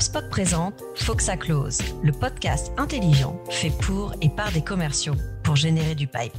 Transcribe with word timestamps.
HubSpot 0.00 0.30
présente 0.30 0.82
Foxa 0.94 1.36
Close, 1.36 1.78
le 2.02 2.10
podcast 2.10 2.72
intelligent 2.78 3.38
fait 3.50 3.70
pour 3.82 4.14
et 4.22 4.30
par 4.30 4.50
des 4.50 4.64
commerciaux 4.64 5.12
pour 5.44 5.56
générer 5.56 5.94
du 5.94 6.06
pipe. 6.06 6.32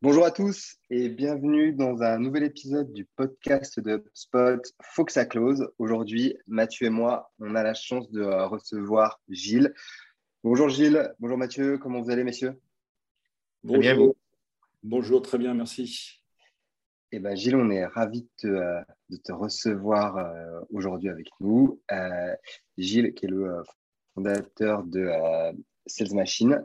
Bonjour 0.00 0.24
à 0.24 0.30
tous 0.30 0.76
et 0.88 1.10
bienvenue 1.10 1.74
dans 1.74 2.00
un 2.00 2.18
nouvel 2.18 2.44
épisode 2.44 2.90
du 2.94 3.04
podcast 3.04 3.78
de 3.80 3.96
HubSpot 3.96 4.62
Foxa 4.80 5.26
Close. 5.26 5.68
Aujourd'hui, 5.76 6.34
Mathieu 6.46 6.86
et 6.86 6.90
moi, 6.90 7.30
on 7.38 7.54
a 7.54 7.62
la 7.62 7.74
chance 7.74 8.10
de 8.10 8.22
recevoir 8.22 9.20
Gilles. 9.28 9.74
Bonjour 10.42 10.70
Gilles, 10.70 11.12
bonjour 11.20 11.36
Mathieu, 11.36 11.76
comment 11.76 12.00
vous 12.00 12.10
allez 12.10 12.24
messieurs? 12.24 12.58
Bonjour. 13.62 14.16
Bonjour, 14.82 15.20
très 15.20 15.36
bien, 15.36 15.52
merci. 15.52 16.21
Eh 17.14 17.18
ben, 17.18 17.36
Gilles, 17.36 17.56
on 17.56 17.68
est 17.68 17.84
ravis 17.84 18.22
de 18.22 18.28
te, 18.38 18.46
euh, 18.46 19.34
recevoir 19.34 20.16
euh, 20.16 20.60
aujourd'hui 20.70 21.10
avec 21.10 21.28
nous. 21.40 21.78
Euh, 21.92 22.34
Gilles, 22.78 23.12
qui 23.12 23.26
est 23.26 23.28
le 23.28 23.62
fondateur 24.14 24.82
de 24.82 25.10
Sales 25.86 26.14
Machine. 26.14 26.64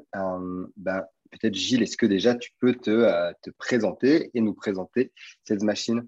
Ben, 0.77 1.05
Peut-être 1.31 1.53
Gilles, 1.53 1.83
est-ce 1.83 1.97
que 1.97 2.05
déjà 2.05 2.33
tu 2.35 2.51
peux 2.61 2.73
te, 2.73 3.33
te 3.41 3.49
présenter 3.57 4.31
et 4.33 4.39
nous 4.39 4.53
présenter 4.53 5.11
Sales 5.43 5.65
Machine? 5.65 6.07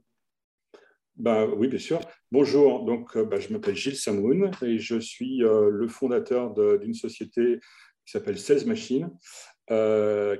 Bah, 1.17 1.45
oui, 1.45 1.67
bien 1.67 1.77
sûr. 1.77 1.99
Bonjour, 2.31 2.85
donc, 2.85 3.17
bah, 3.17 3.41
je 3.41 3.51
m'appelle 3.51 3.76
Gilles 3.76 3.98
Samoun 3.98 4.51
et 4.62 4.79
je 4.79 4.98
suis 5.01 5.40
le 5.40 5.87
fondateur 5.90 6.53
d'une 6.79 6.93
société 6.93 7.59
qui 8.05 8.12
s'appelle 8.13 8.40
Sales 8.40 8.65
Machine, 8.65 9.09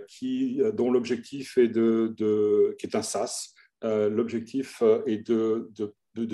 qui, 0.08 0.62
dont 0.74 0.90
l'objectif 0.90 1.58
est, 1.58 1.68
de, 1.68 2.14
de, 2.16 2.78
qui 2.80 2.86
est 2.86 2.96
un 2.96 3.02
SaaS, 3.02 3.54
euh, 3.84 4.10
l'objectif 4.10 4.82
euh, 4.82 5.02
est 5.06 5.28
de, 5.28 5.70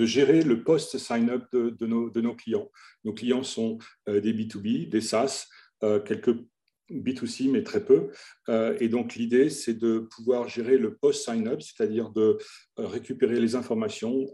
gérer 0.04 0.42
le 0.42 0.64
post-sign-up 0.64 1.44
de, 1.52 1.86
nos, 1.86 2.34
clients. 2.34 2.70
Nos 3.04 3.12
clients 3.12 3.44
sont 3.44 3.78
euh, 4.08 4.20
des 4.20 4.32
B2B, 4.32 4.88
des 4.88 5.00
SaaS, 5.00 5.46
quelques 5.80 6.34
B2C, 6.90 7.50
mais 7.50 7.62
très 7.62 7.84
peu. 7.84 8.08
et 8.48 8.88
donc, 8.88 9.14
l'idée, 9.14 9.50
c'est 9.50 9.74
de 9.74 9.98
pouvoir 9.98 10.48
gérer 10.48 10.78
le 10.78 10.96
post-sign-up, 10.96 11.60
c'est-à-dire 11.60 12.10
de 12.10 12.38
récupérer 12.78 13.38
les 13.40 13.56
informations 13.56 14.24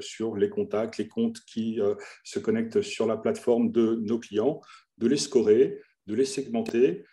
sur 0.00 0.36
les 0.36 0.48
contacts, 0.48 0.96
les 0.96 1.08
comptes 1.08 1.40
qui 1.46 1.78
se 2.24 2.38
connectent 2.38 2.80
sur 2.80 3.06
la 3.06 3.18
plateforme 3.18 3.70
de 3.70 3.96
nos 3.96 4.18
clients, 4.18 4.62
de 4.96 5.08
les 5.08 5.18
scorer, 5.18 5.78
de 6.06 6.14
les 6.14 6.24
segmenter, 6.24 7.04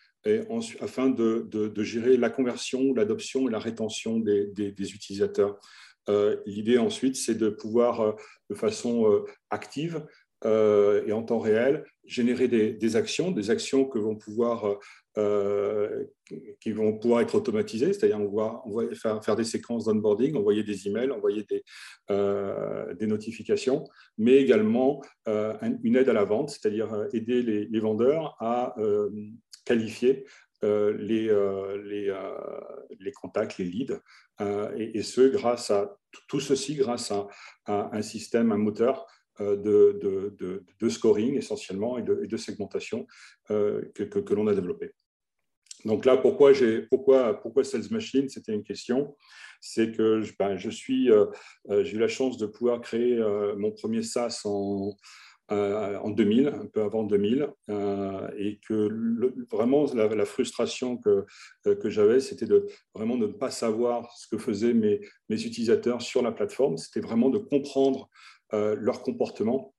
afin 0.80 1.10
de, 1.10 1.84
gérer 1.84 2.18
la 2.18 2.30
conversion, 2.30 2.94
l'adoption 2.94 3.48
et 3.48 3.52
la 3.52 3.60
rétention 3.60 4.20
des, 4.20 4.52
utilisateurs. 4.94 5.60
Euh, 6.10 6.38
l'idée 6.46 6.78
ensuite, 6.78 7.16
c'est 7.16 7.36
de 7.36 7.50
pouvoir, 7.50 8.02
euh, 8.02 8.12
de 8.50 8.56
façon 8.56 9.12
euh, 9.12 9.26
active 9.50 10.06
et 10.46 11.12
en 11.12 11.22
temps 11.22 11.40
réel, 11.40 11.84
générer 12.06 12.48
des, 12.48 12.96
actions, 12.96 13.30
des 13.32 13.50
actions 13.50 13.84
que 13.84 14.00
vont 14.00 14.16
pouvoir, 14.16 14.80
qui 16.62 16.72
vont 16.72 16.98
pouvoir 16.98 17.20
être 17.20 17.36
automatisées, 17.36 17.92
c'est-à-dire 17.92 18.22
on 18.22 18.74
va, 18.74 18.96
faire, 18.96 19.22
faire, 19.22 19.36
des 19.36 19.44
séquences 19.44 19.84
d'onboarding, 19.84 20.38
envoyer 20.38 20.64
des 20.64 20.88
emails, 20.88 21.12
envoyer 21.12 21.44
des, 21.44 21.62
des 22.96 23.06
notifications, 23.06 23.84
mais 24.18 24.36
également 24.38 25.02
une 25.28 25.98
aide 25.98 26.08
à 26.08 26.14
la 26.14 26.24
vente, 26.24 26.52
c'est-à-dire 26.52 27.08
aider 27.12 27.44
les, 27.44 27.66
les, 27.66 27.80
vendeurs 27.82 28.38
à 28.40 28.74
qualifier 29.70 30.26
euh, 30.64 30.98
les, 30.98 31.30
euh, 31.30 31.78
euh, 31.78 32.40
les, 33.00 33.12
contacts, 33.12 33.58
les 33.60 33.66
leads, 33.66 34.02
et, 34.76 35.04
ce, 35.04 35.22
grâce 35.30 35.70
à 35.70 35.96
tout 36.28 36.40
ceci 36.40 36.76
grâce 36.76 37.12
à, 37.12 37.28
un 37.68 38.02
système, 38.02 38.52
un 38.52 38.58
moteur 38.58 39.06
de, 39.40 40.00
de, 40.38 40.66
de, 40.80 40.90
scoring 40.90 41.36
essentiellement 41.38 41.98
et 41.98 42.04
de, 42.04 42.38
segmentation 42.38 43.08
que, 43.48 44.04
que, 44.04 44.34
l'on 44.34 44.48
a 44.48 44.54
développé. 44.54 44.92
Donc 45.86 46.06
là, 46.06 46.18
pourquoi, 46.18 46.52
pourquoi, 46.90 47.40
pourquoi 47.40 47.64
Sales 47.64 47.90
Machine? 47.92 48.28
C'était 48.28 48.54
une 48.54 48.64
question. 48.64 49.16
C'est 49.62 49.92
que 49.96 50.22
ben, 50.38 50.58
je 50.58 50.70
suis, 50.70 51.10
j'ai 51.70 51.96
eu 51.96 52.00
la 52.00 52.08
chance 52.10 52.38
de 52.38 52.48
pouvoir 52.48 52.82
créer 52.82 53.18
mon 53.58 53.72
premier 53.72 54.04
SaaS 54.04 54.42
en, 54.46 54.96
en 55.50 56.10
2000, 56.10 56.48
un 56.48 56.66
peu 56.66 56.82
avant 56.82 57.04
2000, 57.04 57.48
euh, 57.70 58.28
et 58.38 58.60
que 58.68 58.90
vraiment 59.52 59.86
la, 59.94 60.26
frustration 60.26 60.98
que, 60.98 61.26
euh, 61.68 61.76
que 61.76 61.90
j'avais, 61.90 62.20
c'était 62.20 62.46
de 62.46 62.68
vraiment 62.94 63.18
de 63.18 63.28
ne 63.28 63.34
pas 63.34 63.52
savoir 63.52 64.12
ce 64.18 64.28
que 64.28 64.38
faisaient 64.38 64.74
mes, 64.74 65.02
mes 65.30 65.44
utilisateurs 65.44 66.02
sur 66.02 66.22
la 66.22 66.32
plateforme, 66.32 66.78
c'était 66.78 67.02
vraiment 67.02 67.30
de 67.30 67.38
comprendre 67.38 68.10
leur 68.52 69.04
comportement 69.04 69.76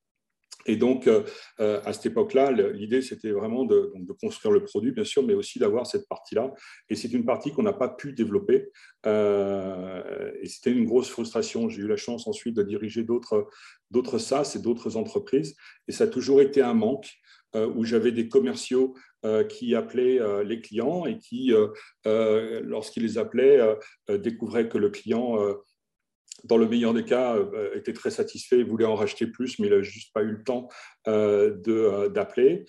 et 0.66 0.76
donc, 0.76 1.06
euh, 1.06 1.24
euh, 1.60 1.80
à 1.84 1.92
cette 1.92 2.06
époque-là, 2.06 2.50
l'idée, 2.52 3.02
c'était 3.02 3.30
vraiment 3.30 3.64
de, 3.64 3.92
construire 4.20 4.52
le 4.52 4.64
produit, 4.64 4.92
bien 4.92 5.04
sûr, 5.04 5.22
mais 5.22 5.34
aussi 5.34 5.58
d'avoir 5.58 5.86
cette 5.86 6.08
partie-là. 6.08 6.52
Et 6.88 6.94
c'est 6.94 7.12
une 7.12 7.24
partie 7.24 7.52
qu'on 7.52 7.62
n'a 7.62 7.72
pas 7.72 7.88
pu 7.88 8.12
développer. 8.12 8.68
Euh, 9.06 10.32
et 10.40 10.48
c'était 10.48 10.72
une 10.72 10.84
grosse 10.84 11.08
frustration. 11.08 11.68
J'ai 11.68 11.82
eu 11.82 11.88
la 11.88 11.96
chance 11.96 12.26
ensuite 12.26 12.56
de 12.56 12.62
diriger 12.62 13.04
d'autres 13.04 14.18
SaaS 14.18 14.54
et 14.56 14.58
d'autres 14.58 14.96
entreprises. 14.96 15.56
Et 15.88 15.92
ça 15.92 16.04
a 16.04 16.08
toujours 16.08 16.40
été 16.40 16.62
un 16.62 16.74
manque 16.74 17.10
où 17.54 17.84
j'avais 17.84 18.12
des 18.12 18.28
commerciaux 18.28 18.94
qui 19.48 19.74
appelaient 19.74 20.20
les 20.44 20.60
clients 20.60 21.04
et 21.04 21.18
qui, 21.18 21.52
lorsqu'ils 22.04 23.02
les 23.02 23.18
appelaient, 23.18 23.58
découvraient 24.08 24.68
que 24.68 24.78
le 24.78 24.90
client 24.90 25.36
dans 26.44 26.56
le 26.56 26.68
meilleur 26.68 26.94
des 26.94 27.04
cas, 27.04 27.36
euh, 27.36 27.74
était 27.74 27.92
très 27.92 28.10
satisfait, 28.10 28.62
voulait 28.62 28.84
en 28.84 28.94
racheter 28.94 29.26
plus, 29.26 29.58
mais 29.58 29.68
il 29.68 29.74
n'a 29.74 29.82
juste 29.82 30.12
pas 30.12 30.22
eu 30.22 30.32
le 30.32 30.42
temps 30.42 30.68
euh, 31.08 31.56
euh, 31.68 32.08
d'appeler. 32.08 32.64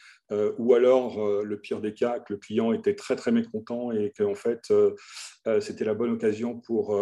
ou 0.57 0.73
alors, 0.73 1.43
le 1.43 1.59
pire 1.59 1.81
des 1.81 1.93
cas, 1.93 2.19
que 2.19 2.33
le 2.33 2.39
client 2.39 2.71
était 2.71 2.95
très 2.95 3.17
très 3.17 3.33
mécontent 3.33 3.91
et 3.91 4.13
qu'en 4.17 4.33
fait, 4.33 4.71
c'était 5.59 5.83
la 5.83 5.93
bonne 5.93 6.11
occasion 6.11 6.57
pour 6.57 6.95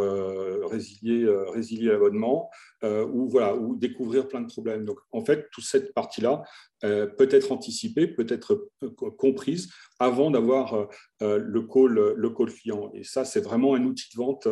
résilier, 0.72 1.28
résilier 1.54 1.90
l'abonnement 1.90 2.50
ou, 2.84 3.30
voilà, 3.30 3.56
ou 3.56 3.76
découvrir 3.76 4.28
plein 4.28 4.42
de 4.42 4.48
problèmes. 4.48 4.84
Donc, 4.84 4.98
en 5.12 5.24
fait, 5.24 5.48
toute 5.52 5.64
cette 5.64 5.94
partie-là 5.94 6.42
peut 6.82 7.30
être 7.30 7.52
anticipée, 7.52 8.08
peut 8.08 8.26
être 8.30 8.72
comprise 9.20 9.72
avant 10.00 10.32
d'avoir 10.32 10.88
le, 11.22 11.62
call, 11.62 12.16
le 12.16 12.30
call 12.32 12.52
client. 12.52 12.90
Et 12.96 13.04
ça, 13.04 13.26
c'est 13.26 13.42
vraiment 13.42 13.76
un 13.76 13.84
outil 13.84 14.10
de 14.12 14.18
vente. 14.18 14.48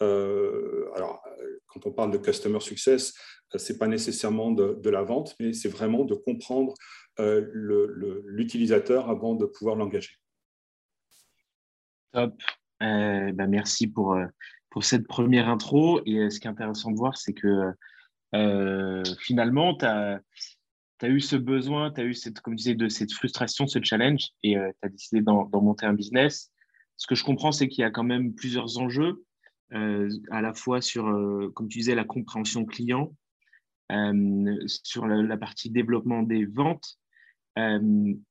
Alors, 0.00 1.22
quand 1.68 1.86
on 1.86 1.92
parle 1.92 2.10
de 2.10 2.18
customer 2.18 2.60
success, 2.60 3.14
euh, 3.54 3.58
ce 3.58 3.72
n'est 3.72 3.78
pas 3.78 3.86
nécessairement 3.86 4.50
de, 4.50 4.90
la 4.90 5.02
vente, 5.02 5.34
mais 5.40 5.52
c'est 5.52 5.68
vraiment 5.68 6.04
de 6.04 6.14
comprendre 6.14 6.74
euh, 7.20 7.46
l'utilisateur 8.24 9.08
avant 9.10 9.34
de 9.34 9.46
pouvoir 9.46 9.76
l'engager. 9.76 10.12
Top. 12.12 12.34
Euh, 12.82 13.32
bah, 13.32 13.46
merci 13.46 13.88
pour, 13.88 14.16
pour 14.70 14.84
cette 14.84 15.06
première 15.06 15.48
intro. 15.48 16.00
Et 16.06 16.30
ce 16.30 16.40
qui 16.40 16.46
est 16.46 16.50
intéressant 16.50 16.90
de 16.90 16.96
voir, 16.96 17.16
c'est 17.16 17.34
que 17.34 17.72
finalement, 19.20 19.76
tu 19.76 19.84
as, 19.84 20.20
eu 21.02 21.20
ce 21.20 21.36
besoin, 21.36 21.90
tu 21.90 22.00
as 22.00 22.04
eu 22.04 22.14
cette, 22.14 22.40
comme 22.40 22.54
disais, 22.54 22.74
de 22.74 22.88
cette 22.88 23.12
frustration, 23.12 23.66
ce 23.66 23.78
challenge, 23.82 24.28
et 24.42 24.54
tu 24.54 24.86
as 24.86 24.88
décidé 24.88 25.22
d'en 25.22 25.48
monter 25.52 25.86
un 25.86 25.94
business. 25.94 26.50
Ce 26.96 27.06
que 27.06 27.14
je 27.14 27.24
comprends, 27.24 27.52
c'est 27.52 27.68
qu'il 27.68 27.82
y 27.82 27.84
a 27.84 27.90
quand 27.90 28.04
même 28.04 28.34
plusieurs 28.34 28.78
enjeux. 28.78 29.24
Euh, 29.74 30.08
à 30.30 30.40
la 30.40 30.54
fois 30.54 30.80
sur, 30.80 31.08
euh, 31.08 31.50
comme 31.54 31.68
tu 31.68 31.78
disais, 31.78 31.94
la 31.94 32.04
compréhension 32.04 32.64
client, 32.64 33.14
euh, 33.92 34.56
sur 34.66 35.06
la, 35.06 35.36
partie 35.36 35.70
développement 35.70 36.22
des 36.22 36.46
ventes. 36.46 36.98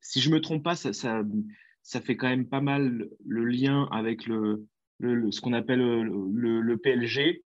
si 0.02 0.22
je 0.22 0.30
ne 0.30 0.36
me 0.36 0.42
trompe 0.42 0.64
pas, 0.64 0.76
ça, 0.76 2.02
fait 2.02 2.18
quand 2.18 2.30
même 2.30 2.48
pas 2.48 2.62
mal 2.62 3.08
le 3.26 3.46
lien 3.46 3.88
avec 3.92 4.26
le, 4.26 4.66
ce 5.00 5.42
qu'on 5.42 5.54
appelle 5.54 5.80
le, 5.80 6.76
PLG, 6.78 7.44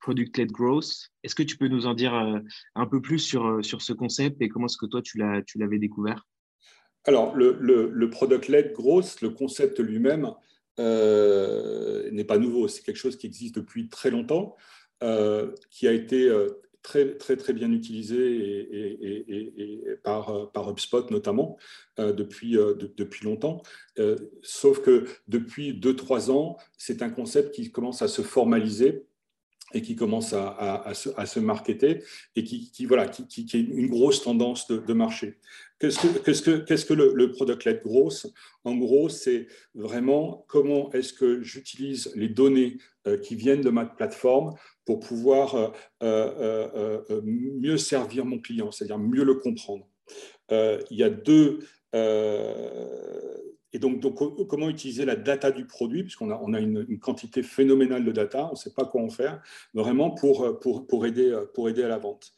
Product-Led 0.00 0.52
Growth. 0.52 1.10
Est-ce 1.22 1.34
que 1.34 1.42
tu 1.42 1.56
peux 1.56 1.68
nous 1.68 1.86
en 1.86 1.94
dire 1.94 2.14
un 2.74 2.86
peu 2.86 3.00
plus 3.00 3.20
sur, 3.20 3.64
sur 3.64 3.80
ce 3.80 3.94
concept 3.94 4.42
et 4.42 4.48
comment 4.48 4.66
est-ce 4.66 4.76
que 4.76 4.86
toi 4.86 5.00
tu 5.00 5.18
l'avais 5.18 5.78
découvert? 5.78 6.26
Alors, 7.06 7.36
le, 7.36 7.58
le 7.60 8.10
Product-Led 8.10 8.72
Growth, 8.72 9.20
le 9.22 9.30
concept 9.30 9.80
lui-même, 9.80 10.30
euh, 10.80 12.10
n'est 12.10 12.24
pas 12.24 12.38
nouveau. 12.38 12.68
C'est 12.68 12.82
quelque 12.82 12.96
chose 12.96 13.16
qui 13.16 13.26
existe 13.26 13.54
depuis 13.56 13.88
très 13.88 14.10
longtemps, 14.10 14.56
euh, 15.02 15.52
qui 15.70 15.86
a 15.86 15.92
été 15.92 16.28
euh, 16.28 16.48
très, 16.82 17.16
très, 17.16 17.36
très 17.36 17.52
bien 17.52 17.70
utilisé 17.72 18.70
par 20.02 20.50
HubSpot 20.68 21.10
notamment 21.10 21.56
depuis, 21.96 22.52
depuis 22.52 23.24
longtemps. 23.24 23.62
sauf 24.42 24.82
que 24.82 25.06
depuis 25.26 25.72
2-3 25.72 26.30
ans, 26.30 26.58
c'est 26.76 27.00
un 27.02 27.10
concept 27.10 27.54
qui 27.54 27.70
commence 27.70 28.02
à 28.02 28.08
se 28.08 28.20
formaliser 28.20 29.06
et 29.74 29.82
qui 29.82 29.96
commence 29.96 30.32
à, 30.32 30.92
se, 30.94 31.08
à 31.16 31.26
se, 31.26 31.40
marketer 31.40 32.02
et 32.36 32.44
qui, 32.44 32.86
voilà, 32.86 33.08
qui, 33.08 33.26
qui, 33.26 33.56
est 33.56 33.60
une 33.60 33.88
grosse 33.88 34.22
tendance 34.22 34.68
de, 34.68 34.92
marché. 34.92 35.38
Qu'est-ce 35.80 36.84
que, 36.84 36.94
le, 36.94 37.30
product-led 37.32 37.82
growth 37.82 38.26
En 38.64 38.76
gros, 38.76 39.08
c'est 39.08 39.48
vraiment 39.74 40.44
comment 40.48 40.92
est-ce 40.92 41.12
que 41.12 41.42
j'utilise 41.42 42.12
les 42.14 42.28
données 42.28 42.78
euh, 43.06 43.18
qui 43.18 43.34
viennent 43.34 43.60
de 43.60 43.70
ma 43.70 43.84
plateforme 43.84 44.54
pour 44.86 45.00
pouvoir 45.00 45.72
euh, 46.02 47.00
mieux 47.24 47.76
servir 47.76 48.24
mon 48.24 48.38
client, 48.38 48.70
c'est-à-dire 48.70 48.98
mieux 48.98 49.24
le 49.24 49.34
comprendre. 49.34 49.86
il 50.50 50.96
y 50.96 51.02
a 51.02 51.10
deux 51.10 51.60
et 53.72 53.80
donc, 53.80 54.00
comment 54.48 54.68
utiliser 54.68 55.04
la 55.04 55.16
data 55.16 55.50
du 55.50 55.66
produit, 55.66 56.04
puisqu'on 56.04 56.30
a, 56.30 56.36
a 56.36 56.60
une, 56.60 56.98
quantité 57.00 57.42
phénoménale 57.42 58.04
de 58.04 58.12
data, 58.12 58.46
on 58.46 58.52
ne 58.52 58.56
sait 58.56 58.72
pas 58.72 58.84
quoi 58.84 59.02
en 59.02 59.10
faire, 59.10 59.42
vraiment 59.74 60.12
pour, 60.12 60.60
pour, 60.60 60.86
pour, 60.86 61.06
aider, 61.06 61.36
pour 61.54 61.68
aider 61.68 61.82
à 61.82 61.88
la 61.88 61.98
vente. 61.98 62.32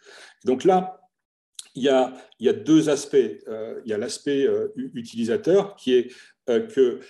donc 0.44 0.64
là, 0.64 1.05
il 1.76 1.82
y 1.82 1.88
a, 2.48 2.52
deux 2.52 2.88
aspects. 2.88 3.16
Euh, 3.48 3.80
il 3.84 3.90
y 3.90 3.94
a 3.94 3.98
l'aspect 3.98 4.46
euh, 4.46 4.68
utilisateur 4.94 5.76
qui 5.76 5.94
est 5.94 6.12
euh, 6.48 6.66
que 6.66 7.00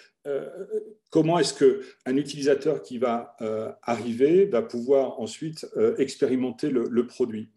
comment 1.11 1.39
est-ce 1.39 1.55
qu'un 1.55 2.17
utilisateur 2.17 2.83
qui 2.83 2.99
va 2.99 3.37
arriver 3.83 4.45
va 4.45 4.61
pouvoir 4.61 5.21
ensuite 5.21 5.65
expérimenter 5.99 6.69
le, 6.69 7.07
produit 7.07 7.53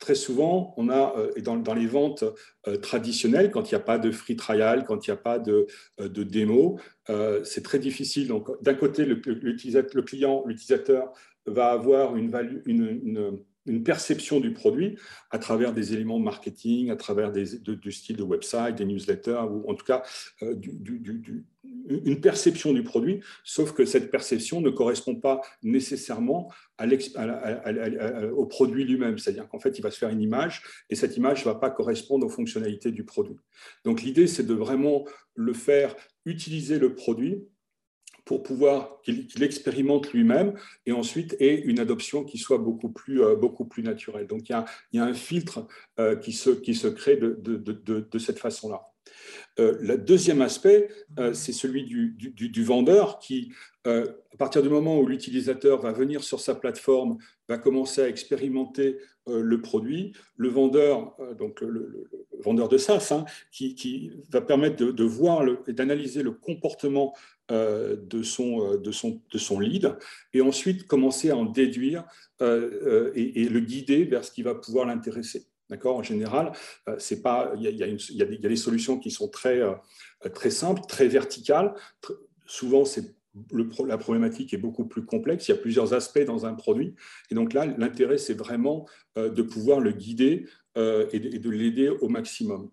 très 0.00 0.16
souvent, 0.16 0.74
on 0.76 0.88
a, 0.88 1.14
dans, 1.42 1.74
les 1.74 1.86
ventes 1.86 2.24
traditionnelles, 2.82 3.52
quand 3.52 3.70
il 3.70 3.74
n'y 3.74 3.80
a 3.80 3.84
pas 3.84 3.98
de 3.98 4.10
free 4.10 4.34
trial, 4.34 4.84
quand 4.84 5.06
il 5.06 5.10
n'y 5.10 5.14
a 5.14 5.16
pas 5.16 5.38
de, 5.38 5.68
démo, 6.00 6.80
c'est 7.44 7.62
très 7.62 7.78
difficile. 7.78 8.26
Donc, 8.26 8.50
d'un 8.64 8.74
côté, 8.74 9.04
le, 9.04 10.02
client, 10.02 10.42
l'utilisateur 10.44 11.12
va 11.46 11.68
avoir 11.68 12.16
une, 12.16 12.30
value, 12.30 12.62
une, 12.66 13.38
perception 13.84 14.40
du 14.40 14.52
produit 14.52 14.98
à 15.30 15.38
travers 15.38 15.72
des 15.72 15.92
éléments 15.92 16.18
de 16.18 16.24
marketing, 16.24 16.90
à 16.90 16.96
travers 16.96 17.32
des, 17.32 17.58
du 17.58 17.92
style 17.92 18.16
de 18.16 18.22
website, 18.22 18.76
des 18.76 18.84
newsletters, 18.84 19.44
ou 19.50 19.68
en 19.70 19.74
tout 19.74 19.84
cas 19.84 20.02
du, 20.40 21.44
une 21.88 22.20
perception 22.20 22.72
du 22.72 22.82
produit, 22.82 23.20
sauf 23.44 23.72
que 23.72 23.84
cette 23.84 24.10
perception 24.10 24.60
ne 24.60 24.70
correspond 24.70 25.14
pas 25.16 25.40
nécessairement 25.62 26.52
au 28.36 28.46
produit 28.46 28.84
lui-même. 28.84 29.18
C'est-à-dire 29.18 29.48
qu'en 29.48 29.60
fait, 29.60 29.78
il 29.78 29.82
va 29.82 29.90
se 29.90 29.98
faire 29.98 30.08
une 30.08 30.22
image 30.22 30.62
et 30.90 30.96
cette 30.96 31.16
image 31.16 31.40
ne 31.40 31.52
va 31.52 31.54
pas 31.54 31.70
correspondre 31.70 32.26
aux 32.26 32.30
fonctionnalités 32.30 32.90
du 32.90 33.04
produit. 33.04 33.36
Donc 33.84 34.02
l'idée, 34.02 34.26
c'est 34.26 34.46
de 34.46 34.54
vraiment 34.54 35.06
le 35.34 35.52
faire 35.52 35.94
utiliser 36.24 36.78
le 36.78 36.94
produit 36.94 37.44
pour 38.24 38.42
pouvoir 38.42 39.00
qu'il 39.02 39.42
expérimente 39.42 40.12
lui-même 40.12 40.54
et 40.86 40.92
ensuite 40.92 41.36
ait 41.40 41.60
une 41.60 41.80
adoption 41.80 42.24
qui 42.24 42.38
soit 42.38 42.58
beaucoup 42.58 42.90
plus, 42.90 43.22
euh, 43.22 43.34
beaucoup 43.36 43.64
plus 43.64 43.82
naturelle. 43.82 44.26
Donc 44.26 44.48
il 44.48 44.52
y 44.52 44.54
a, 44.54 44.64
il 44.92 44.98
y 44.98 45.00
a 45.00 45.04
un 45.04 45.14
filtre 45.14 45.66
euh, 45.98 46.16
qui, 46.16 46.32
se, 46.32 46.50
qui 46.50 46.74
se 46.74 46.88
crée 46.88 47.16
de, 47.16 47.38
de, 47.40 47.56
de, 47.56 48.08
de 48.10 48.18
cette 48.18 48.38
façon-là. 48.38 48.92
Euh, 49.58 49.76
le 49.80 49.98
deuxième 49.98 50.42
aspect, 50.42 50.88
euh, 51.18 51.34
c'est 51.34 51.52
celui 51.52 51.84
du, 51.84 52.64
vendeur 52.64 53.18
qui, 53.18 53.52
euh, 53.86 54.06
à 54.32 54.36
partir 54.36 54.62
du 54.62 54.68
moment 54.68 54.98
où 54.98 55.06
l'utilisateur 55.06 55.80
va 55.80 55.92
venir 55.92 56.24
sur 56.24 56.40
sa 56.40 56.54
plateforme, 56.54 57.18
va 57.48 57.58
commencer 57.58 58.02
à 58.02 58.08
expérimenter 58.08 58.98
le 59.28 59.60
produit, 59.60 60.14
le 60.36 60.48
vendeur, 60.48 61.14
donc 61.38 61.60
le, 61.60 62.08
vendeur 62.40 62.68
de 62.68 62.76
SaaS, 62.76 63.12
hein, 63.12 63.24
qui, 63.52 64.10
va 64.30 64.40
permettre 64.40 64.84
de, 64.84 65.04
voir 65.04 65.44
et 65.68 65.72
d'analyser 65.72 66.24
le 66.24 66.32
comportement 66.32 67.14
de, 67.52 68.22
son, 68.22 68.76
de, 68.76 68.90
son, 68.90 69.20
de 69.30 69.38
son 69.38 69.60
lead 69.60 69.96
et 70.32 70.40
ensuite 70.40 70.86
commencer 70.86 71.30
à 71.30 71.36
en 71.36 71.44
déduire 71.44 72.04
et, 72.40 73.42
et 73.42 73.48
le 73.48 73.60
guider 73.60 74.04
vers 74.04 74.24
ce 74.24 74.32
qui 74.32 74.42
va 74.42 74.54
pouvoir 74.54 74.86
l'intéresser. 74.86 75.46
D'accord? 75.72 75.96
En 75.96 76.02
général, 76.02 76.52
euh, 76.86 76.98
pas, 77.22 77.54
il 77.56 77.62
y, 77.62 78.22
a, 78.22 78.26
des 78.26 78.56
solutions 78.56 78.98
qui 78.98 79.10
sont 79.10 79.28
très, 79.28 79.58
euh, 79.62 79.72
très 80.34 80.50
simples, 80.50 80.82
très 80.86 81.08
verticales. 81.08 81.72
Souvent, 82.44 82.84
c'est 82.84 83.14
le, 83.50 83.66
la 83.86 83.96
problématique 83.96 84.52
est 84.52 84.58
beaucoup 84.58 84.84
plus 84.84 85.06
complexe. 85.06 85.48
Il 85.48 85.52
y 85.52 85.54
a 85.54 85.58
plusieurs 85.58 85.94
aspects 85.94 86.26
dans 86.26 86.44
un 86.44 86.52
produit. 86.52 86.94
Et 87.30 87.34
donc 87.34 87.54
là, 87.54 87.64
l'intérêt, 87.64 88.18
c'est 88.18 88.34
vraiment 88.34 88.86
euh, 89.16 89.30
de 89.30 89.40
pouvoir 89.40 89.80
le 89.80 89.92
guider 89.92 90.46
et 90.76 91.18
de, 91.18 91.50
l'aider 91.50 91.90
au 91.90 92.08
maximum. 92.08 92.70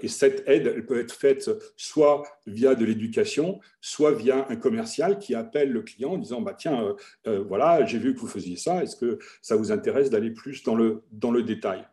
Et 0.00 0.08
cette 0.08 0.46
aide, 0.48 0.72
elle 0.74 0.86
peut 0.86 1.00
être 1.00 1.14
faite 1.14 1.50
soit 1.76 2.22
via 2.46 2.74
de 2.74 2.84
l'éducation, 2.84 3.60
soit 3.80 4.12
via 4.12 4.46
un 4.48 4.56
commercial 4.56 5.18
qui 5.18 5.34
appelle 5.34 5.72
le 5.72 5.82
client 5.82 6.12
en 6.12 6.18
disant 6.18 6.40
bah, 6.40 6.54
Tiens, 6.56 6.94
voilà, 7.24 7.84
j'ai 7.86 7.98
vu 7.98 8.14
que 8.14 8.20
vous 8.20 8.28
faisiez 8.28 8.56
ça. 8.56 8.82
Est-ce 8.82 8.96
que 8.96 9.18
ça 9.40 9.56
vous 9.56 9.72
intéresse 9.72 10.10
d'aller 10.10 10.30
plus 10.30 10.62
dans 10.62 10.74
le, 10.74 11.02
dans 11.12 11.30
le 11.30 11.42
détail? 11.42 11.86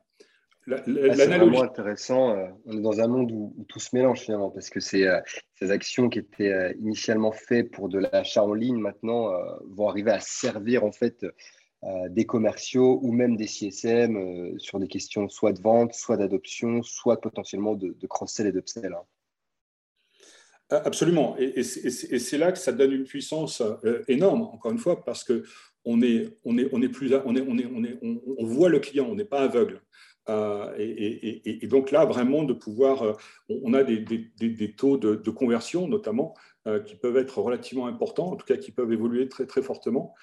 Ah, 0.72 0.81
c'est 0.86 1.26
vraiment 1.26 1.64
intéressant. 1.64 2.38
Euh, 2.38 2.48
on 2.66 2.78
est 2.78 2.81
dans 2.81 3.00
un 3.00 3.08
monde 3.08 3.31
où, 3.31 3.66
tout 3.68 3.80
se 3.80 3.96
mélange 3.96 4.22
finalement, 4.22 4.50
parce 4.50 4.70
que 4.70 4.80
euh, 4.80 5.22
ces 5.56 5.72
actions 5.72 6.10
qui 6.10 6.20
étaient 6.20 6.52
euh, 6.52 6.74
initialement 6.80 7.31
faites 7.31 7.72
pour 7.72 7.90
de 7.90 8.00
l'achat 8.00 8.44
en 8.44 8.54
ligne 8.54 8.80
maintenant 8.80 9.31
vont 9.66 9.88
arriver 9.88 10.12
à 10.12 10.20
servir 10.20 10.84
en 10.84 10.92
fait 10.92 11.26
des 12.10 12.26
commerciaux 12.26 13.00
ou 13.04 13.14
même 13.14 13.38
des 13.38 13.48
CSM 13.48 14.60
sur 14.60 14.80
des 14.80 14.88
questions 14.88 15.30
soit 15.30 15.54
de 15.54 15.62
vente, 15.62 15.94
soit 15.94 16.18
d'adoption, 16.18 16.84
soit 16.84 17.22
potentiellement 17.22 17.76
de, 17.76 17.96
cross-sell 18.08 18.48
et 18.48 18.52
d'upsell. 18.52 18.94
Hein. 18.94 19.06
Absolument. 20.70 21.38
Et, 21.38 21.64
c'est 21.64 22.38
là 22.38 22.52
que 22.52 22.60
ça 22.60 22.74
donne 22.74 22.92
une 22.92 23.06
puissance 23.06 23.64
énorme, 24.10 24.42
encore 24.42 24.72
une 24.72 24.78
fois, 24.78 25.04
parce 25.04 25.24
que 25.24 25.44
on 25.86 26.02
est, 26.02 26.38
on 26.44 26.58
est, 26.58 26.68
on 26.74 26.81
est 26.81 26.90
plus, 26.90 27.14
on 27.26 27.36
est, 27.36 27.42
on 27.42 27.58
est, 27.58 27.66
on 27.74 27.84
est, 27.86 27.98
on 28.02 28.46
voit 28.46 28.68
le 28.68 28.80
client, 28.80 29.08
on 29.10 29.16
n'est 29.16 29.24
pas 29.24 29.42
aveugle. 29.42 29.81
Euh, 30.30 30.74
et, 30.78 31.68
donc 31.68 31.92
là, 31.92 32.06
vraiment, 32.06 32.44
de 32.44 32.54
pouvoir, 32.54 33.04
euh, 33.04 33.14
on 33.50 33.74
a 33.74 33.84
des, 33.84 34.74
taux 34.78 34.98
de, 34.98 35.30
conversion 35.30 35.88
notamment 35.88 36.36
euh, 36.58 36.58
qui 36.85 36.95
peuvent 36.95 37.17
être 37.17 37.39
relativement 37.39 37.88
importants, 37.88 38.31
en 38.31 38.35
tout 38.35 38.45
cas 38.45 38.57
qui 38.57 38.71
peuvent 38.71 38.91
évoluer 38.91 39.27
très, 39.27 39.45
très 39.45 39.61
fortement, 39.61 40.13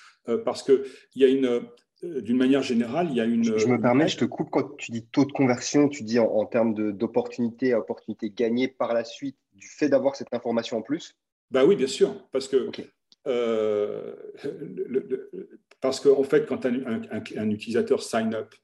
parce 0.44 0.62
qu'il 0.62 0.82
y 1.16 1.24
a 1.24 1.28
une, 1.28 1.62
d'une 2.02 2.36
manière 2.36 2.62
générale, 2.62 3.08
il 3.10 3.16
y 3.16 3.20
a 3.20 3.24
une... 3.24 3.58
Je 3.58 3.66
me 3.66 3.80
permets, 3.80 4.08
je 4.08 4.18
te 4.18 4.24
coupe, 4.24 4.50
quand 4.50 4.76
tu 4.76 4.90
dis 4.90 5.06
taux 5.06 5.24
de 5.24 5.32
conversion, 5.32 5.88
tu 5.88 6.02
dis 6.02 6.18
en, 6.18 6.44
termes 6.44 6.92
d'opportunités, 6.92 7.74
opportunités 7.74 8.30
gagnées 8.30 8.68
par 8.68 8.92
la 8.92 9.04
suite 9.04 9.36
du 9.54 9.66
fait 9.66 9.88
d'avoir 9.88 10.14
cette 10.16 10.32
information 10.34 10.78
en 10.78 10.82
plus? 10.82 11.16
Bah 11.50 11.64
oui, 11.64 11.76
bien 11.76 11.86
sûr, 11.86 12.14
parce 12.32 12.48
que... 12.48 12.68
parce 15.80 16.00
qu'en 16.00 16.18
en 16.18 16.24
fait, 16.24 16.46
quand 16.46 16.66
un, 16.66 17.02
un, 17.10 17.50
utilisateur 17.50 18.02
sign 18.02 18.34
up, 18.34 18.54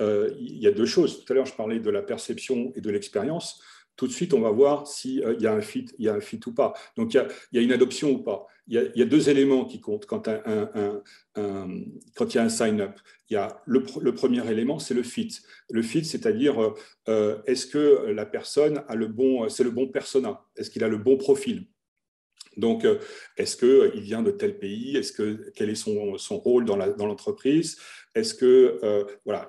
euh, 0.00 0.34
il 0.38 0.58
y 0.58 0.66
a 0.66 0.72
deux 0.72 0.86
choses. 0.86 1.24
Tout 1.24 1.32
à 1.32 1.36
l'heure, 1.36 1.46
je 1.46 1.54
parlais 1.54 1.78
de 1.78 1.90
la 1.90 2.02
perception 2.02 2.72
et 2.74 2.80
de 2.80 2.90
l'expérience. 2.90 3.62
Tout 4.00 4.06
de 4.06 4.12
suite, 4.12 4.32
on 4.32 4.40
va 4.40 4.50
voir 4.50 4.86
s'il 4.86 5.22
euh, 5.22 5.36
y, 5.38 5.46
a 5.46 5.52
un 5.52 5.60
fit, 5.60 5.84
y 5.98 6.08
a 6.08 6.14
un 6.14 6.20
fit 6.20 6.40
ou 6.46 6.54
pas. 6.54 6.72
Donc, 6.96 7.12
il 7.12 7.22
y 7.52 7.58
a, 7.58 7.60
une 7.60 7.70
adoption 7.70 8.12
ou 8.12 8.22
pas. 8.22 8.46
Il 8.66 8.90
y, 8.94 9.02
a, 9.02 9.04
deux 9.04 9.28
éléments 9.28 9.66
qui 9.66 9.78
comptent 9.78 10.06
quand, 10.06 10.26
il 10.26 10.40
y 11.36 12.38
a 12.38 12.42
un 12.42 12.48
sign-up. 12.48 12.98
Il 13.28 13.34
y 13.34 13.36
a 13.36 13.60
le, 13.66 13.82
premier 14.14 14.50
élément, 14.50 14.78
c'est 14.78 14.94
le 14.94 15.02
fit. 15.02 15.28
Le 15.68 15.82
fit, 15.82 16.06
c'est-à-dire, 16.06 16.72
euh, 17.10 17.42
est-ce 17.44 17.66
que 17.66 18.06
la 18.06 18.24
personne 18.24 18.82
a 18.88 18.94
le 18.94 19.06
bon, 19.06 19.50
c'est 19.50 19.64
le 19.64 19.70
bon 19.70 19.86
persona? 19.86 20.46
Est-ce 20.56 20.70
qu'il 20.70 20.82
a 20.82 20.88
le 20.88 20.96
bon 20.96 21.18
profil? 21.18 21.66
Donc, 22.56 22.86
est-ce 23.36 23.56
qu'il 23.56 24.00
vient 24.00 24.22
de 24.22 24.32
tel 24.32 24.58
pays? 24.58 24.96
Est-ce 24.96 25.12
que 25.12 25.50
quel 25.54 25.70
est 25.70 25.74
son, 25.74 26.16
rôle 26.38 26.64
dans 26.64 26.76
l'entreprise? 26.76 27.76
Est-ce 28.14 28.34
que, 28.34 28.80
euh, 28.82 29.04
voilà, 29.24 29.48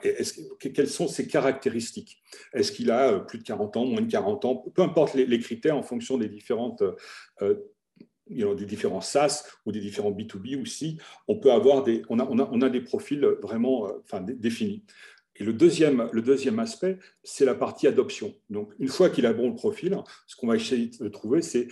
quelles 0.60 0.88
sont 0.88 1.08
ses 1.08 1.28
caractéristiques? 1.28 2.22
Est-ce 2.54 2.72
qu'il 2.72 2.92
a 2.92 3.14
euh, 3.14 3.20
plus 3.20 3.40
de 3.40 3.44
40 3.44 3.78
ans, 3.78 3.86
moins 3.86 4.02
de 4.02 4.12
40 4.12 4.46
ans? 4.46 4.56
Peu 4.76 4.84
importe 4.84 5.16
les, 5.16 5.40
critères 5.40 5.76
en 5.76 5.84
fonction 5.84 6.18
des. 6.18 6.32
Euh, 7.42 7.56
différents 8.28 9.02
SaaS 9.02 9.44
ou 9.66 9.72
des 9.74 9.82
différents 9.82 10.12
B2B 10.12 10.62
aussi, 10.62 10.98
on 11.28 11.38
peut 11.38 11.52
avoir 11.52 11.84
des, 11.84 12.04
on 12.08 12.20
a, 12.62 12.70
des 12.70 12.80
profils 12.80 13.26
vraiment 13.42 13.90
définis. 14.22 14.86
Et 15.42 15.44
le 15.44 15.54
deuxième, 15.54 16.60
aspect, 16.60 17.00
c'est 17.24 17.46
la 17.46 17.56
partie 17.56 17.88
adoption. 17.88 18.36
Donc, 18.52 18.74
une 18.78 18.90
fois 18.90 19.10
qu'il 19.10 19.26
a 19.26 19.34
bon 19.34 19.50
le 19.50 19.56
profil, 19.56 19.98
ce 20.28 20.36
qu'on 20.36 20.46
va 20.46 20.56
essayer 20.56 20.92
de 21.00 21.08
trouver, 21.08 21.42
c'est 21.42 21.68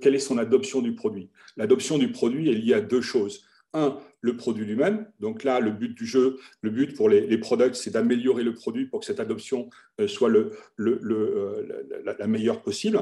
quelle 0.00 0.14
est 0.14 0.20
son 0.20 0.38
adoption 0.38 0.80
du 0.80 0.94
produit? 0.94 1.28
L'adoption 1.56 1.98
du 1.98 2.12
produit 2.12 2.48
est 2.50 2.54
liée 2.54 2.74
à 2.74 2.80
deux 2.80 3.00
choses 3.00 3.44
un, 3.72 3.98
le 4.20 4.36
produit 4.36 4.64
lui-même. 4.64 5.06
Donc 5.20 5.44
là, 5.44 5.60
le 5.60 5.70
but 5.70 5.96
du 5.96 6.06
jeu, 6.06 6.38
le 6.62 6.70
but 6.70 6.96
pour 6.96 7.08
les, 7.08 7.38
products, 7.38 7.76
c'est 7.76 7.90
d'améliorer 7.90 8.42
le 8.42 8.54
produit 8.54 8.86
pour 8.86 9.00
que 9.00 9.06
cette 9.06 9.20
adoption 9.20 9.70
euh, 10.00 10.08
soit 10.08 10.30
euh, 10.30 11.84
la, 12.04 12.26
meilleure 12.26 12.62
possible. 12.62 13.00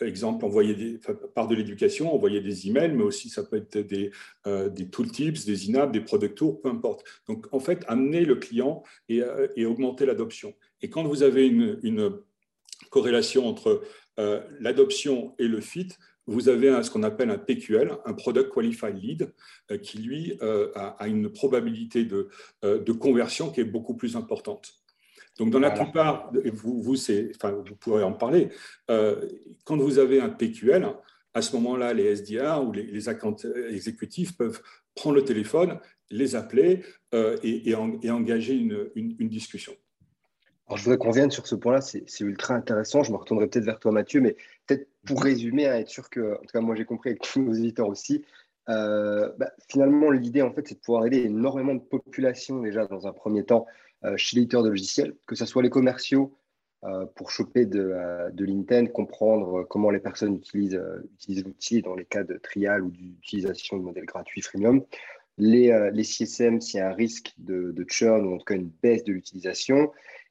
Exemple, 0.00 0.44
envoyer 0.44 0.74
des, 0.74 1.00
par 1.34 1.48
de 1.48 1.54
l'éducation, 1.54 2.14
envoyer 2.14 2.40
des 2.40 2.68
emails, 2.68 2.92
mais 2.92 3.02
aussi 3.02 3.28
ça 3.28 3.42
peut 3.42 3.56
être 3.56 3.78
des, 3.78 4.10
euh, 4.46 4.70
tooltips, 4.90 5.44
des 5.44 5.66
inaps, 5.66 5.92
des 5.92 6.00
product 6.00 6.36
tours, 6.36 6.60
peu 6.60 6.68
importe. 6.68 7.04
Donc 7.26 7.46
en 7.52 7.60
fait, 7.60 7.84
amener 7.88 8.24
le 8.24 8.36
client 8.36 8.82
et, 9.08 9.22
augmenter 9.66 10.06
l'adoption. 10.06 10.54
Et 10.82 10.90
quand 10.90 11.04
vous 11.04 11.22
avez 11.22 11.46
une, 11.46 12.12
corrélation 12.90 13.46
entre 13.46 13.82
l'adoption 14.60 15.34
et 15.38 15.46
le 15.46 15.60
fit, 15.60 15.88
vous 16.28 16.50
avez 16.50 16.82
ce 16.82 16.90
qu'on 16.90 17.02
appelle 17.02 17.30
un 17.30 17.38
PQL, 17.38 17.90
un 18.04 18.12
Product 18.12 18.52
Qualified 18.52 19.02
Lead, 19.02 19.32
euh, 19.70 19.78
qui 19.78 19.98
lui 19.98 20.38
euh, 20.42 20.70
a, 20.74 21.08
une 21.08 21.30
probabilité 21.30 22.04
de, 22.04 22.28
euh, 22.64 22.78
de, 22.78 22.92
conversion 22.92 23.50
qui 23.50 23.62
est 23.62 23.64
beaucoup 23.64 23.94
plus 23.94 24.14
importante. 24.14 24.74
Donc, 25.38 25.50
dans 25.50 25.60
la 25.60 25.70
plupart, 25.70 26.30
vous, 26.52 26.82
vous, 26.82 26.96
enfin, 27.34 27.52
vous 27.52 27.76
pourrez 27.76 28.02
en 28.02 28.12
parler, 28.12 28.50
quand 28.88 29.76
vous 29.76 29.98
avez 29.98 30.20
un 30.20 30.28
PQL, 30.28 30.86
à 31.34 31.42
ce 31.42 31.54
moment-là, 31.56 31.94
les 31.94 32.16
SDR 32.16 32.62
ou 32.66 32.72
les, 32.72 32.84
les 32.84 33.08
exécutifs 33.74 34.36
peuvent 34.36 34.60
prendre 34.94 35.16
le 35.16 35.24
téléphone, 35.24 35.78
les 36.10 36.34
appeler 36.34 36.82
et, 37.12 37.74
engager 37.74 38.54
une 38.54 39.28
discussion. 39.28 39.74
Alors, 40.68 40.76
je 40.76 40.84
voudrais 40.84 40.98
qu'on 40.98 41.08
revienne 41.08 41.30
sur 41.30 41.46
ce 41.46 41.54
point-là, 41.54 41.80
c'est 41.80 42.20
ultra 42.20 42.54
intéressant. 42.54 43.02
Je 43.02 43.10
me 43.10 43.16
retournerai 43.16 43.46
peut-être 43.46 43.64
vers 43.64 43.80
toi, 43.80 43.90
Mathieu, 43.90 44.20
mais 44.20 44.36
peut-être 44.66 44.86
pour 45.06 45.22
résumer, 45.22 45.66
à 45.66 45.80
être 45.80 45.88
sûr 45.88 46.10
que, 46.10 46.34
en 46.34 46.40
tout 46.40 46.52
cas, 46.52 46.60
moi 46.60 46.74
j'ai 46.74 46.84
compris 46.84 47.10
avec 47.10 47.22
tous 47.22 47.40
nos 47.40 47.52
auditeurs 47.52 47.88
aussi, 47.88 48.22
euh, 48.68 49.32
bah, 49.38 49.50
finalement, 49.70 50.10
l'idée, 50.10 50.42
en 50.42 50.52
fait, 50.52 50.68
c'est 50.68 50.74
de 50.74 50.80
pouvoir 50.80 51.06
aider 51.06 51.22
énormément 51.22 51.74
de 51.74 51.80
populations 51.80 52.60
déjà 52.60 52.86
dans 52.86 53.06
un 53.06 53.12
premier 53.12 53.44
temps 53.44 53.64
euh, 53.66 53.87
chez 54.16 54.36
l'éditeur 54.36 54.62
de 54.62 54.68
logiciels, 54.68 55.14
que 55.26 55.34
ce 55.34 55.44
soit 55.44 55.62
les 55.62 55.70
commerciaux 55.70 56.38
euh, 56.84 57.06
pour 57.16 57.30
choper 57.30 57.66
de, 57.66 57.92
de 58.32 58.44
l'Intent, 58.44 58.92
comprendre 58.92 59.64
comment 59.64 59.90
les 59.90 59.98
personnes 59.98 60.36
utilisent, 60.36 60.80
l'outil 61.28 61.82
dans 61.82 61.96
les 61.96 62.04
cas 62.04 62.22
de 62.22 62.36
trial 62.36 62.82
ou 62.82 62.90
d'utilisation 62.90 63.76
de 63.76 63.82
modèles 63.82 64.06
gratuits 64.06 64.42
freemium, 64.42 64.84
les, 65.38 65.90
les 65.92 66.04
CSM 66.04 66.60
s'il 66.60 66.78
y 66.78 66.80
a 66.80 66.90
un 66.90 66.94
risque 66.94 67.32
de, 67.38 67.72
de 67.72 67.84
churn 67.88 68.26
ou 68.26 68.34
en 68.34 68.38
tout 68.38 68.44
cas 68.44 68.54
une 68.54 68.70
baisse 68.82 69.04
de 69.04 69.12
l'utilisation, 69.12 69.90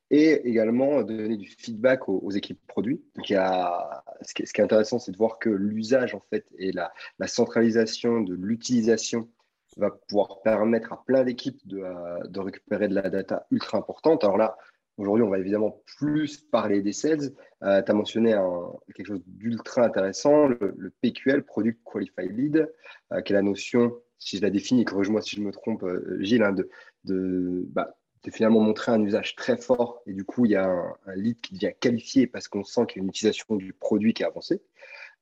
et 0.09 0.47
également 0.47 1.03
donner 1.03 1.37
du 1.37 1.47
feedback 1.47 2.07
aux, 2.07 2.31
équipes 2.31 2.59
produits. 2.67 3.01
Donc, 3.15 3.25
ce, 3.27 4.33
qui 4.33 4.41
est, 4.41 4.59
intéressant, 4.59 4.99
c'est 4.99 5.11
de 5.11 5.17
voir 5.17 5.37
que 5.39 5.49
l'usage 5.49 6.15
en 6.15 6.21
fait 6.29 6.45
et 6.57 6.71
la, 6.71 6.91
centralisation 7.27 8.21
de 8.21 8.33
l'utilisation 8.33 9.29
va 9.77 9.91
pouvoir 9.91 10.41
permettre 10.41 10.93
à 10.93 11.03
plein 11.05 11.23
d'équipes 11.23 11.59
de, 11.65 11.79
euh, 11.79 12.19
de, 12.27 12.39
récupérer 12.39 12.87
de 12.87 12.95
la 12.95 13.09
data 13.09 13.45
ultra 13.51 13.77
importante. 13.77 14.23
Alors 14.23 14.37
là, 14.37 14.57
aujourd'hui, 14.97 15.23
on 15.23 15.29
va 15.29 15.39
évidemment 15.39 15.81
plus 15.97 16.37
parler 16.37 16.81
des 16.81 16.93
sales. 16.93 17.31
Euh, 17.63 17.81
tu 17.81 17.91
as 17.91 17.93
mentionné 17.93 18.33
un, 18.33 18.71
quelque 18.95 19.07
chose 19.07 19.23
d'ultra 19.25 19.83
intéressant, 19.83 20.47
le, 20.47 20.93
PQL, 21.01 21.43
Product 21.43 21.79
Qualified 21.83 22.37
Lead, 22.37 22.73
euh, 23.13 23.21
qui 23.21 23.33
est 23.33 23.35
la 23.35 23.41
notion, 23.41 23.95
si 24.19 24.37
je 24.37 24.41
la 24.41 24.49
définis, 24.49 24.85
corrige-moi 24.85 25.21
si 25.21 25.35
je 25.35 25.41
me 25.41 25.51
trompe, 25.51 25.85
Gilles, 26.19 26.43
hein, 26.43 26.55
de, 27.03 27.65
bah, 27.69 27.95
de 28.23 28.31
finalement 28.31 28.59
montrer 28.59 28.91
un 28.91 29.01
usage 29.01 29.35
très 29.35 29.57
fort 29.57 30.01
et 30.05 30.13
du 30.13 30.25
coup, 30.25 30.45
il 30.45 30.51
y 30.51 30.55
a 30.55 30.67
un, 30.67 31.15
lead 31.15 31.39
qui 31.39 31.53
devient 31.53 31.71
qualifié 31.79 32.27
parce 32.27 32.47
qu'on 32.47 32.63
sent 32.63 32.85
qu'il 32.87 32.97
y 32.97 32.99
a 33.01 33.03
une 33.03 33.09
utilisation 33.09 33.55
du 33.55 33.73
produit 33.73 34.13
qui 34.13 34.23
est 34.23 34.25
avancée. 34.25 34.61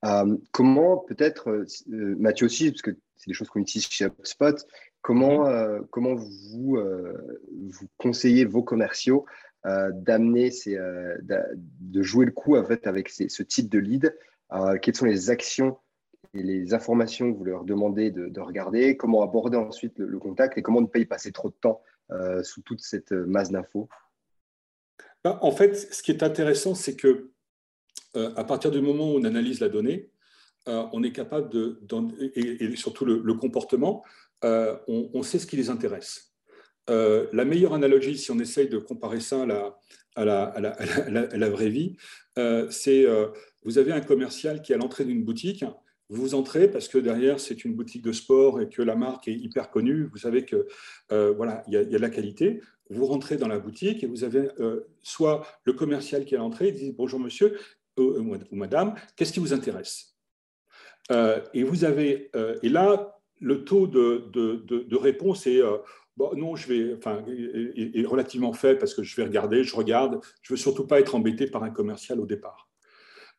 Euh, 0.06 0.38
comment 0.52 0.98
peut-être, 0.98 1.50
euh, 1.50 1.66
Mathieu 1.88 2.46
aussi, 2.46 2.72
parce 2.72 2.82
que 2.82 2.92
c'est 3.16 3.28
des 3.28 3.34
choses 3.34 3.50
qu'on 3.50 3.62
utilise 3.62 3.88
chez 3.88 4.06
HubSpot, 4.06 4.56
comment, 5.02 5.46
mhm. 5.46 5.54
euh, 5.54 5.82
comment 5.90 6.16
vous, 6.16 6.78
vous 6.78 7.88
conseillez 7.98 8.46
vos 8.46 8.64
commerciaux 8.64 9.26
d'amener, 9.64 10.52
de 11.24 12.02
jouer 12.04 12.28
le 12.28 12.32
coup 12.32 12.56
en 12.56 12.64
fait, 12.64 12.86
avec 12.86 13.10
ce 13.10 13.44
type 13.44 13.70
de 13.70 13.80
lead? 13.80 14.16
Quelles 14.82 14.96
sont 14.96 15.06
les 15.06 15.32
actions 15.32 15.78
et 16.36 16.44
les 16.44 16.74
informations 16.76 17.32
que 17.32 17.38
vous 17.38 17.46
leur 17.46 17.64
demandez 17.64 18.12
de, 18.12 18.40
regarder? 18.40 18.96
Comment 18.96 19.24
aborder 19.24 19.58
ensuite 19.58 19.98
le, 19.98 20.06
le, 20.06 20.20
contact 20.20 20.58
et 20.60 20.62
comment 20.62 20.82
ne 20.82 20.88
pas 20.88 21.00
y 21.00 21.06
passer 21.06 21.32
trop 21.32 21.50
de 21.50 21.56
temps 21.56 21.82
euh, 22.12 22.44
sous 22.44 22.62
toute 22.62 22.82
cette 22.82 23.12
masse 23.12 23.50
d'infos? 23.50 23.90
Bah, 25.24 25.40
En 25.42 25.52
fait, 25.52 25.76
ce 25.76 26.04
qui 26.04 26.12
est 26.12 26.22
intéressant, 26.22 26.76
c'est 26.76 26.96
que 26.96 27.08
euh, 27.08 27.35
à 28.16 28.44
partir 28.44 28.72
du 28.72 28.82
moment 28.82 29.12
où 29.12 29.18
on 29.18 29.24
analyse 29.24 29.60
la 29.60 29.70
donnée, 29.70 30.10
euh, 30.68 30.84
on 30.94 31.04
est 31.04 31.12
capable 31.12 31.50
de, 31.50 31.80
et, 32.36 32.76
surtout 32.76 33.06
le, 33.06 33.34
comportement, 33.34 34.04
on, 34.44 35.24
sait 35.24 35.40
ce 35.40 35.48
qui 35.48 35.58
les 35.58 35.70
intéresse. 35.70 36.34
la 36.88 37.46
meilleure 37.46 37.74
analogie, 37.74 38.18
si 38.18 38.32
on 38.32 38.40
essaye 38.40 38.70
de 38.70 38.78
comparer 38.78 39.20
ça 39.20 39.44
à 39.44 39.46
la, 39.46 39.78
à 40.16 40.26
la, 40.26 40.44
à 40.44 41.38
la 41.38 41.50
vraie 41.50 41.70
vie, 41.70 41.96
c'est 42.70 43.06
vous 43.64 43.78
avez 43.78 43.92
un 43.92 44.02
commercial 44.02 44.62
qui 44.62 44.72
est 44.72 44.76
à 44.76 44.78
l'entrée 44.78 45.06
d'une 45.06 45.24
boutique 45.24 45.66
vous 46.10 46.36
entrez 46.36 46.70
parce 46.70 46.88
que 46.88 46.98
derrière, 46.98 47.40
c'est 47.40 47.66
une 47.66 47.74
boutique 47.74 48.04
de 48.04 48.12
sport 48.12 48.62
et 48.62 48.70
que 48.70 48.82
la 48.82 48.96
marque 48.96 49.28
est 49.28 49.34
hyper 49.34 49.72
connue. 49.72 50.08
Vous 50.12 50.18
savez 50.18 50.46
que 50.46 50.68
euh, 51.12 51.34
voilà, 51.36 51.64
il 51.68 51.74
y, 51.74 51.78
a 51.78 51.84
de 51.84 51.98
la 51.98 52.10
qualité. 52.10 52.62
Vous 52.90 53.06
rentrez 53.08 53.38
dans 53.38 53.48
la 53.48 53.58
boutique 53.58 54.04
et 54.04 54.08
vous 54.08 54.24
avez 54.24 54.50
euh, 54.60 54.88
soit 55.02 55.48
le 55.64 55.74
commercial 55.74 56.26
qui 56.26 56.36
est 56.36 56.38
à 56.38 56.42
l'entrée, 56.42 56.68
il 56.68 56.76
dit 56.76 56.92
bonjour 56.92 57.20
monsieur 57.20 57.58
euh, 58.00 58.40
ou 58.52 58.56
madame, 58.56 58.96
qu'est-ce 59.16 59.34
qui 59.34 59.40
vous 59.40 59.54
intéresse? 59.54 60.16
Et 61.54 61.64
vous 61.64 61.86
avez 61.86 62.32
et 62.64 62.70
là 62.70 63.20
le 63.40 63.64
taux 63.64 63.86
de, 63.86 64.28
de, 64.34 64.96
réponse 64.96 65.46
est 65.46 65.62
Bon, 66.18 66.34
non, 66.34 66.56
je 66.56 66.68
vais, 66.68 66.96
enfin, 66.96 67.24
est, 67.28 68.06
relativement 68.06 68.54
faible 68.54 68.80
parce 68.80 68.94
que 68.94 69.04
je 69.04 69.16
vais 69.18 69.24
regarder, 69.24 69.64
je 69.64 69.76
regarde. 69.76 70.22
Je 70.42 70.54
veux 70.54 70.58
surtout 70.58 70.88
pas 70.88 71.00
être 71.00 71.16
embêté 71.16 71.46
par 71.48 71.64
un 71.64 71.72
commercial 71.72 72.22
au 72.22 72.26
départ. 72.26 72.70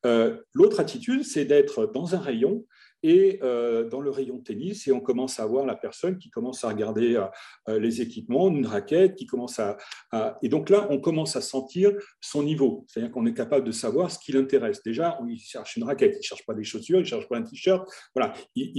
Euh, 0.04 0.36
l'autre 0.52 0.78
attitude, 0.80 1.24
c'est 1.24 1.46
d'être 1.46 1.86
dans 1.86 2.14
un 2.14 2.18
rayon 2.18 2.66
et 3.02 3.38
euh, 3.42 3.88
dans 3.88 4.00
le 4.00 4.10
rayon 4.10 4.38
tennis, 4.38 4.86
et 4.86 4.92
on 4.92 5.00
commence 5.00 5.38
à 5.38 5.46
voir 5.46 5.66
la 5.66 5.76
personne 5.76 6.18
qui 6.18 6.30
commence 6.30 6.64
à 6.64 6.68
regarder 6.68 7.22
euh, 7.68 7.78
les 7.78 8.00
équipements, 8.00 8.48
une 8.48 8.66
raquette, 8.66 9.14
qui 9.14 9.26
commence 9.26 9.58
à, 9.58 9.76
Et 10.42 10.48
donc 10.48 10.70
là, 10.70 10.86
on 10.90 11.00
commence 11.00 11.36
à 11.36 11.40
sentir 11.40 11.92
son 12.20 12.42
niveau. 12.42 12.84
C'est-à-dire 12.88 13.12
qu'on 13.12 13.26
est 13.26 13.34
capable 13.34 13.66
de 13.66 13.72
savoir 13.72 14.10
ce 14.10 14.18
qui 14.18 14.32
l'intéresse. 14.32 14.82
Déjà, 14.82 15.18
il 15.28 15.38
cherche 15.38 15.76
une 15.76 15.84
raquette, 15.84 16.14
il 16.14 16.18
ne 16.18 16.22
cherche 16.22 16.46
pas 16.46 16.54
des 16.54 16.64
chaussures, 16.64 16.98
il 16.98 17.02
ne 17.02 17.06
cherche 17.06 17.28
pas 17.28 17.36
un 17.36 17.42
t-shirt. 17.42 17.86
Voilà. 18.14 18.34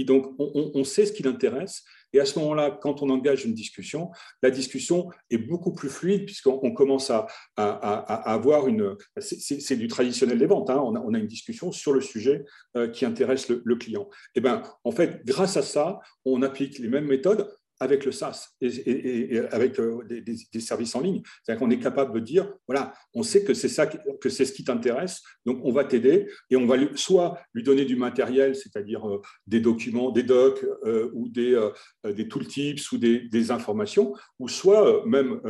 donc, 0.06 0.34
on, 0.38 0.72
on 0.74 0.84
sait 0.84 1.06
ce 1.06 1.12
qui 1.12 1.22
l'intéresse. 1.22 1.84
Et 2.12 2.20
à 2.20 2.24
ce 2.24 2.38
moment-là, 2.38 2.70
quand 2.70 3.02
on 3.02 3.10
engage 3.10 3.44
une 3.44 3.54
discussion, 3.54 4.10
la 4.42 4.50
discussion 4.50 5.10
est 5.30 5.38
beaucoup 5.38 5.72
plus 5.72 5.88
fluide 5.88 6.24
puisqu'on 6.24 6.72
commence 6.72 7.10
à, 7.10 7.26
avoir 7.56 8.68
une... 8.68 8.96
C'est 9.18 9.76
du 9.76 9.88
traditionnel 9.88 10.38
des 10.38 10.46
ventes. 10.46 10.70
Hein. 10.70 10.80
On, 10.82 11.14
a, 11.14 11.18
une 11.18 11.26
discussion 11.26 11.72
sur 11.72 11.92
le 11.92 12.00
sujet 12.00 12.44
euh, 12.76 12.88
qui 12.88 13.04
intéresse 13.04 13.48
le, 13.48 13.76
client. 13.76 14.08
Et 14.34 14.38
eh 14.38 14.40
ben, 14.40 14.62
en 14.84 14.90
fait, 14.90 15.24
grâce 15.24 15.56
à 15.56 15.62
ça, 15.62 16.00
on 16.24 16.42
applique 16.42 16.78
les 16.78 16.88
mêmes 16.88 17.06
méthodes 17.06 17.48
avec 17.80 18.04
le 18.04 18.12
SaaS 18.12 18.56
et, 18.60 19.38
avec 19.50 19.78
euh, 19.78 20.02
des, 20.04 20.60
services 20.60 20.94
en 20.94 21.00
ligne. 21.00 21.22
C'est-à-dire 21.42 21.60
qu'on 21.60 21.70
est 21.70 21.78
capable 21.78 22.12
de 22.14 22.20
dire, 22.20 22.52
voilà, 22.66 22.92
on 23.14 23.22
sait 23.22 23.44
que 23.44 23.54
c'est 23.54 23.68
ça, 23.68 23.86
que 23.86 24.28
c'est 24.28 24.44
ce 24.44 24.52
qui 24.52 24.64
t'intéresse, 24.64 25.22
donc 25.46 25.60
on 25.64 25.72
va 25.72 25.84
t'aider 25.84 26.28
et 26.50 26.56
on 26.56 26.66
va 26.66 26.76
soit 26.96 27.38
lui 27.54 27.62
donner 27.62 27.84
du 27.84 27.96
matériel, 27.96 28.54
c'est-à-dire 28.54 29.08
euh, 29.08 29.20
des 29.46 29.60
documents, 29.60 30.10
des 30.10 30.22
docs 30.22 30.64
euh, 30.84 31.10
ou 31.14 31.28
des, 31.28 31.58
des 32.04 32.28
tooltips 32.28 32.92
ou 32.92 32.98
des, 32.98 33.50
informations, 33.50 34.14
ou 34.38 34.48
soit 34.48 35.06
même 35.06 35.40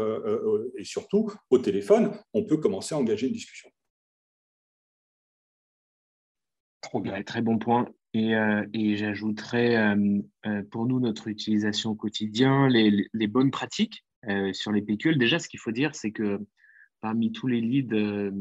et 0.76 0.84
surtout 0.84 1.32
au 1.50 1.58
téléphone, 1.58 2.12
on 2.32 2.44
peut 2.44 2.58
commencer 2.58 2.94
à 2.94 2.98
engager 2.98 3.26
une 3.26 3.32
discussion. 3.32 3.70
Trop 6.80 7.00
bien, 7.00 7.22
très 7.22 7.42
bon 7.42 7.58
point. 7.58 7.86
Et, 8.14 8.34
euh, 8.34 8.64
et 8.72 8.96
j'ajouterais 8.96 9.76
euh, 9.76 10.20
euh, 10.46 10.62
pour 10.70 10.86
nous 10.86 10.98
notre 11.00 11.28
utilisation 11.28 11.90
au 11.90 11.94
quotidien, 11.94 12.68
les, 12.68 13.26
bonnes 13.26 13.50
pratiques 13.50 14.04
sur 14.52 14.72
les 14.72 14.82
PQL. 14.82 15.16
Déjà, 15.16 15.38
ce 15.38 15.48
qu'il 15.48 15.60
faut 15.60 15.70
dire, 15.70 15.94
c'est 15.94 16.10
que 16.10 16.40
parmi 17.00 17.32
tous 17.32 17.46
les 17.46 17.60
leads 17.60 18.32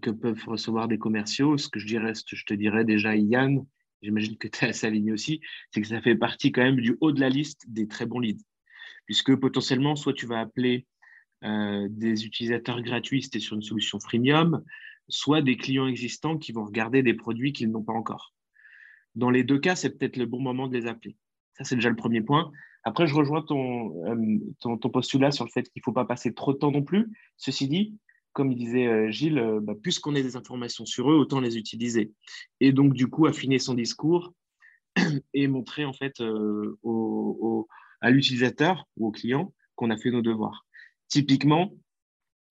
que 0.00 0.10
peuvent 0.10 0.44
recevoir 0.46 0.86
des 0.86 0.98
commerciaux, 0.98 1.56
ce 1.56 1.68
que 1.68 1.80
je, 1.80 1.86
dirais, 1.86 2.12
je 2.14 2.44
te 2.44 2.54
dirais 2.54 2.84
déjà, 2.84 3.16
Yann, 3.16 3.64
j'imagine 4.02 4.36
que 4.36 4.46
tu 4.46 4.64
es 4.64 4.68
à 4.68 4.72
sa 4.72 4.90
ligne 4.90 5.12
aussi, 5.12 5.40
c'est 5.72 5.80
que 5.80 5.88
ça 5.88 6.00
fait 6.02 6.14
partie 6.14 6.52
quand 6.52 6.62
même 6.62 6.80
du 6.80 6.98
haut 7.00 7.10
de 7.10 7.20
la 7.20 7.30
liste 7.30 7.64
des 7.68 7.88
très 7.88 8.06
bons 8.06 8.20
leads. 8.20 8.44
Puisque 9.06 9.34
potentiellement, 9.34 9.96
soit 9.96 10.12
tu 10.12 10.26
vas 10.26 10.40
appeler 10.40 10.86
des 11.42 12.26
utilisateurs 12.26 12.82
gratuits 12.82 13.26
es 13.32 13.38
sur 13.40 13.56
une 13.56 13.62
solution 13.62 13.98
freemium, 13.98 14.62
soit 15.08 15.42
des 15.42 15.56
clients 15.56 15.88
existants 15.88 16.38
qui 16.38 16.52
vont 16.52 16.64
regarder 16.64 17.02
des 17.02 17.14
produits 17.14 17.52
qu'ils 17.52 17.70
n'ont 17.70 17.82
pas 17.82 17.94
encore. 17.94 18.32
Dans 19.14 19.30
les 19.30 19.44
deux 19.44 19.58
cas, 19.58 19.76
c'est 19.76 19.90
peut-être 19.90 20.16
le 20.16 20.26
bon 20.26 20.40
moment 20.40 20.68
de 20.68 20.76
les 20.76 20.86
appeler. 20.86 21.16
Ça, 21.54 21.64
c'est 21.64 21.74
déjà 21.74 21.90
le 21.90 21.96
premier 21.96 22.22
point. 22.22 22.50
Après, 22.84 23.06
je 23.06 23.14
rejoins 23.14 23.42
ton, 23.42 24.04
euh, 24.06 24.88
postulat 24.92 25.30
sur 25.30 25.44
le 25.44 25.50
fait 25.50 25.62
qu'il 25.62 25.80
ne 25.80 25.84
faut 25.84 25.92
pas 25.92 26.04
passer 26.04 26.34
trop 26.34 26.52
de 26.52 26.58
temps 26.58 26.72
non 26.72 26.82
plus. 26.82 27.12
Ceci 27.36 27.68
dit, 27.68 27.96
comme 28.32 28.54
disait 28.54 28.86
euh, 28.86 29.10
Gilles, 29.10 29.38
euh, 29.38 29.60
bah, 29.60 29.74
puisqu'on 29.80 30.16
a 30.16 30.22
des 30.22 30.36
informations 30.36 30.84
sur 30.86 31.10
eux, 31.10 31.14
autant 31.14 31.40
les 31.40 31.56
utiliser. 31.56 32.12
Et 32.60 32.72
donc, 32.72 32.94
du 32.94 33.06
coup, 33.08 33.26
affiner 33.26 33.58
son 33.58 33.74
discours 33.74 34.32
et 35.34 35.46
montrer 35.46 35.84
en 35.84 35.92
fait 35.92 36.20
à 38.00 38.10
l'utilisateur 38.10 38.88
ou 38.96 39.08
au 39.08 39.10
client 39.12 39.54
qu'on 39.76 39.90
a 39.90 39.96
fait 39.96 40.10
nos 40.10 40.22
devoirs. 40.22 40.66
Typiquement, 41.08 41.74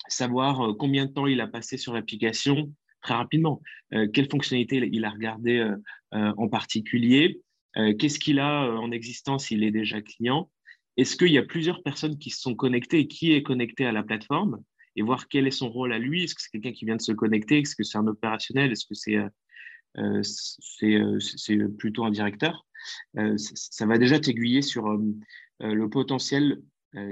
savoir 0.07 0.75
combien 0.77 1.07
de 1.07 1.11
temps 1.11 1.27
il 1.27 1.41
a 1.41 1.47
passé 1.47 1.77
sur 1.77 1.93
l'application, 1.93 2.73
très 3.01 3.15
rapidement. 3.15 3.61
Euh, 3.93 4.07
quelle 4.07 4.29
fonctionnalité 4.29 4.89
il 4.91 5.05
a 5.05 5.09
regardé 5.09 5.57
euh, 5.57 5.75
euh, 6.13 6.33
en 6.37 6.47
particulier? 6.47 7.41
Qu'est-ce 7.73 8.19
qu'il 8.19 8.39
a 8.39 8.69
en 8.69 8.91
existence? 8.91 9.45
S'il 9.45 9.63
est 9.63 9.71
déjà 9.71 10.01
client. 10.01 10.51
Est-ce 10.97 11.15
qu'il 11.15 11.31
y 11.31 11.37
a 11.37 11.43
plusieurs 11.43 11.81
personnes 11.83 12.17
qui 12.17 12.29
se 12.29 12.41
sont 12.41 12.53
connectées 12.53 13.07
qui 13.07 13.31
est 13.31 13.43
connecté 13.43 13.85
à 13.85 13.93
la 13.93 14.03
plateforme? 14.03 14.61
Et 14.97 15.01
voir 15.01 15.29
quel 15.29 15.47
est 15.47 15.51
son 15.51 15.69
rôle 15.69 15.93
à 15.93 15.97
lui? 15.97 16.25
Est-ce 16.25 16.35
que 16.35 16.41
c'est 16.41 16.49
quelqu'un 16.51 16.73
qui 16.73 16.83
vient 16.83 16.97
de 16.97 17.01
se 17.01 17.13
connecter? 17.13 17.59
Est-ce 17.59 17.77
que 17.77 17.83
c'est 17.83 17.97
un 17.97 18.07
opérationnel? 18.07 18.73
Est-ce 18.73 18.85
que 18.85 18.93
c'est 18.93 19.19
c'est 21.21 21.57
plutôt 21.77 22.03
un 22.03 22.11
directeur? 22.11 22.65
Ça 23.37 23.85
va 23.85 23.97
déjà 23.97 24.19
t'aiguiller 24.19 24.61
sur 24.61 24.89
le 25.61 25.87
potentiel 25.87 26.61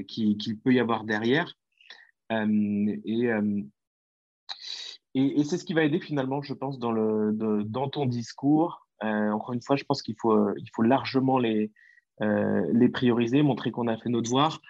qu'il 0.10 0.60
peut 0.62 0.74
y 0.74 0.80
avoir 0.82 1.06
derrière. 1.06 1.56
Et, 2.30 3.30
et, 5.16 5.44
c'est 5.44 5.58
ce 5.58 5.66
qui 5.66 5.74
va 5.74 5.84
aider 5.84 6.00
finalement, 6.00 6.42
je 6.42 6.54
pense, 6.54 6.80
dans, 6.80 7.90
ton 7.90 8.06
discours. 8.06 8.88
encore 9.02 9.54
une 9.54 9.62
fois, 9.62 9.76
je 9.76 9.84
pense 9.84 10.02
qu'il 10.02 10.16
faut, 10.20 10.50
faut 10.74 10.82
largement 10.82 11.40
les, 11.40 11.72
les 12.20 12.90
prioriser, 12.90 13.42
montrer 13.42 13.72
qu'on 13.72 13.88
a 13.88 13.98
fait 13.98 14.10
nos 14.10 14.22
devoirs. 14.22 14.62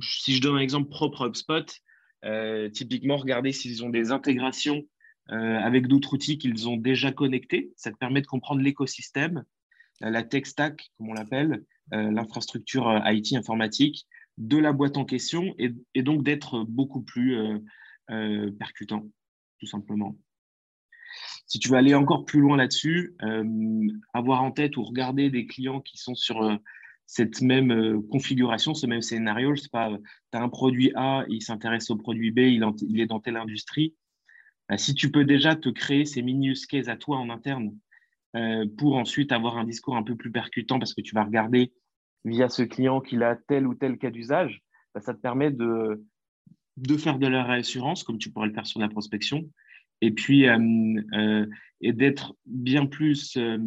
Si 0.00 0.34
je 0.34 0.40
donne 0.40 0.56
un 0.56 0.60
exemple 0.60 0.88
propre 0.88 1.26
HubSpot, 1.26 1.66
typiquement, 2.72 3.16
regardez 3.16 3.52
s'ils 3.52 3.84
ont 3.84 3.90
des 3.90 4.12
intégrations 4.12 4.82
avec 5.28 5.88
d'autres 5.88 6.14
outils 6.14 6.38
qu'ils 6.38 6.68
ont 6.68 6.76
déjà 6.76 7.12
connectés. 7.12 7.72
Ça 7.76 7.90
te 7.90 7.96
permet 7.96 8.22
de 8.22 8.26
comprendre 8.26 8.62
l'écosystème, 8.62 9.44
la 10.00 10.22
tech 10.22 10.46
stack, 10.46 10.90
comme 10.96 11.10
on 11.10 11.14
l'appelle, 11.14 11.64
l'infrastructure 11.90 13.00
IT 13.06 13.34
informatique 13.34 14.06
de 14.38 14.58
la 14.58 14.72
boîte 14.72 14.96
en 14.96 15.04
question 15.04 15.54
et, 15.58 16.02
donc 16.02 16.22
d'être 16.22 16.64
beaucoup 16.64 17.02
plus 17.02 17.38
percutant, 18.58 19.06
tout 19.58 19.66
simplement. 19.66 20.16
Si 21.46 21.58
tu 21.58 21.68
veux 21.68 21.76
aller 21.76 21.94
encore 21.94 22.24
plus 22.24 22.40
loin 22.40 22.56
là-dessus, 22.56 23.16
avoir 24.12 24.42
en 24.42 24.50
tête 24.50 24.76
ou 24.76 24.82
regarder 24.82 25.30
des 25.30 25.46
clients 25.46 25.80
qui 25.80 25.96
sont 25.96 26.14
sur 26.14 26.58
cette 27.06 27.40
même 27.40 28.02
configuration, 28.10 28.74
ce 28.74 28.86
même 28.86 29.02
scénario, 29.02 29.54
c'est 29.54 29.70
pas, 29.70 29.90
tu 30.32 30.38
as 30.38 30.42
un 30.42 30.48
produit 30.48 30.92
A, 30.96 31.24
il 31.28 31.40
s'intéresse 31.40 31.88
au 31.90 31.96
produit 31.96 32.32
B, 32.32 32.38
il, 32.40 33.00
est 33.00 33.06
dans 33.06 33.20
telle 33.20 33.36
industrie. 33.36 33.94
Bah, 34.68 34.76
si 34.76 34.94
tu 34.94 35.12
peux 35.12 35.24
déjà 35.24 35.54
te 35.54 35.68
créer 35.68 36.04
ces 36.04 36.22
mini 36.22 36.48
use 36.48 36.66
cases 36.66 36.88
à 36.88 36.96
toi 36.96 37.18
en 37.18 37.30
interne 37.30 37.72
pour 38.76 38.96
ensuite 38.96 39.32
avoir 39.32 39.56
un 39.56 39.64
discours 39.64 39.96
un 39.96 40.02
peu 40.02 40.16
plus 40.16 40.30
percutant 40.30 40.78
parce 40.78 40.92
que 40.92 41.00
tu 41.00 41.14
vas 41.14 41.24
regarder 41.24 41.72
via 42.26 42.48
ce 42.48 42.62
client 42.62 43.00
qu'il 43.00 43.22
a 43.22 43.36
tel 43.36 43.66
ou 43.66 43.74
tel 43.74 43.98
cas 43.98 44.10
d'usage, 44.10 44.62
bah, 44.94 45.00
ça 45.00 45.14
te 45.14 45.20
permet 45.20 45.50
de, 45.50 46.04
de 46.76 46.96
faire 46.96 47.18
de 47.18 47.26
la 47.26 47.44
réassurance, 47.44 48.04
comme 48.04 48.18
tu 48.18 48.30
pourrais 48.30 48.48
le 48.48 48.54
faire 48.54 48.66
sur 48.66 48.80
la 48.80 48.88
prospection, 48.88 49.48
et 50.00 50.10
puis 50.10 50.46
euh, 50.46 50.58
euh, 51.14 51.46
et 51.80 51.92
d'être 51.92 52.36
bien 52.44 52.86
plus 52.86 53.36
euh, 53.36 53.58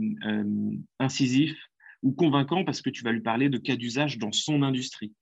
incisif 1.00 1.56
ou 2.04 2.12
convaincant 2.12 2.63
parce 2.63 2.82
que 2.82 2.89
tu 2.89 3.04
vas 3.04 3.12
lui 3.12 3.22
parler 3.22 3.50
de 3.50 3.58
cas 3.58 3.75
d'usage 3.75 4.18
dans 4.18 4.32
son 4.32 4.63
industrie. 4.63 5.13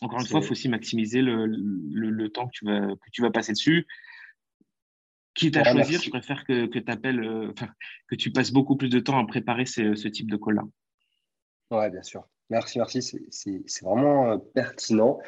Encore 0.00 0.20
une 0.20 0.26
fois, 0.26 0.40
il 0.40 0.46
faut 0.46 0.52
aussi 0.52 0.68
maximiser 0.68 1.22
le, 1.22 1.46
le, 1.46 2.28
temps 2.28 2.46
que 2.48 2.52
tu, 2.52 2.66
vas, 2.66 2.80
que 2.80 3.10
tu 3.12 3.22
vas 3.22 3.30
passer 3.30 3.52
dessus. 3.52 3.86
Quitte 5.32 5.56
à 5.56 5.64
choisir, 5.64 6.02
je 6.02 6.10
préfère 6.10 6.44
que, 6.44 6.66
que, 6.66 6.78
appelles, 6.90 7.54
que 8.08 8.14
tu 8.14 8.30
passes 8.30 8.52
beaucoup 8.52 8.76
plus 8.76 8.90
de 8.90 9.00
temps 9.00 9.18
à 9.18 9.26
préparer 9.26 9.64
ce, 9.64 9.94
ce 9.94 10.08
type 10.08 10.30
de 10.30 10.36
call-là. 10.36 10.64
Oui, 11.70 11.90
bien 11.90 12.02
sûr. 12.02 12.28
Merci, 12.50 12.78
merci. 12.78 13.02
C'est 13.30 13.84
vraiment 13.84 14.38
pertinent. 14.38 15.18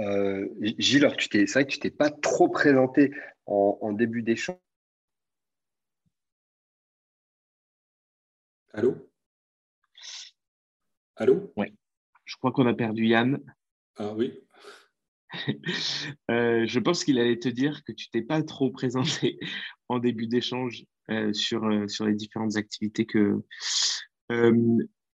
Euh, 0.00 0.48
Gilles, 0.78 1.08
c'est 1.18 1.52
vrai 1.52 1.66
que 1.66 1.72
tu 1.72 1.78
t'es 1.78 1.90
pas 1.90 2.10
trop 2.10 2.48
présenté 2.48 3.12
en, 3.46 3.92
début 3.92 4.22
d'échange. 4.22 4.56
Allô? 8.72 9.10
Allô? 11.16 11.52
Oui. 11.56 11.66
Je 12.24 12.36
crois 12.36 12.52
qu'on 12.52 12.66
a 12.66 12.74
perdu 12.74 13.06
Yann. 13.06 13.38
Ah 13.96 14.14
oui. 14.14 14.38
Euh, 16.30 16.66
je 16.66 16.78
pense 16.78 17.04
qu'il 17.04 17.18
allait 17.18 17.38
te 17.38 17.48
dire 17.48 17.82
que 17.84 17.92
tu 17.92 18.10
t'es 18.10 18.20
pas 18.20 18.42
trop 18.42 18.70
présenté 18.70 19.38
en 19.88 19.98
début 19.98 20.26
d'échange 20.26 20.84
sur, 21.32 21.62
sur 21.88 22.06
les 22.06 22.14
différentes 22.14 22.56
activités 22.56 23.06
que, 23.06 23.42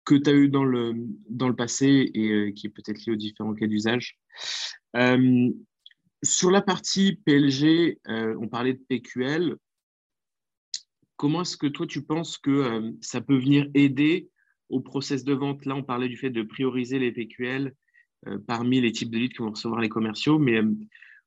que 0.06 0.14
tu 0.14 0.30
as 0.30 0.32
eu 0.32 0.48
dans 0.48 0.64
le, 0.64 0.94
dans 1.28 1.48
le 1.48 1.56
passé 1.56 2.10
et 2.14 2.30
euh, 2.30 2.52
qui 2.52 2.68
est 2.68 2.70
peut-être 2.70 3.04
lié 3.04 3.12
aux 3.12 3.16
différents 3.16 3.54
cas 3.54 3.66
d'usage. 3.66 4.18
Euh, 4.94 5.50
sur 6.22 6.50
la 6.50 6.62
partie 6.62 7.20
PLG, 7.24 7.98
euh, 8.08 8.36
on 8.40 8.48
parlait 8.48 8.74
de 8.74 8.82
PQL. 8.88 9.56
Comment 11.16 11.42
est-ce 11.42 11.56
que 11.56 11.66
toi, 11.66 11.86
tu 11.86 12.02
penses 12.02 12.36
que 12.36 12.94
ça 13.00 13.20
peut 13.20 13.38
venir 13.38 13.68
aider 13.74 14.28
au 14.68 14.80
process 14.80 15.24
de 15.24 15.32
vente? 15.32 15.64
Là, 15.64 15.74
on 15.74 15.82
parlait 15.82 16.08
du 16.08 16.16
fait 16.16 16.30
de 16.30 16.42
prioriser 16.42 16.98
les 16.98 17.10
PQL 17.10 17.74
parmi 18.46 18.82
les 18.82 18.92
types 18.92 19.10
de 19.10 19.16
leads 19.16 19.34
que 19.34 19.42
vont 19.42 19.52
recevoir 19.52 19.80
les 19.80 19.88
commerciaux, 19.88 20.38
mais 20.38 20.60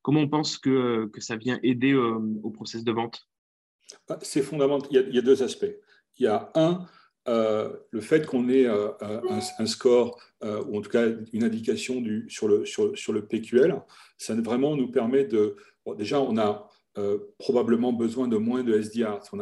comment 0.03 0.19
on 0.19 0.29
pense 0.29 0.59
que, 0.59 1.09
ça 1.17 1.37
vient 1.37 1.59
aider 1.63 1.95
au 1.95 2.51
process 2.51 2.83
de 2.83 2.91
vente? 2.91 3.27
Bah, 4.07 4.19
C'est 4.21 4.43
fondamental. 4.43 4.89
Il 4.91 5.15
y, 5.15 5.17
a, 5.17 5.21
deux 5.21 5.41
aspects. 5.41 5.75
Il 6.17 6.23
y 6.23 6.27
a 6.27 6.51
un, 6.55 6.85
euh, 7.29 7.69
le 7.91 8.01
fait 8.01 8.25
qu'on 8.25 8.49
ait 8.49 8.65
euh, 8.65 8.89
un, 9.59 9.65
score, 9.67 10.19
euh, 10.43 10.63
ou 10.63 10.79
en 10.79 10.81
tout 10.81 10.89
cas 10.89 11.05
une 11.31 11.43
indication 11.43 12.03
sur, 12.27 12.47
le, 12.47 13.21
PQL, 13.21 13.79
ça 14.17 14.33
vraiment 14.35 14.75
nous 14.75 14.89
permet 14.89 15.25
de... 15.25 15.55
déjà, 15.97 16.19
on 16.19 16.37
a 16.37 16.67
probablement 17.37 17.93
besoin 17.93 18.27
de 18.27 18.35
moins 18.35 18.61
de 18.61 18.77
SDR. 18.77 19.21
On 19.31 19.39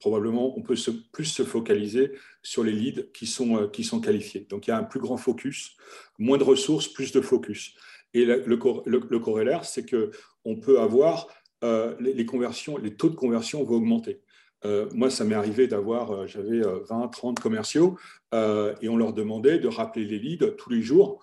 probablement, 0.00 0.58
on 0.58 0.62
peut 0.62 0.74
plus 1.12 1.26
se 1.26 1.44
focaliser 1.44 2.12
sur 2.42 2.64
les 2.64 2.72
leads 2.72 3.12
qui 3.12 3.26
sont, 3.26 3.68
qualifiés. 4.02 4.46
Donc, 4.48 4.66
il 4.66 4.70
y 4.70 4.72
a 4.72 4.78
un 4.78 4.82
plus 4.82 4.98
grand 4.98 5.16
focus, 5.16 5.76
moins 6.18 6.38
de 6.38 6.42
ressources, 6.42 6.88
plus 6.88 7.12
de 7.12 7.20
focus. 7.20 7.74
Et 8.12 8.24
le, 8.24 8.56
corollaire, 8.56 9.64
c'est 9.64 9.88
qu'on 9.88 10.56
peut 10.56 10.80
avoir 10.80 11.28
les, 11.62 12.26
conversions, 12.26 12.76
les 12.78 12.96
taux 12.96 13.10
de 13.10 13.14
conversion 13.14 13.62
vont 13.62 13.76
augmenter. 13.76 14.22
Euh, 14.64 14.88
moi, 14.92 15.10
ça 15.10 15.24
m'est 15.24 15.34
arrivé 15.34 15.66
d'avoir, 15.66 16.10
euh, 16.12 16.26
j'avais 16.26 16.60
20, 16.60 17.04
euh, 17.04 17.08
30 17.08 17.40
commerciaux 17.40 17.98
et 18.32 18.88
on 18.88 18.96
leur 18.96 19.12
demandait 19.12 19.58
de 19.58 19.66
rappeler 19.66 20.04
les 20.04 20.20
leads 20.20 20.54
tous 20.56 20.70
les 20.70 20.82
jours. 20.82 21.20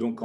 donc, 0.00 0.20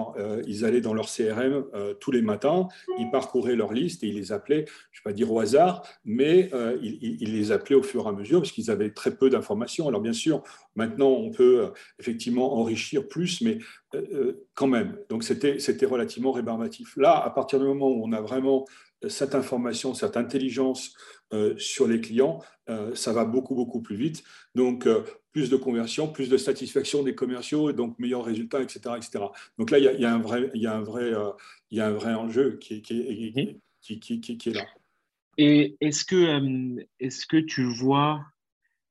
ils 0.48 0.64
allaient 0.64 0.80
dans 0.80 0.94
leur 0.94 1.10
CRM 1.10 1.66
tous 2.00 2.12
les 2.12 2.22
matins, 2.22 2.70
ils 2.98 3.12
parcouraient 3.12 3.58
leur 3.58 3.74
liste 3.74 4.06
et 4.06 4.08
ils 4.08 4.16
les 4.16 4.32
appelaient, 4.32 4.64
je 4.92 5.02
ne 5.02 5.04
vais 5.04 5.12
pas 5.12 5.12
dire 5.12 5.30
au 5.34 5.42
hasard, 5.42 5.86
mais 6.06 6.50
ils, 6.82 7.34
les 7.34 7.52
appelaient 7.52 7.76
au 7.76 7.84
fur 7.84 8.06
et 8.06 8.08
à 8.08 8.14
mesure 8.14 8.40
parce 8.40 8.54
qu'ils 8.54 8.72
avaient 8.72 8.92
très 8.92 9.18
peu 9.18 9.30
d'informations. 9.30 9.86
Alors, 9.90 10.00
bien 10.00 10.14
sûr, 10.14 10.44
maintenant, 10.78 11.10
on 11.10 11.30
peut 11.30 11.74
effectivement 12.00 12.58
enrichir 12.58 13.06
plus, 13.06 13.42
mais 13.42 13.58
quand 14.54 14.68
même. 14.68 14.98
Donc, 15.10 15.26
c'était 15.26 15.86
relativement 15.86 16.32
rébarbatif. 16.32 16.96
Là, 16.96 17.22
à 17.22 17.30
partir 17.30 17.60
du 17.60 17.66
moment 17.66 17.90
où 17.90 18.02
on 18.02 18.14
a 18.14 18.22
vraiment 18.22 18.64
cette 19.10 19.36
information, 19.36 19.94
cette 19.94 20.18
intelligence 20.18 20.96
euh, 21.34 21.58
sur 21.58 21.88
les 21.88 22.00
clients, 22.00 22.44
euh, 22.70 22.94
ça 22.94 23.12
va 23.12 23.26
beaucoup, 23.26 23.56
beaucoup 23.56 23.82
plus 23.82 23.96
vite. 23.96 24.24
Donc, 24.54 24.86
euh, 24.86 25.04
plus 25.32 25.50
de 25.50 25.58
conversion, 25.58 26.08
plus 26.08 26.30
de 26.30 26.38
satisfaction 26.38 27.02
des 27.02 27.16
commerciaux, 27.16 27.72
et 27.72 27.74
donc 27.74 27.98
meilleurs 27.98 28.24
résultats, 28.24 28.62
etc. 28.62 28.82
etc. 28.98 29.26
Donc 29.58 29.72
là, 29.72 29.80
il 29.80 30.00
y, 30.00 30.06
a, 30.06 30.14
un 30.14 30.20
vrai, 30.20 30.52
il 30.54 30.62
y 30.62 30.68
a 30.68 30.76
un 30.76 30.84
vrai, 30.84 31.12
il 31.72 31.78
y 31.80 31.82
a 31.82 31.88
un 31.88 31.92
vrai 31.92 32.14
enjeu 32.14 32.58
qui, 32.62 32.84
qui, 32.84 33.60
qui, 33.82 34.00
qui 34.22 34.50
est 34.50 34.54
là. 34.54 34.66
Et 35.40 35.76
est-ce 35.82 36.06
que, 36.06 36.78
est 37.00 37.26
que 37.26 37.38
tu 37.38 37.64
vois, 37.64 38.24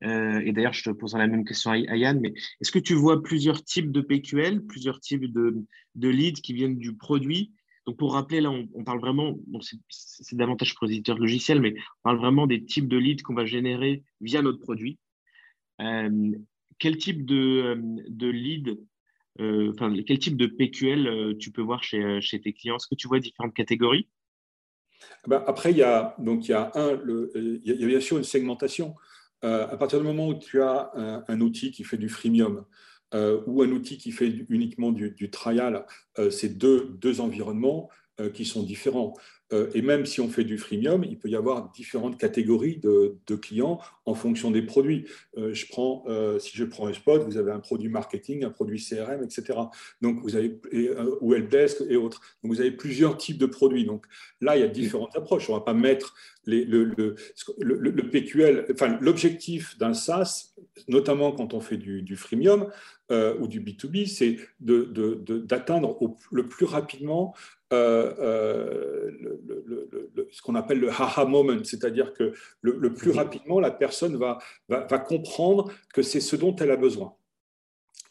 et 0.01 0.53
d'ailleurs 0.53 0.73
je 0.73 0.83
te 0.83 0.91
pose 0.91 1.15
la 1.15 1.29
même 1.29 1.45
question 1.45 1.71
à, 1.71 1.77
Yann, 1.77 2.19
mais 2.19 2.35
est-ce 2.61 2.73
que 2.73 2.81
tu 2.81 2.95
vois 2.95 3.23
plusieurs 3.23 3.63
types 3.63 3.93
de 3.93 4.01
PQL, 4.01 4.63
plusieurs 4.67 4.99
types 4.99 5.33
de, 5.33 5.65
de 5.95 6.09
leads 6.09 6.41
qui 6.41 6.55
viennent 6.55 6.79
du 6.79 6.97
produit 6.97 7.53
donc, 7.87 7.97
pour 7.97 8.13
rappeler, 8.13 8.41
là, 8.41 8.51
on, 8.51 8.85
parle 8.85 9.01
vraiment, 9.01 9.37
c'est 9.89 10.37
davantage 10.37 10.75
pour 10.75 10.87
les 10.87 10.95
éditeurs 10.95 11.19
logiciels, 11.19 11.61
mais 11.61 11.75
on 11.75 12.03
parle 12.05 12.19
vraiment 12.19 12.47
des 12.47 12.65
types 12.65 12.87
de 12.87 12.97
leads 12.97 13.23
qu'on 13.23 13.35
va 13.35 13.45
générer 13.45 14.05
via 14.21 14.41
notre 14.41 14.61
produit. 14.61 14.99
Euh, 15.81 16.31
quel 16.79 16.97
type 16.97 17.27
de, 17.27 17.37
euh, 17.37 18.03
de 18.09 18.29
lead, 18.29 18.79
euh, 19.41 19.73
quel 20.07 20.19
type 20.19 20.37
de 20.37 20.47
PQL 20.47 21.37
tu 21.39 21.51
peux 21.51 21.63
voir 21.63 21.83
chez, 21.83 22.21
chez 22.21 22.41
tes 22.41 22.53
clients? 22.53 22.77
Est-ce 22.77 22.87
que 22.87 22.95
tu 22.95 23.09
vois 23.09 23.19
différentes 23.19 23.55
catégories? 23.55 24.09
Ben, 25.27 25.43
Après, 25.49 25.73
il 25.73 25.79
y, 25.79 25.83
a, 25.83 26.15
donc, 26.19 26.47
il, 26.47 26.53
y 26.53 26.55
a 26.55 26.71
un, 26.77 27.01
il 27.35 27.63
y 27.65 27.85
a 27.85 27.87
bien 27.87 28.01
sûr 28.01 28.17
une 28.17 28.25
segmentation. 28.25 28.95
à 29.43 29.77
partir 29.77 29.99
du 29.99 30.07
moment 30.07 30.29
où 30.29 30.35
tu 30.35 30.63
as 30.63 30.93
un, 31.27 31.41
outil 31.41 31.73
qui 31.73 31.83
fait 31.83 31.97
du 31.97 32.09
freemium, 32.09 32.65
ou 33.47 33.63
un 33.63 33.71
outil 33.71 33.99
qui 33.99 34.13
fait 34.13 34.33
uniquement 34.49 34.93
du, 34.93 35.31
trial, 35.31 35.87
euh, 36.19 36.31
c'est 36.31 36.51
deux, 36.51 36.97
deux, 37.01 37.21
environnements 37.21 37.89
euh, 38.21 38.31
qui 38.31 38.45
sont 38.45 38.63
différents. 38.63 39.15
et 39.75 39.83
même 39.83 40.07
si 40.07 40.23
on 40.23 40.31
fait 40.31 40.45
du 40.45 40.57
freemium, 40.57 41.05
il 41.05 41.19
peut 41.19 41.29
y 41.29 41.37
avoir 41.37 41.71
différentes 41.73 42.17
catégories 42.19 42.79
de, 42.79 43.37
clients 43.37 43.81
en 44.07 44.15
fonction 44.15 44.51
des 44.51 44.63
produits. 44.63 45.05
je 45.37 45.67
prends, 45.69 46.07
si 46.39 46.57
je 46.57 46.65
prends 46.65 46.87
un 46.87 46.95
spot, 46.95 47.23
vous 47.23 47.37
avez 47.37 47.53
un 47.53 47.61
produit 47.61 47.91
marketing, 47.91 48.45
un 48.45 48.51
produit 48.51 48.83
CRM, 48.83 49.23
etc. 49.23 49.59
Donc 50.01 50.23
vous 50.23 50.37
avez 50.37 50.59
ou 51.21 51.35
helpdesk 51.35 51.83
et 51.87 51.97
autres. 51.97 52.21
Donc 52.43 52.53
vous 52.53 52.63
avez 52.63 52.71
plusieurs 52.71 53.19
types 53.19 53.37
de 53.37 53.45
produits. 53.45 53.85
Donc 53.85 54.07
là, 54.41 54.57
il 54.57 54.61
y 54.61 54.65
a 54.65 54.69
différentes 54.69 55.15
approches. 55.17 55.51
On 55.51 55.53
ne 55.53 55.59
va 55.59 55.65
pas 55.65 55.75
mettre 55.75 56.15
les, 56.47 56.65
le, 56.65 56.85
le, 56.85 57.17
le, 57.59 58.11
PQL, 58.11 58.67
enfin 58.73 58.99
l'objectif 59.01 59.79
d'un 59.79 59.95
SaaS, 59.95 60.55
notamment 60.89 61.33
quand 61.33 61.55
on 61.55 61.61
fait 61.61 61.77
du, 61.77 62.03
du 62.03 62.17
freemium, 62.17 62.69
euh, 63.11 63.37
ou 63.41 63.47
du 63.47 63.61
B2B, 63.61 64.07
c'est 64.07 64.39
d'atteindre 64.61 65.99
le 66.31 66.49
plus 66.49 66.65
rapidement 66.65 67.35
euh, 67.73 68.15
euh, 68.21 69.11
ce 70.31 70.41
qu'on 70.41 70.55
appelle 70.55 70.81
le 70.81 70.89
haha 70.89 71.25
moment, 71.25 71.63
c'est-à-dire 71.65 72.15
que 72.15 72.33
le, 72.63 72.95
plus 72.95 73.11
rapidement, 73.11 73.61
la 73.61 73.71
personne 73.71 74.17
va, 74.17 74.39
va, 74.69 74.99
comprendre 74.99 75.71
que 75.93 76.03
c'est 76.03 76.21
ce 76.21 76.37
dont 76.37 76.55
elle 76.57 76.71
a 76.71 76.77
besoin. 76.77 77.15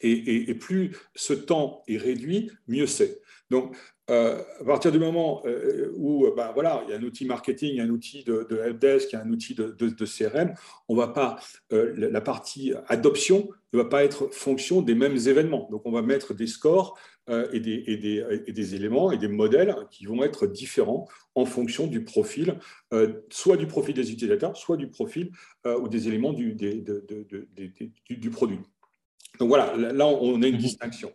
Et, 0.02 0.54
plus 0.54 0.96
ce 1.14 1.32
temps 1.32 1.82
est 1.86 1.96
réduit, 1.96 2.50
mieux 2.66 2.86
c'est. 2.86 3.20
Donc, 3.50 3.76
euh, 4.10 4.42
à 4.60 4.64
partir 4.64 4.90
du 4.90 4.98
moment 4.98 5.42
euh, 5.46 5.92
où 5.96 6.26
bah, 6.36 6.50
voilà, 6.52 6.82
il 6.84 6.90
y 6.90 6.94
a 6.94 6.98
un 6.98 7.02
outil 7.02 7.24
marketing, 7.24 7.80
un 7.80 7.88
outil 7.88 8.24
de, 8.24 8.46
de 8.50 8.58
helpdesk, 8.58 9.14
un 9.14 9.30
outil 9.30 9.54
de, 9.54 10.04
CRM, 10.04 10.54
on 10.88 10.96
va 10.96 11.08
pas, 11.08 11.38
la 11.70 12.20
partie 12.20 12.72
adoption 12.88 13.48
ne 13.72 13.78
va 13.78 13.84
pas 13.84 14.04
être 14.04 14.28
fonction 14.32 14.82
des 14.82 14.94
mêmes 14.94 15.16
événements. 15.16 15.68
Donc, 15.70 15.82
on 15.84 15.92
va 15.92 16.02
mettre 16.02 16.34
des 16.34 16.46
scores 16.48 16.98
et 17.30 17.60
des, 17.60 18.74
éléments 18.74 19.12
et 19.12 19.18
des 19.18 19.28
modèles 19.28 19.76
qui 19.90 20.06
vont 20.06 20.24
être 20.24 20.46
différents 20.46 21.06
en 21.36 21.44
fonction 21.44 21.86
du 21.86 22.04
profil, 22.04 22.58
soit 23.30 23.56
du 23.56 23.66
profil 23.66 23.94
des 23.94 24.10
utilisateurs, 24.10 24.56
soit 24.56 24.76
du 24.76 24.88
profil 24.88 25.30
ou 25.64 25.88
des 25.88 26.08
éléments 26.08 26.32
du 26.32 26.56
produit. 28.30 28.58
Donc 29.38 29.48
voilà, 29.48 29.76
là, 29.76 30.06
on 30.06 30.42
a 30.42 30.46
une 30.46 30.54
mhm. 30.54 30.60
distinction. 30.60 31.12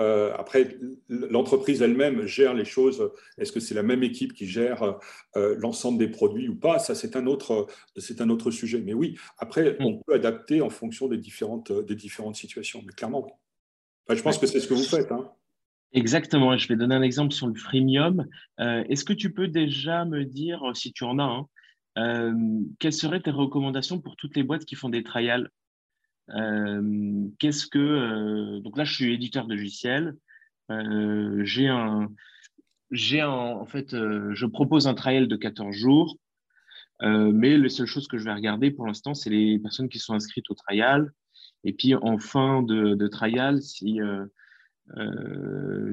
Euh, 0.00 0.32
après, 0.38 0.78
l'entreprise 1.08 1.82
elle-même 1.82 2.24
gère 2.24 2.54
les 2.54 2.64
choses. 2.64 3.10
Est-ce 3.36 3.52
que 3.52 3.60
c'est 3.60 3.74
la 3.74 3.82
même 3.82 4.02
équipe 4.02 4.32
qui 4.32 4.46
gère 4.46 4.98
euh, 5.36 5.54
l'ensemble 5.58 5.98
des 5.98 6.08
produits 6.08 6.48
ou 6.48 6.56
pas? 6.56 6.78
Ça, 6.78 6.94
c'est 6.94 7.14
un, 7.14 7.26
autre, 7.26 7.66
un 8.18 8.30
autre 8.30 8.50
sujet. 8.50 8.80
Mais 8.80 8.94
oui, 8.94 9.18
après, 9.38 9.76
mhm. 9.78 9.86
on 9.86 9.98
peut 10.00 10.14
adapter 10.14 10.62
en 10.62 10.70
fonction 10.70 11.08
des 11.08 11.18
différentes, 11.18 11.72
des 11.72 11.94
différentes 11.94 12.36
situations. 12.36 12.82
Mais 12.86 12.92
clairement, 12.92 13.38
je 14.08 14.22
pense 14.22 14.38
que 14.38 14.46
c'est 14.46 14.60
ce 14.60 14.68
que 14.68 14.74
vous 14.74 14.82
faites. 14.82 15.12
Hein. 15.12 15.30
Exactement. 15.92 16.56
Je 16.56 16.68
vais 16.68 16.76
donner 16.76 16.94
un 16.94 17.02
exemple 17.02 17.34
sur 17.34 17.46
le 17.46 17.54
freemium. 17.54 18.26
Euh, 18.60 18.84
est-ce 18.88 19.04
que 19.04 19.12
tu 19.12 19.32
peux 19.32 19.48
déjà 19.48 20.06
me 20.06 20.24
dire, 20.24 20.62
si 20.74 20.92
tu 20.92 21.04
en 21.04 21.18
as, 21.18 21.46
hein, 21.96 22.34
quelles 22.78 22.94
seraient 22.94 23.20
tes 23.20 23.30
recommandations 23.30 24.00
pour 24.00 24.16
toutes 24.16 24.36
les 24.36 24.42
boîtes 24.42 24.64
qui 24.64 24.74
font 24.74 24.88
des 24.88 25.02
trials? 25.02 25.50
Euh, 26.30 27.28
qu'est-ce 27.38 27.66
que 27.66 27.78
euh, 27.78 28.60
donc 28.60 28.78
là 28.78 28.84
je 28.84 28.94
suis 28.94 29.12
éditeur 29.12 29.46
de 29.46 29.54
logiciels. 29.54 30.16
Euh, 30.70 31.44
j'ai 31.44 31.68
un 31.68 32.10
j'ai 32.90 33.22
en 33.22 33.64
fait 33.66 33.90
je 33.90 34.46
propose 34.46 34.86
un 34.86 34.94
trial 34.94 35.28
de 35.28 35.36
14 35.36 35.74
jours. 35.74 36.16
mais 37.00 37.56
les 37.56 37.68
seules 37.70 37.86
choses 37.86 38.06
que 38.06 38.18
je 38.18 38.24
vais 38.24 38.34
regarder 38.34 38.70
pour 38.70 38.86
l'instant, 38.86 39.14
c'est 39.14 39.30
les 39.30 39.58
personnes 39.58 39.88
qui 39.88 39.98
sont 39.98 40.14
inscrites 40.14 40.50
au 40.50 40.54
trial. 40.54 41.10
Et 41.64 41.72
puis 41.72 41.94
en 41.94 42.18
fin 42.18 42.62
de, 42.62 43.08
trial, 43.08 43.62
si, 43.62 43.98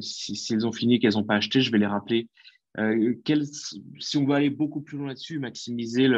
si, 0.02 0.54
elles 0.54 0.68
ont 0.68 0.72
fini 0.74 1.00
qu'elles 1.00 1.14
n'ont 1.14 1.24
pas 1.24 1.36
acheté, 1.36 1.62
je 1.62 1.72
vais 1.72 1.78
les 1.78 1.86
rappeler. 1.86 2.28
si 4.00 4.18
on 4.18 4.26
veut 4.26 4.36
aller 4.36 4.50
beaucoup 4.50 4.82
plus 4.82 4.98
loin 4.98 5.08
là-dessus, 5.08 5.40
maximiser 5.40 6.10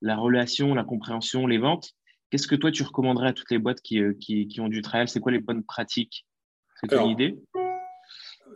la 0.00 0.16
relation, 0.16 0.74
la 0.74 0.84
compréhension, 0.84 1.46
les 1.46 1.58
ventes, 1.58 1.94
Qu'est-ce 2.30 2.46
que 2.46 2.54
toi, 2.54 2.70
tu 2.70 2.82
recommanderais 2.82 3.28
à 3.28 3.32
toutes 3.32 3.50
les 3.50 3.58
boîtes 3.58 3.80
qui, 3.80 4.00
euh, 4.00 4.14
qui, 4.14 4.48
qui 4.48 4.60
ont 4.60 4.68
du 4.68 4.82
trial? 4.82 5.08
C'est 5.08 5.20
quoi 5.20 5.32
les 5.32 5.40
bonnes 5.40 5.62
pratiques? 5.62 6.26
C'est 6.80 6.96
une 6.96 7.08
idée? 7.08 7.38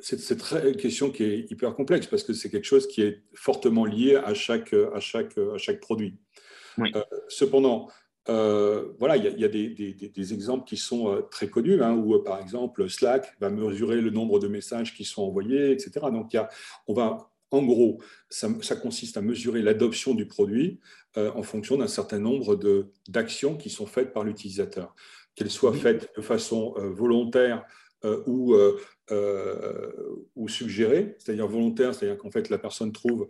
c'est 0.00 0.30
une 0.64 0.76
question 0.76 1.10
qui 1.10 1.24
est 1.24 1.50
hyper 1.50 1.74
complexe 1.74 2.06
parce 2.06 2.22
que 2.22 2.32
c'est 2.32 2.50
quelque 2.50 2.66
chose 2.66 2.86
qui 2.86 3.02
est 3.02 3.22
fortement 3.34 3.84
lié 3.84 4.16
à 4.16 4.32
chaque, 4.34 4.72
à 4.72 5.00
chaque, 5.00 5.36
à 5.38 5.58
chaque 5.58 5.80
produit. 5.80 6.16
Euh, 6.78 7.02
cependant, 7.28 7.88
euh, 8.28 8.92
voilà, 8.98 9.16
il 9.16 9.24
y 9.24 9.44
a, 9.44 9.48
des, 9.48 9.70
des, 9.70 9.94
des, 9.94 10.34
exemples 10.34 10.68
qui 10.68 10.76
sont 10.76 11.24
très 11.30 11.48
connus, 11.48 11.82
hein, 11.82 11.94
où 11.94 12.16
par 12.22 12.40
exemple 12.40 12.88
Slack 12.88 13.34
va 13.40 13.50
mesurer 13.50 14.00
le 14.00 14.10
nombre 14.10 14.38
de 14.38 14.46
messages 14.46 14.94
qui 14.94 15.04
sont 15.04 15.22
envoyés, 15.22 15.72
etc. 15.72 16.06
Donc, 16.12 16.32
y 16.32 16.36
a, 16.36 16.48
on 16.86 16.94
va 16.94 17.30
en 17.50 17.62
gros, 17.62 18.00
ça, 18.28 18.76
consiste 18.76 19.16
à 19.16 19.22
mesurer 19.22 19.62
l'adoption 19.62 20.14
du 20.14 20.26
produit 20.26 20.80
euh, 21.16 21.30
en 21.34 21.42
fonction 21.42 21.78
d'un 21.78 21.86
certain 21.86 22.18
nombre 22.18 22.58
d'actions 23.08 23.56
qui 23.56 23.70
sont 23.70 23.86
faites 23.86 24.12
par 24.12 24.24
l'utilisateur, 24.24 24.94
qu'elles 25.34 25.50
soient 25.50 25.72
faites 25.72 26.10
de 26.16 26.22
façon 26.22 26.74
euh, 26.76 26.90
volontaire 26.90 27.64
euh, 28.04 28.22
ou, 28.26 28.54
ou 30.36 30.48
suggérée, 30.48 31.16
c'est-à-dire 31.18 31.48
volontaire, 31.48 31.94
c'est-à-dire 31.94 32.18
qu'en 32.18 32.30
fait 32.30 32.48
la 32.50 32.58
personne 32.58 32.92
trouve, 32.92 33.26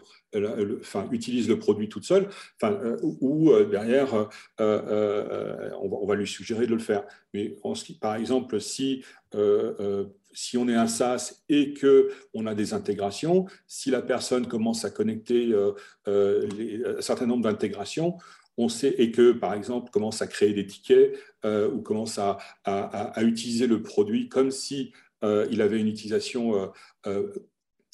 enfin, 0.80 1.08
utilise 1.12 1.48
le 1.48 1.58
produit 1.58 1.88
toute 1.88 2.04
seule, 2.04 2.28
enfin, 2.60 2.96
ou 3.00 3.50
derrière 3.70 4.28
on 4.58 6.06
va, 6.06 6.14
lui 6.16 6.26
suggérer 6.26 6.66
de 6.66 6.74
le 6.74 6.80
faire. 6.80 7.04
Mais 7.32 7.56
en 7.62 7.74
ce 7.74 7.84
qui, 7.84 7.94
par 7.94 8.16
exemple, 8.16 8.60
si 8.60 9.04
si 10.32 10.56
on 10.56 10.68
est 10.68 10.74
un 10.74 10.86
SaaS 10.86 11.42
et 11.48 11.72
que 11.74 12.10
on 12.34 12.46
a 12.46 12.54
des 12.54 12.74
intégrations, 12.74 13.46
si 13.66 13.90
la 13.90 14.02
personne 14.02 14.46
commence 14.46 14.84
à 14.84 14.90
connecter 14.90 15.52
euh, 15.52 15.72
euh, 16.06 16.96
un 16.98 17.02
certain 17.02 17.26
nombre 17.26 17.44
d'intégrations, 17.44 18.16
on 18.56 18.68
sait 18.68 18.94
et 18.98 19.12
que 19.12 19.32
par 19.32 19.54
exemple 19.54 19.90
commence 19.90 20.20
à 20.20 20.26
créer 20.26 20.52
des 20.52 20.66
tickets 20.66 21.18
euh, 21.44 21.70
ou 21.70 21.80
commence 21.80 22.18
à, 22.18 22.38
utiliser 23.22 23.66
le 23.66 23.82
produit 23.82 24.28
comme 24.28 24.50
si 24.50 24.92
il 25.22 25.62
avait 25.62 25.80
une 25.80 25.88
utilisation 25.88 26.70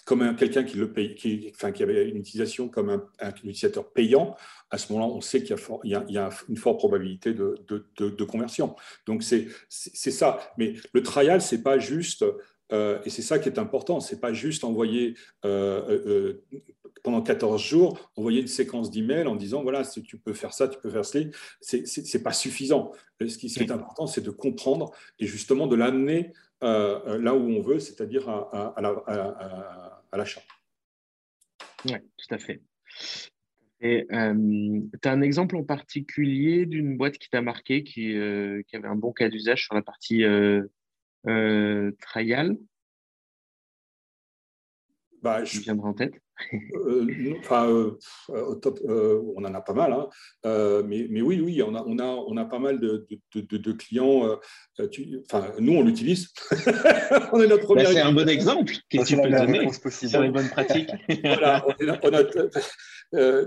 comme 0.05 0.37
quelqu'un 0.37 0.65
qui 0.65 0.77
le 0.77 0.93
paye, 0.93 1.15
qui, 1.15 1.51
enfin, 1.55 1.73
qui 1.73 1.83
avait 1.83 2.09
une 2.09 2.19
utilisation 2.19 2.69
comme 2.69 2.91
un, 2.91 3.31
utilisateur 3.31 3.91
payant, 3.93 4.37
à 4.71 4.79
ce 4.79 4.93
moment-là, 4.93 5.13
on 5.13 5.21
sait 5.21 5.43
qu'il 5.43 5.57
y, 5.85 5.91
y, 5.91 6.19
a 6.19 6.31
une 6.49 6.57
forte 6.57 6.79
probabilité 6.79 7.33
de, 7.33 7.57
de, 7.69 8.25
conversion. 8.25 8.77
Donc, 9.07 9.23
c'est 9.23 9.49
ça. 9.69 10.39
Mais 10.59 10.75
le 10.93 11.03
trial, 11.03 11.41
c'est 11.41 11.63
pas 11.63 11.79
juste, 11.79 12.25
euh, 12.73 12.99
et 13.05 13.11
c'est 13.11 13.23
ça 13.23 13.39
qui 13.39 13.49
est 13.49 13.59
important, 13.59 14.01
c'est 14.01 14.21
pas 14.21 14.33
juste 14.33 14.65
envoyer 14.65 15.15
euh, 15.45 16.01
euh, 16.07 16.45
pendant 17.03 17.21
14 17.21 17.63
jours, 17.63 18.11
envoyer 18.17 18.41
une 18.41 18.49
séquence 18.49 18.91
d'emails 18.91 19.27
en 19.27 19.37
disant 19.37 19.63
voilà, 19.63 19.85
si 19.85 20.03
tu 20.03 20.19
peux 20.19 20.33
faire 20.33 20.55
ça, 20.55 20.69
tu 20.69 20.79
peux 20.79 20.91
faire 20.91 21.05
cela. 21.05 21.27
C'est 21.61 22.23
pas 22.23 22.33
suffisant. 22.33 22.93
Ce 23.21 23.39
qui, 23.39 23.49
ce 23.49 23.59
qui 23.59 23.65
est 23.65 23.71
important, 23.71 24.07
c'est 24.07 24.23
de 24.23 24.31
comprendre 24.31 24.91
et 25.19 25.27
justement 25.27 25.67
de 25.67 25.77
l'amener 25.77 26.33
là 26.65 27.35
où 27.35 27.49
on 27.51 27.61
veut, 27.61 27.79
c'est-à-dire 27.79 28.29
à, 28.29 28.75
à, 28.77 28.89
à, 29.07 30.03
à 30.11 30.17
l'achat. 30.17 30.43
Oui, 31.85 31.97
tout 32.17 32.35
à 32.35 32.39
fait. 32.39 32.63
Et 33.81 34.07
euh, 34.13 34.81
tu 35.03 35.09
as 35.09 35.13
un 35.13 35.21
exemple 35.21 35.57
en 35.57 35.65
particulier 35.65 36.65
d'une 36.65 36.97
boîte 36.97 37.19
qui 37.19 37.29
t'a 37.29 37.43
marqué, 37.43 37.85
qui, 37.85 38.17
euh, 38.17 38.63
qui, 38.67 38.77
avait 38.77 38.89
un 38.89 38.97
bon 38.97 39.13
cas 39.13 39.29
d'usage 39.29 39.65
sur 39.65 39.75
la 39.75 39.83
partie 39.83 40.25
euh, 40.25 40.63
euh 41.27 41.93
trial? 42.01 42.57
Bah, 45.21 45.45
je... 45.45 45.61
viendrai 45.61 45.89
en 45.89 45.95
tête 45.95 46.24
euh, 46.53 47.35
enfin, 47.41 47.69
euh, 47.69 47.97
au 48.29 48.55
top, 48.57 48.81
euh, 48.89 49.23
on 49.37 49.45
en 49.45 49.55
a 49.55 49.61
pas 49.61 49.73
mal, 49.73 49.93
hein. 49.93 50.09
mais, 50.85 51.07
mais, 51.11 51.23
oui, 51.23 51.41
oui, 51.41 51.63
on 51.63 51.75
a, 51.75 51.83
on 51.87 51.99
a, 51.99 52.05
on 52.05 52.37
a 52.37 52.45
pas 52.45 52.59
mal 52.59 52.81
de, 52.81 53.07
de, 53.35 53.57
de, 53.57 53.73
clients. 53.73 54.39
enfin, 54.79 55.53
nous, 55.59 55.75
on 55.75 55.83
l'utilise. 55.83 56.33
on 57.33 57.41
est 57.41 57.47
notre 57.47 57.75
bah, 57.75 57.85
C'est 57.87 58.01
un 58.01 58.13
bon 58.13 58.29
exemple. 58.29 58.73
Qu'est-ce 58.89 59.03
que 59.03 59.09
tu 59.09 59.17
peux 59.17 59.31
donner 59.31 59.71
sur 59.91 60.23
les 60.23 60.31
bonnes 60.31 60.49
pratiques 60.49 60.91
Voilà, 61.25 61.65
on, 62.03 62.13
a, 62.13 62.25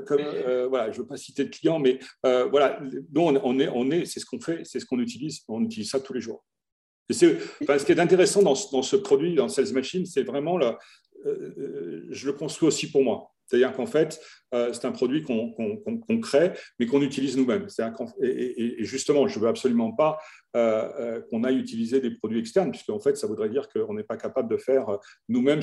comme, 0.06 0.21
voilà, 0.69 0.91
je 0.91 0.97
ne 0.97 1.02
veux 1.02 1.08
pas 1.08 1.17
citer 1.17 1.45
de 1.45 1.50
clients, 1.50 1.80
mais 1.80 2.00
voilà, 2.23 2.80
nous, 3.13 3.21
on, 3.21 3.60
est, 3.60 3.69
on 3.73 3.91
est, 3.91 4.06
c'est 4.06 4.19
ce 4.19 4.26
qu'on 4.26 4.39
fait, 4.39 4.62
c'est 4.63 4.80
ce 4.80 4.86
qu'on 4.86 5.00
utilise, 5.00 5.41
on 5.47 5.63
utilise 5.63 5.89
ça 5.89 6.00
tous 6.00 6.13
les 6.13 6.21
jours. 6.21 6.43
Et 7.10 7.38
enfin, 7.63 7.80
ce 7.80 7.86
qui 7.86 7.93
est 7.93 8.00
intéressant 8.00 8.41
dans, 8.41 8.56
dans, 8.71 8.82
ce 8.82 8.97
produit, 8.97 9.34
dans 9.34 9.47
Sales 9.47 9.71
Machine, 9.71 10.06
c'est 10.06 10.23
vraiment 10.23 10.58
la, 10.58 10.78
je 12.09 12.25
le 12.25 12.33
construis 12.33 12.67
aussi 12.67 12.91
pour 12.91 13.03
moi. 13.03 13.31
C'est-à-dire 13.47 13.73
qu'en 13.73 13.85
fait, 13.85 14.19
euh, 14.53 14.73
c'est 14.73 14.85
un 14.85 14.91
produit 14.91 15.23
qu'on 15.23 16.19
crée, 16.21 16.51
mais 16.79 16.85
qu'on 16.85 17.01
utilise 17.01 17.37
nous-mêmes. 17.37 17.67
Et, 18.21 18.81
et, 18.81 18.83
justement, 18.83 19.27
je 19.27 19.39
ne 19.39 19.43
veux 19.43 19.49
absolument 19.49 19.93
pas 19.93 20.19
euh, 20.55 21.21
qu'on 21.29 21.43
aille 21.43 21.57
utiliser 21.57 22.01
des 22.01 22.11
produits 22.11 22.39
externes, 22.39 22.71
puisque 22.71 22.89
en 22.89 22.99
fait, 22.99 23.15
ça 23.15 23.25
voudrait 23.27 23.49
dire 23.49 23.69
qu'on 23.69 23.93
n'est 23.93 24.03
pas 24.03 24.17
capable 24.17 24.49
de 24.49 24.57
faire 24.57 24.99
nous-mêmes 25.29 25.61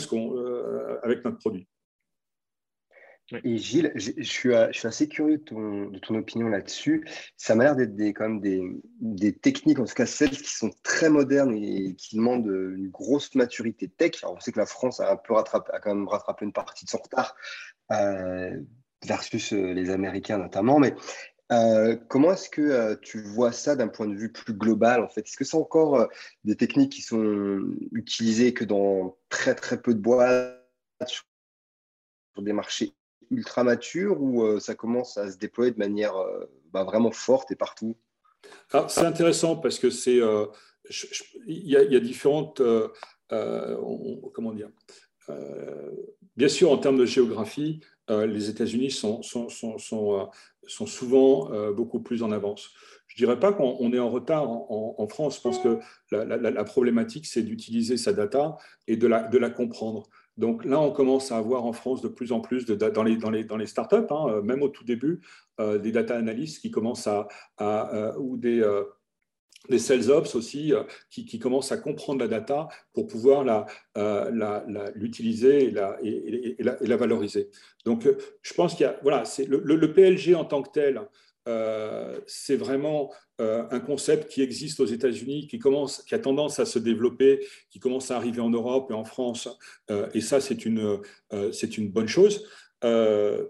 avec 1.03 1.24
notre 1.24 1.38
produit. 1.38 1.68
Et 3.42 3.59
Gilles, 3.59 3.92
je, 3.94 4.23
suis, 4.23 4.55
assez 4.55 5.09
curieux 5.09 5.38
de 5.38 5.99
ton, 5.99 6.14
opinion 6.14 6.49
là-dessus. 6.49 7.07
Ça 7.37 7.55
m'a 7.55 7.64
l'air 7.64 7.77
d'être 7.77 7.99
quand 8.14 8.29
même 8.29 8.40
des, 9.01 9.33
techniques, 9.33 9.79
en 9.79 9.85
tout 9.85 9.94
cas 9.94 10.07
celles 10.07 10.31
qui 10.31 10.53
sont 10.53 10.70
très 10.83 11.11
modernes 11.11 11.55
et 11.55 11.94
qui 11.97 12.16
demandent 12.16 12.47
une 12.47 12.90
grosse 12.90 13.35
maturité 13.35 13.88
tech. 13.88 14.12
Alors, 14.23 14.37
on 14.37 14.40
sait 14.40 14.53
que 14.53 14.61
la 14.61 14.66
France 14.66 15.01
a, 15.01 15.12
un 15.12 15.16
peu 15.16 15.35
rattrapé, 15.35 15.73
a 15.73 15.81
quand 15.81 15.94
même 15.94 16.09
rattrapé 16.09 16.44
une 16.44 16.53
partie 16.53 16.85
de 16.85 16.90
son 16.90 16.99
retard 16.99 17.35
euh, 17.92 18.61
versus 19.05 19.53
euh, 19.53 19.73
les 19.73 19.90
Américains 19.90 20.38
notamment. 20.38 20.79
Mais 20.79 20.94
euh, 21.53 21.97
comment 22.09 22.33
est-ce 22.33 22.49
que 22.49 22.94
tu 23.03 23.23
vois 23.23 23.53
ça 23.53 23.77
d'un 23.77 23.88
point 23.88 24.07
de 24.07 24.14
vue 24.14 24.33
plus 24.33 24.55
global 24.55 25.03
en 25.03 25.09
fait? 25.09 25.23
Est-ce 25.23 25.37
que 25.37 25.44
c'est 25.44 25.57
encore 25.57 26.09
des 26.44 26.57
techniques 26.57 26.92
qui 26.92 27.03
sont 27.03 27.62
utilisées 27.92 28.55
que 28.55 28.64
dans 28.64 29.16
très 29.29 29.55
très 29.55 29.81
peu 29.81 29.94
de 29.94 30.01
boîtes 30.01 30.61
sur 31.07 31.25
des 32.38 32.53
marchés 32.53 32.94
ultra 33.31 33.65
mature 33.65 34.21
ou 34.21 34.43
euh, 34.43 34.61
ça 34.61 34.75
commence 34.75 35.17
à 35.17 35.31
se 35.31 35.39
déployer 35.39 35.73
de 35.73 35.79
manière 35.79 36.17
euh, 36.17 36.45
bah, 36.73 36.85
vraiment 36.85 37.11
forte 37.11 37.51
et 37.51 37.57
partout? 37.57 37.97
C'est 38.89 39.07
intéressant 39.07 39.57
parce 39.57 39.79
que 39.79 39.91
c'est 39.91 40.21
euh, 40.21 40.47
il 41.47 41.67
y, 41.67 41.77
a 41.77 42.01
différentes 42.01 42.61
comment 43.31 44.53
dire 44.53 44.69
bien 46.37 46.49
sûr, 46.49 46.71
en 46.71 46.77
termes 46.77 46.99
de 46.99 47.07
géographie, 47.07 47.81
les 48.09 48.51
États-Unis 48.51 48.91
sont, 48.91 49.23
souvent 50.69 51.71
beaucoup 51.71 52.01
plus 52.01 52.23
en 52.23 52.33
avance. 52.33 52.69
Je 53.07 53.15
ne 53.15 53.27
dirais 53.27 53.41
pas 53.41 53.55
qu'on 53.55 53.93
est 53.95 53.99
en 53.99 54.11
retard 54.11 54.51
en, 54.51 55.07
France. 55.09 55.37
Je 55.37 55.41
pense 55.41 55.59
que 55.59 55.79
la, 56.11 56.65
problématique, 56.65 57.25
c'est 57.25 57.43
d'utiliser 57.43 57.97
sa 57.97 58.13
data 58.13 58.59
et 58.87 58.99
de 58.99 59.07
la 59.07 59.51
comprendre. 59.51 60.07
Donc 60.37 60.64
là, 60.64 60.81
on 60.81 60.90
commence 60.90 61.31
à 61.31 61.37
avoir 61.37 61.64
en 61.64 61.73
France 61.73 62.03
de 62.03 62.09
plus 62.09 62.33
en 62.33 62.40
plus 62.40 62.66
de, 62.66 62.75
dans, 62.75 63.03
les, 63.05 63.16
dans, 63.16 63.31
les, 63.31 63.44
dans 63.44 63.57
les 63.57 63.66
startups, 63.66 64.11
hein, 64.11 64.27
euh, 64.29 64.42
même 64.42 64.62
au 64.62 64.68
tout 64.68 64.85
début, 64.85 65.20
euh, 65.61 65.79
des 65.79 65.92
data 65.92 66.16
analysts 66.16 66.61
qui 66.61 66.70
commencent 66.70 67.07
à, 67.07 67.29
euh, 67.61 68.12
ou 68.18 68.37
des, 68.37 68.62
des 69.68 69.79
sales 69.79 70.11
ops 70.11 70.35
aussi, 70.35 70.73
qui, 71.09 71.25
qui, 71.25 71.38
commencent 71.38 71.70
à 71.73 71.77
comprendre 71.77 72.20
la 72.20 72.29
data 72.29 72.68
pour 72.92 73.07
pouvoir 73.07 73.66
l'utiliser 74.94 75.70
la, 75.70 75.97
et, 76.03 76.57
la, 76.59 76.83
et, 76.83 76.87
la, 76.87 76.97
valoriser. 76.97 77.51
Donc, 77.85 78.09
je 78.42 78.55
pense 78.55 78.75
qu'il 78.75 78.85
y 78.85 78.88
a, 78.88 78.99
voilà, 79.03 79.25
c'est 79.25 79.47
le, 79.47 79.92
PLG 79.92 80.35
en 80.35 80.44
tant 80.44 80.62
que 80.62 80.70
tel, 80.70 81.01
euh, 81.46 82.20
c'est 82.26 82.57
vraiment 82.57 83.12
euh, 83.40 83.64
un 83.70 83.80
concept 83.80 84.30
qui 84.30 84.42
existe 84.42 84.80
aux 84.80 84.87
États-Unis, 84.87 85.46
qui, 85.46 85.59
qui 85.59 86.14
a 86.14 86.18
tendance 86.18 86.59
à 86.59 86.64
se 86.64 86.78
développer, 86.78 87.46
qui 87.70 87.80
commence 87.80 88.11
à 88.11 88.16
arriver 88.16 88.40
en 88.40 88.50
Europe 88.50 88.90
et 88.90 88.94
en 88.94 89.04
France. 89.04 89.48
Euh, 89.90 90.09
et 90.14 90.20
ça, 90.20 90.40
c'est 90.40 90.64
une, 90.64 91.00
c'est 91.52 91.76
une 91.76 91.90
bonne 91.90 92.09
chose. 92.09 92.46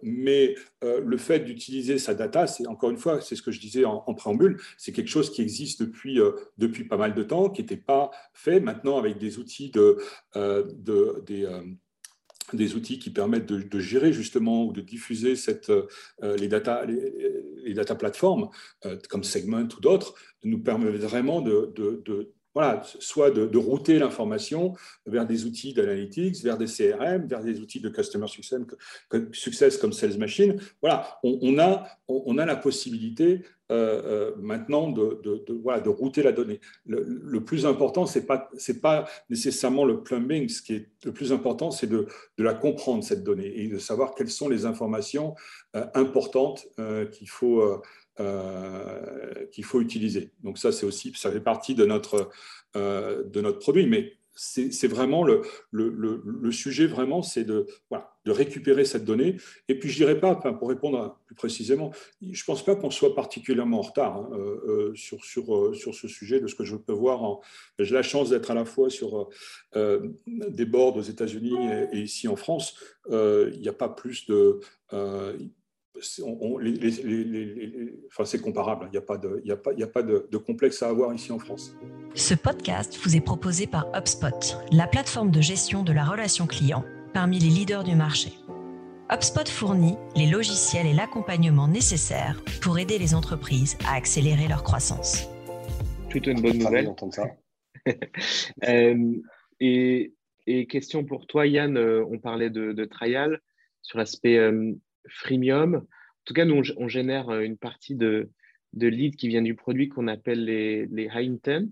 mais 0.02 0.54
le 0.82 1.16
fait 1.16 1.40
d'utiliser 1.40 1.98
sa 1.98 2.14
data, 2.14 2.46
c'est 2.46 2.66
encore 2.66 2.90
une 2.90 2.98
fois, 2.98 3.20
c'est 3.20 3.36
ce 3.36 3.42
que 3.42 3.50
je 3.50 3.60
disais 3.60 3.84
en, 3.84 4.14
préambule, 4.14 4.60
c'est 4.78 4.92
quelque 4.92 5.10
chose 5.10 5.30
qui 5.30 5.42
existe 5.42 5.80
depuis, 5.80 6.18
depuis 6.56 6.84
pas 6.84 6.96
mal 6.96 7.14
de 7.14 7.22
temps, 7.22 7.50
qui 7.50 7.62
n'était 7.62 7.76
pas 7.76 8.10
fait 8.32 8.60
maintenant 8.60 8.96
avec 8.96 9.18
des 9.18 9.38
outils 9.38 9.70
de, 9.70 9.98
de 10.34 11.22
des, 12.52 12.74
outils 12.76 12.98
qui 12.98 13.10
permettent 13.10 13.46
de, 13.46 13.80
gérer 13.80 14.12
justement 14.12 14.66
ou 14.66 14.72
de 14.72 14.80
diffuser 14.80 15.34
cette, 15.34 15.72
les, 16.22 16.48
data, 16.48 16.86
data 17.72 17.94
plateformes 17.94 18.50
euh, 18.84 18.98
comme 19.08 19.24
Segment 19.24 19.68
ou 19.76 19.80
d'autres 19.80 20.14
nous 20.42 20.62
permettent 20.62 20.96
vraiment 20.96 21.40
de, 21.40 21.72
voilà, 22.54 22.82
soit 22.84 23.30
de, 23.30 23.58
router 23.58 23.98
l'information 23.98 24.74
vers 25.06 25.26
des 25.26 25.44
outils 25.44 25.74
d'analytics, 25.74 26.42
vers 26.42 26.56
des 26.56 26.66
CRM, 26.66 27.26
vers 27.26 27.42
des 27.42 27.60
outils 27.60 27.80
de 27.80 27.88
customer 27.88 28.26
success, 29.32 29.76
comme 29.76 29.92
Sales 29.92 30.18
Machine. 30.18 30.60
Voilà, 30.80 31.18
on, 31.24 31.58
a, 31.58 31.86
on, 32.06 32.38
a 32.38 32.46
la 32.46 32.56
possibilité 32.56 33.42
euh, 33.72 34.02
euh, 34.04 34.32
maintenant 34.38 34.90
de, 34.90 35.44
voilà, 35.62 35.80
de 35.80 35.88
router 35.88 36.22
la 36.22 36.32
donnée. 36.32 36.60
Le, 36.86 37.40
plus 37.40 37.66
important, 37.66 38.06
ce 38.06 38.18
n'est 38.18 38.24
pas, 38.24 38.50
pas 38.82 39.08
nécessairement 39.30 39.84
le 39.84 40.02
plumbing. 40.02 40.48
Ce 40.48 40.62
qui 40.62 40.74
est 40.74 40.88
le 41.04 41.12
plus 41.12 41.32
important, 41.32 41.72
c'est 41.72 41.88
de, 41.88 42.06
de, 42.38 42.44
la 42.44 42.54
comprendre, 42.54 43.02
cette 43.02 43.24
donnée, 43.24 43.52
et 43.56 43.68
de 43.68 43.78
savoir 43.78 44.14
quelles 44.14 44.30
sont 44.30 44.48
les 44.48 44.64
informations 44.64 45.34
euh, 45.74 45.86
importantes 45.94 46.66
qu'il 47.12 47.28
faut 47.28 47.82
euh, 48.20 49.46
qu'il 49.50 49.64
faut 49.64 49.80
utiliser. 49.80 50.30
Donc 50.44 50.56
ça, 50.58 50.70
c'est 50.70 50.86
aussi, 50.86 51.12
ça 51.16 51.32
fait 51.32 51.40
partie 51.40 51.74
de 51.74 51.84
notre, 51.84 52.30
euh, 52.76 53.24
de 53.24 53.40
notre 53.40 53.58
produit, 53.58 53.86
mais 53.86 54.12
c'est 54.36 54.86
vraiment 54.86 55.24
le, 55.24 55.42
le, 55.72 56.22
le, 56.24 56.52
sujet, 56.52 56.86
vraiment, 56.86 57.22
c'est 57.22 57.44
de, 57.44 57.66
voilà, 57.88 58.16
de 58.24 58.30
récupérer 58.30 58.84
cette 58.84 59.04
donnée. 59.04 59.36
Et 59.68 59.78
puis, 59.78 59.90
je 59.90 59.96
dirais 59.96 60.18
pas, 60.18 60.34
pour 60.34 60.68
répondre 60.68 61.20
plus 61.26 61.34
précisément, 61.34 61.92
je 62.20 62.28
ne 62.28 62.44
pense 62.44 62.64
pas 62.64 62.76
qu'on 62.76 62.90
soit 62.90 63.16
particulièrement 63.16 63.78
en 63.78 63.82
retard 63.82 64.16
hein, 64.16 64.30
euh, 64.32 64.92
sur, 64.94 65.24
sur, 65.24 65.74
sur 65.74 65.94
ce 65.94 66.06
sujet, 66.06 66.40
de 66.40 66.46
ce 66.46 66.54
que 66.54 66.64
je 66.64 66.76
peux 66.76 66.92
voir. 66.92 67.40
J'ai 67.78 67.94
la 67.94 68.02
chance 68.02 68.30
d'être 68.30 68.50
à 68.50 68.54
la 68.54 68.64
fois 68.64 68.90
sur 68.90 69.28
des 69.74 70.64
bords 70.66 70.96
aux 70.96 71.02
États-Unis 71.02 71.56
et, 71.92 71.98
ici 71.98 72.26
en 72.28 72.36
France. 72.36 72.76
Il 73.10 73.60
n'y 73.60 73.68
a 73.68 73.72
pas 73.72 73.88
plus 73.88 74.26
de 74.26 74.60
c'est 76.00 76.22
comparable, 78.40 78.86
il 78.88 78.92
n'y 78.92 78.98
a 78.98 79.02
pas, 79.02 79.16
de, 79.16 79.42
a 79.48 79.56
pas, 79.56 79.70
a 79.70 79.86
pas 79.86 80.02
de, 80.02 80.26
de, 80.30 80.36
complexe 80.38 80.82
à 80.82 80.88
avoir 80.88 81.14
ici 81.14 81.32
en 81.32 81.38
France. 81.38 81.76
Ce 82.14 82.34
podcast 82.34 82.98
vous 83.02 83.16
est 83.16 83.20
proposé 83.20 83.66
par 83.66 83.86
HubSpot, 83.94 84.56
la 84.72 84.86
plateforme 84.86 85.30
de 85.30 85.40
gestion 85.40 85.82
de 85.82 85.92
la 85.92 86.04
relation 86.04 86.46
client 86.46 86.84
parmi 87.12 87.38
les 87.38 87.48
leaders 87.48 87.84
du 87.84 87.94
marché. 87.94 88.32
HubSpot 89.10 89.48
fournit 89.48 89.96
les 90.16 90.26
logiciels 90.26 90.86
et 90.86 90.94
l'accompagnement 90.94 91.68
nécessaires 91.68 92.42
pour 92.62 92.78
aider 92.78 92.98
les 92.98 93.14
entreprises 93.14 93.76
à 93.86 93.94
accélérer 93.94 94.48
leur 94.48 94.64
croissance. 94.64 95.28
Plutôt 96.08 96.30
une 96.30 96.40
bonne 96.40 96.58
nouvelle. 96.58 96.92
Ça. 97.10 97.36
euh, 98.68 99.12
et, 99.60 100.14
et, 100.46 100.66
question 100.66 101.04
pour 101.04 101.26
toi, 101.26 101.46
Yann, 101.46 101.76
euh, 101.76 102.04
on 102.10 102.18
parlait 102.18 102.50
de, 102.50 102.72
de 102.72 102.84
trial 102.84 103.40
sur 103.82 103.98
l'aspect 103.98 104.38
euh, 104.38 104.72
freemium. 105.08 105.76
En 105.76 106.24
tout 106.24 106.34
cas, 106.34 106.44
nous, 106.44 106.62
on, 106.76 106.88
génère 106.88 107.28
euh, 107.28 107.40
une 107.40 107.56
partie 107.56 107.94
de, 107.94 108.30
de 108.72 108.86
leads 108.86 109.16
qui 109.16 109.28
vient 109.28 109.42
du 109.42 109.54
produit 109.54 109.88
qu'on 109.88 110.08
appelle 110.08 110.44
les, 110.44 110.86
les, 110.86 111.08
high 111.12 111.30
intent. 111.30 111.68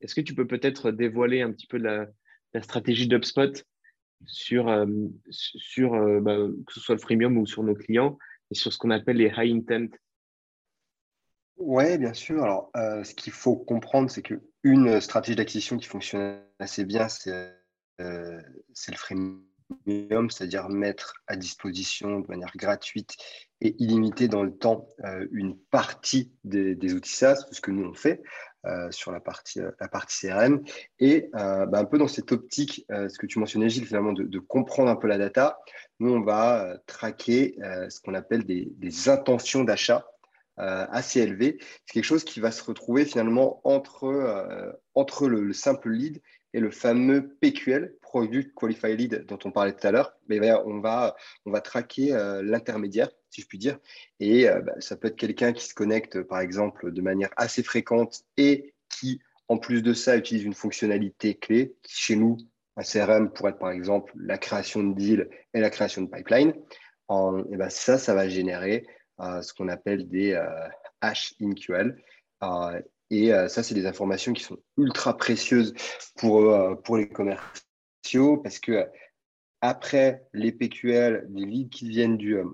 Est-ce 0.00 0.14
que 0.14 0.20
tu 0.20 0.34
peux 0.34 0.46
peut-être 0.46 0.90
dévoiler 0.90 1.42
un 1.42 1.52
petit 1.52 1.66
peu 1.66 1.78
la, 1.78 2.06
la 2.54 2.62
stratégie 2.62 3.08
d'UpSpot 3.08 3.64
sur, 4.26 4.68
euh, 4.68 4.86
sur 5.30 5.94
euh, 5.94 6.20
bah, 6.20 6.36
que 6.66 6.72
ce 6.72 6.80
soit 6.80 6.94
le 6.94 7.00
freemium 7.00 7.36
ou 7.38 7.46
sur 7.46 7.62
nos 7.62 7.74
clients 7.74 8.18
et 8.50 8.54
sur 8.54 8.72
ce 8.72 8.78
qu'on 8.78 8.90
appelle 8.90 9.16
les 9.16 9.32
high 9.36 9.56
intent? 9.56 9.96
Oui, 11.56 11.98
bien 11.98 12.14
sûr. 12.14 12.42
Alors, 12.42 12.70
ce 12.74 13.14
qu'il 13.14 13.34
faut 13.34 13.54
comprendre, 13.54 14.10
c'est 14.10 14.22
qu'une 14.22 14.98
stratégie 15.02 15.36
d'acquisition 15.36 15.76
qui 15.76 15.88
fonctionne 15.88 16.42
assez 16.58 16.86
bien, 16.86 17.06
c'est 17.08 17.62
le 17.98 18.96
freemium 18.96 19.44
c'est-à-dire 19.86 20.68
mettre 20.68 21.14
à 21.26 21.36
disposition 21.36 22.20
de 22.20 22.26
manière 22.28 22.52
gratuite 22.56 23.16
et 23.60 23.76
illimitée 23.78 24.28
dans 24.28 24.42
le 24.42 24.56
temps 24.56 24.88
euh, 25.04 25.26
une 25.32 25.56
partie 25.56 26.32
des, 26.44 26.94
outils 26.94 27.14
SaaS, 27.14 27.46
ce 27.50 27.60
que 27.60 27.70
nous 27.70 27.84
on 27.84 27.94
fait 27.94 28.22
euh, 28.66 28.90
sur 28.90 29.12
la 29.12 29.20
partie, 29.20 29.60
euh, 29.60 29.70
CRM, 30.08 30.62
et 30.98 31.28
bah, 31.32 31.68
un 31.72 31.84
peu 31.84 31.98
dans 31.98 32.08
cette 32.08 32.32
optique, 32.32 32.84
ce 32.88 33.18
que 33.18 33.26
tu 33.26 33.38
mentionnais 33.38 33.68
Gilles, 33.68 33.86
finalement, 33.86 34.12
de, 34.12 34.38
comprendre 34.38 34.90
un 34.90 34.96
peu 34.96 35.08
la 35.08 35.18
data, 35.18 35.58
nous 35.98 36.12
on 36.12 36.22
va 36.22 36.76
traquer 36.86 37.56
ce 37.88 38.00
qu'on 38.00 38.14
appelle 38.14 38.44
des, 38.44 39.08
intentions 39.08 39.64
d'achat 39.64 40.06
assez 40.56 41.20
élevées. 41.20 41.58
C'est 41.86 41.94
quelque 41.94 42.04
chose 42.04 42.24
qui 42.24 42.40
va 42.40 42.50
se 42.50 42.62
retrouver 42.62 43.04
finalement 43.04 43.60
entre 43.64 44.08
le, 45.26 45.52
simple 45.52 45.90
lead 45.90 46.20
et 46.52 46.60
le 46.60 46.70
fameux 46.70 47.36
PQL, 47.40 47.94
Product 48.02 48.52
Qualified 48.54 48.98
Lead, 48.98 49.26
dont 49.26 49.38
on 49.44 49.52
parlait 49.52 49.72
tout 49.72 49.86
à 49.86 49.92
l'heure. 49.92 50.14
Mais 50.28 50.40
on, 50.52 50.80
va, 50.80 51.16
on 51.46 51.50
va 51.50 51.60
traquer 51.60 52.12
euh, 52.12 52.42
l'intermédiaire, 52.42 53.10
si 53.30 53.42
je 53.42 53.46
puis 53.46 53.58
dire. 53.58 53.78
Et 54.18 54.48
euh, 54.48 54.60
bah, 54.60 54.74
ça 54.78 54.96
peut 54.96 55.08
être 55.08 55.16
quelqu'un 55.16 55.52
qui 55.52 55.66
se 55.66 55.74
connecte, 55.74 56.22
par 56.22 56.40
exemple, 56.40 56.92
de 56.92 57.00
manière 57.02 57.30
assez 57.36 57.62
fréquente 57.62 58.22
et 58.36 58.74
qui, 58.88 59.20
en 59.48 59.58
plus 59.58 59.82
de 59.82 59.92
ça, 59.92 60.16
utilise 60.16 60.44
une 60.44 60.54
fonctionnalité 60.54 61.36
clé, 61.36 61.76
chez 61.86 62.16
nous, 62.16 62.36
un 62.76 62.82
CRM 62.82 63.30
pourrait 63.32 63.52
être, 63.52 63.58
par 63.58 63.70
exemple, 63.70 64.12
la 64.16 64.38
création 64.38 64.82
de 64.82 64.94
deal 64.94 65.28
et 65.54 65.60
la 65.60 65.70
création 65.70 66.02
de 66.02 66.10
pipeline. 66.10 66.50
et 66.50 67.56
ben 67.56 67.68
ça, 67.68 67.98
ça 67.98 68.14
va 68.14 68.28
générer 68.28 68.86
euh, 69.20 69.42
ce 69.42 69.52
qu'on 69.52 69.68
appelle 69.68 70.08
des 70.08 70.40
hash 71.00 71.34
in 71.40 71.52
QL. 71.52 71.96
Et 73.10 73.32
euh, 73.32 73.48
ça, 73.48 73.62
c'est 73.62 73.74
des 73.74 73.86
informations 73.86 74.32
qui 74.32 74.44
sont 74.44 74.58
ultra 74.76 75.16
précieuses 75.16 75.74
pour, 76.16 76.50
euh, 76.50 76.74
pour 76.76 76.96
les 76.96 77.08
commerciaux 77.08 78.38
parce 78.38 78.58
que 78.58 78.86
après 79.60 80.24
les 80.32 80.52
PQL, 80.52 81.26
les 81.30 81.44
leads 81.44 81.70
qui 81.70 81.88
viennent 81.88 82.16
du, 82.16 82.36
euh, 82.36 82.44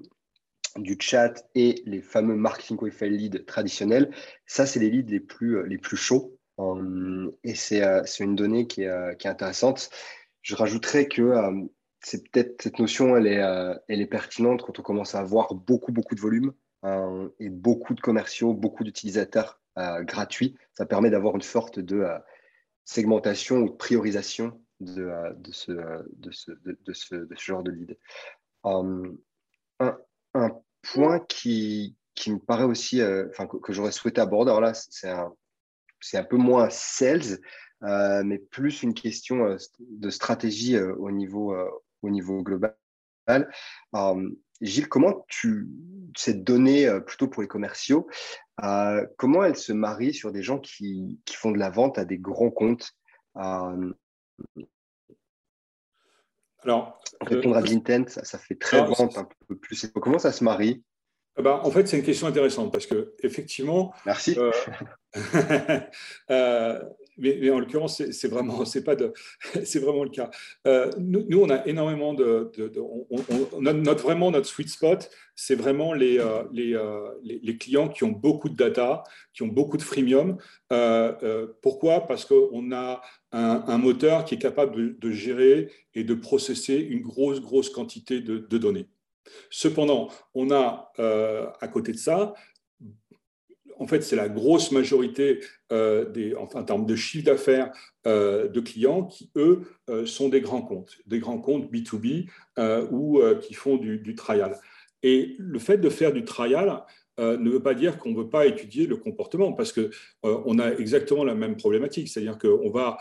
du 0.76 0.96
chat 0.98 1.46
et 1.54 1.82
les 1.84 2.00
fameux 2.00 2.34
marketing 2.34 2.78
qualified 2.78 3.12
leads 3.12 3.44
traditionnels, 3.44 4.10
ça, 4.46 4.66
c'est 4.66 4.80
les 4.80 4.90
leads 4.90 5.10
les 5.10 5.20
plus, 5.20 5.66
les 5.68 5.78
plus 5.78 5.96
chauds. 5.96 6.38
et 7.44 7.54
c'est 7.54 7.84
une 8.20 8.34
donnée 8.34 8.66
qui 8.66 8.82
est, 8.82 9.18
qui 9.18 9.26
est, 9.26 9.30
intéressante. 9.30 9.90
Je 10.42 10.54
rajouterais 10.56 11.06
que 11.06 11.32
c'est 12.00 12.28
peut-être 12.28 12.62
cette 12.62 12.78
notion, 12.78 13.16
elle 13.16 13.26
est, 13.26 13.42
elle 13.88 14.00
est 14.00 14.06
pertinente 14.06 14.62
quand 14.62 14.78
on 14.78 14.82
commence 14.82 15.14
à 15.14 15.20
avoir 15.20 15.54
beaucoup, 15.54 15.92
beaucoup 15.92 16.14
de 16.14 16.20
volume 16.20 16.52
et 17.40 17.48
beaucoup 17.48 17.94
de 17.94 18.00
commerciaux, 18.00 18.52
beaucoup 18.52 18.84
d'utilisateurs 18.84 19.60
euh, 19.60 19.65
gratuit. 19.76 20.56
Ça 20.72 20.86
permet 20.86 21.10
d'avoir 21.10 21.34
une 21.34 21.42
sorte 21.42 21.78
de 21.78 22.00
euh, 22.00 22.18
segmentation 22.84 23.58
ou 23.58 23.70
de 23.70 23.74
priorisation 23.74 24.60
de, 24.80 25.04
euh, 25.04 25.32
ce, 25.52 27.26
genre 27.36 27.62
de 27.62 27.70
lead. 27.70 27.98
un, 28.64 29.16
point 30.82 31.18
qui, 31.28 31.96
me 32.26 32.38
paraît 32.38 32.64
aussi, 32.64 32.98
que, 32.98 33.72
j'aurais 33.72 33.92
souhaité 33.92 34.20
aborder, 34.20 34.50
alors 34.50 34.60
là, 34.60 34.72
c'est 34.74 35.08
un, 35.08 36.24
peu 36.24 36.36
moins 36.36 36.70
sales, 36.70 37.40
mais 37.80 38.38
plus 38.38 38.82
une 38.82 38.94
question 38.94 39.56
de 39.80 40.10
stratégie 40.10 40.78
au, 40.78 41.10
niveau, 41.10 41.56
au 42.02 42.10
niveau 42.10 42.42
global. 42.42 42.76
Gilles, 44.60 44.88
comment 44.88 45.24
tu, 45.28 45.68
cette 46.16 46.44
donnée, 46.44 46.88
euh, 46.88 47.00
plutôt 47.00 47.28
pour 47.28 47.42
les 47.42 47.48
commerciaux, 47.48 48.08
euh, 48.62 49.06
comment 49.16 49.44
elle 49.44 49.56
se 49.56 49.72
marie 49.72 50.14
sur 50.14 50.32
des 50.32 50.42
gens 50.42 50.58
qui, 50.58 51.20
font 51.30 51.50
de 51.50 51.58
la 51.58 51.70
vente 51.70 51.98
à 51.98 52.04
des 52.04 52.18
grands 52.18 52.50
comptes 52.50 52.92
euh, 53.36 53.92
Alors, 56.60 57.00
répondre 57.20 57.56
à 57.56 57.60
l'intent, 57.60 58.08
ça, 58.08 58.38
fait 58.38 58.58
très 58.58 58.84
vente 58.84 59.18
un 59.18 59.28
peu 59.46 59.56
plus. 59.56 59.90
Comment 59.94 60.18
ça 60.18 60.32
se 60.32 60.42
marie? 60.42 60.82
Eh 61.38 61.42
ben, 61.42 61.60
en 61.62 61.70
fait, 61.70 61.86
c'est 61.86 61.98
une 61.98 62.04
question 62.04 62.26
intéressante 62.26 62.72
parce 62.72 62.86
que 62.86 63.14
effectivement. 63.22 63.92
Merci. 64.06 64.38
mais, 67.18 67.50
en 67.50 67.60
l'occurrence, 67.60 68.02
c'est 68.10 68.28
vraiment, 68.28 68.64
c'est 68.64 68.84
pas 68.84 68.96
de, 68.96 69.12
c'est 69.64 69.78
vraiment 69.78 70.04
le 70.04 70.10
cas. 70.10 70.30
Euh, 70.66 70.90
nous, 70.98 71.40
on 71.40 71.50
a 71.50 71.66
énormément 71.66 72.14
de, 72.14 72.50
on, 72.78 73.60
notre, 73.60 74.02
vraiment 74.02 74.30
notre 74.30 74.46
sweet 74.46 74.68
spot, 74.68 75.10
c'est 75.34 75.54
vraiment 75.54 75.92
les, 75.92 76.18
euh, 76.18 76.44
euh, 76.54 77.10
les, 77.22 77.40
les, 77.42 77.56
clients 77.56 77.88
qui 77.88 78.04
ont 78.04 78.10
beaucoup 78.10 78.48
de 78.48 78.56
data, 78.56 79.02
qui 79.32 79.42
ont 79.42 79.48
beaucoup 79.48 79.76
de 79.76 79.82
freemium. 79.82 80.36
pourquoi? 81.62 82.06
Parce 82.06 82.24
qu'on 82.24 82.72
a 82.72 83.00
un, 83.32 83.78
moteur 83.78 84.24
qui 84.24 84.34
est 84.34 84.38
capable 84.38 84.98
de, 84.98 85.10
gérer 85.10 85.70
et 85.94 86.04
de 86.04 86.14
processer 86.14 86.76
une 86.76 87.02
grosse, 87.02 87.40
grosse 87.40 87.70
quantité 87.70 88.20
de, 88.20 88.58
données. 88.58 88.88
Cependant, 89.50 90.08
on 90.34 90.50
a 90.50 90.92
à 90.98 91.68
côté 91.68 91.92
de 91.92 91.98
ça 91.98 92.34
en 93.78 93.86
fait, 93.86 94.02
c'est 94.02 94.16
la 94.16 94.28
grosse 94.28 94.72
majorité 94.72 95.40
euh, 95.72 96.34
en 96.36 96.62
termes 96.62 96.86
de 96.86 96.96
chiffre 96.96 97.24
d'affaires 97.24 97.72
euh, 98.06 98.48
de 98.48 98.60
clients 98.60 99.04
qui, 99.04 99.30
eux, 99.36 99.62
euh, 99.90 100.06
sont 100.06 100.28
des 100.28 100.40
grands 100.40 100.62
comptes, 100.62 100.96
des 101.06 101.18
grands 101.18 101.38
comptes 101.38 101.70
B2B 101.70 102.28
ou 102.90 103.20
qui 103.40 103.54
font 103.54 103.76
du, 103.76 104.14
trial. 104.14 104.58
Et 105.02 105.36
le 105.38 105.58
fait 105.58 105.78
de 105.78 105.88
faire 105.88 106.12
du 106.12 106.24
trial 106.24 106.82
ne 107.18 107.50
veut 107.50 107.62
pas 107.62 107.74
dire 107.74 107.98
qu'on 107.98 108.10
ne 108.10 108.16
veut 108.16 108.28
pas 108.28 108.46
étudier 108.46 108.86
le 108.86 108.96
comportement, 108.96 109.52
parce 109.52 109.72
qu'on 109.72 109.88
on 110.22 110.58
a 110.58 110.72
exactement 110.72 111.24
la 111.24 111.34
même 111.34 111.56
problématique, 111.56 112.08
c'est-à-dire 112.08 112.38
qu'on 112.38 112.70
va 112.70 112.98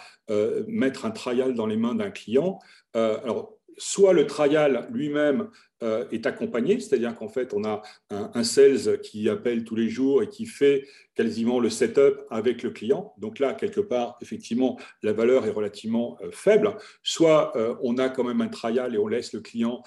mettre 0.67 1.05
un 1.05 1.11
trial 1.11 1.53
dans 1.53 1.67
les 1.67 1.77
mains 1.77 1.95
d'un 1.95 2.11
client. 2.11 2.59
alors, 2.93 3.57
soit 3.77 4.13
le 4.13 4.25
trial 4.25 4.87
lui-même 4.91 5.49
euh, 5.85 6.05
est 6.11 6.25
accompagné, 6.25 6.79
c'est-à-dire 6.79 7.15
qu'en 7.15 7.29
fait, 7.29 7.53
on 7.53 7.63
a 7.63 7.83
un, 8.09 8.43
sales 8.43 8.99
qui 9.01 9.29
appelle 9.29 9.63
tous 9.63 9.75
les 9.75 9.87
jours 9.87 10.23
et 10.23 10.29
qui 10.29 10.47
fait 10.47 10.87
quasiment 11.13 11.59
le 11.59 11.69
setup 11.69 12.23
avec 12.31 12.63
le 12.63 12.71
client. 12.71 13.13
Donc 13.19 13.37
là, 13.37 13.53
quelque 13.53 13.81
part, 13.81 14.17
effectivement, 14.19 14.79
la 15.03 15.13
valeur 15.13 15.45
est 15.45 15.51
relativement 15.51 16.17
euh, 16.23 16.31
faible. 16.31 16.75
Soit 17.03 17.55
euh, 17.55 17.75
on 17.83 17.99
a 17.99 18.09
quand 18.09 18.23
même 18.23 18.41
un 18.41 18.47
trial 18.47 18.95
et 18.95 18.97
on 18.97 19.07
laisse 19.07 19.31
le 19.33 19.41
client 19.41 19.83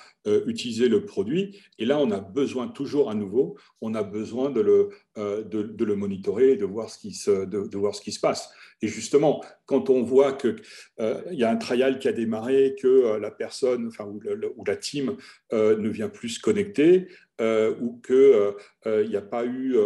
utiliser 0.47 0.91
le 0.91 1.07
produit. 1.07 1.59
Et 1.79 1.87
là, 1.87 1.99
on 1.99 2.11
a 2.11 2.21
besoin 2.21 2.69
toujours 2.69 3.11
à 3.11 3.15
nouveau, 3.15 3.57
on 3.81 3.95
a 3.95 4.03
besoin 4.03 4.51
de 4.51 4.61
le, 4.61 4.91
de, 5.17 5.85
le 5.85 5.97
monitorer 5.97 6.57
de 6.57 6.67
voir, 6.67 6.91
ce 6.91 6.99
qui 6.99 7.13
se, 7.13 7.47
de 7.47 7.79
voir 7.79 7.95
ce 7.95 8.03
qui 8.03 8.13
se 8.13 8.21
passe. 8.21 8.51
Et 8.81 8.89
justement, 8.89 9.43
quand 9.67 9.91
on 9.91 10.03
voit 10.03 10.33
qu'il 10.33 10.57
euh, 11.01 11.23
y 11.33 11.43
a 11.43 11.51
un 11.51 11.57
trial 11.57 11.99
qui 11.99 12.09
a 12.09 12.13
démarré, 12.13 12.77
que 12.81 13.19
la 13.19 13.31
personne 13.31 13.89
enfin, 13.89 14.05
ou, 14.05 14.65
la 14.65 14.77
team 14.77 15.17
ne 15.53 15.88
vient 15.89 16.09
plus 16.09 16.31
se 16.31 16.41
connecter, 16.41 17.09
ou 17.41 18.01
qu'il 18.05 19.09
n'y 19.09 19.17
a 19.17 19.23
pas 19.23 19.45
eu 19.45 19.77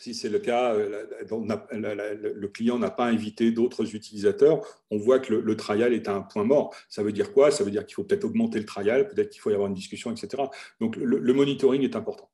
si 0.00 0.14
c'est 0.14 0.28
le 0.28 0.38
cas, 0.38 0.74
le 0.74 2.46
client 2.48 2.78
n'a 2.78 2.90
pas 2.90 3.06
invité 3.06 3.50
d'autres 3.50 3.94
utilisateurs, 3.94 4.84
on 4.90 4.98
voit 4.98 5.18
que 5.18 5.32
le, 5.34 5.56
trial 5.56 5.94
est 5.94 6.06
à 6.06 6.14
un 6.14 6.22
point 6.22 6.44
mort. 6.44 6.74
Ça 6.88 7.02
veut 7.02 7.12
dire 7.12 7.32
quoi? 7.32 7.50
Ça 7.50 7.64
veut 7.64 7.70
dire 7.70 7.84
qu'il 7.86 7.94
faut 7.94 8.04
peut-être 8.04 8.24
augmenter 8.24 8.58
le 8.58 8.66
trial, 8.66 9.08
peut-être 9.08 9.30
qu'il 9.30 9.40
faut 9.40 9.50
y 9.50 9.54
avoir 9.54 9.68
une 9.68 9.74
discussion, 9.74 10.12
etc. 10.12 10.44
Donc 10.80 10.96
le 10.96 11.32
monitoring 11.32 11.82
est 11.82 11.96
important. 11.96 12.30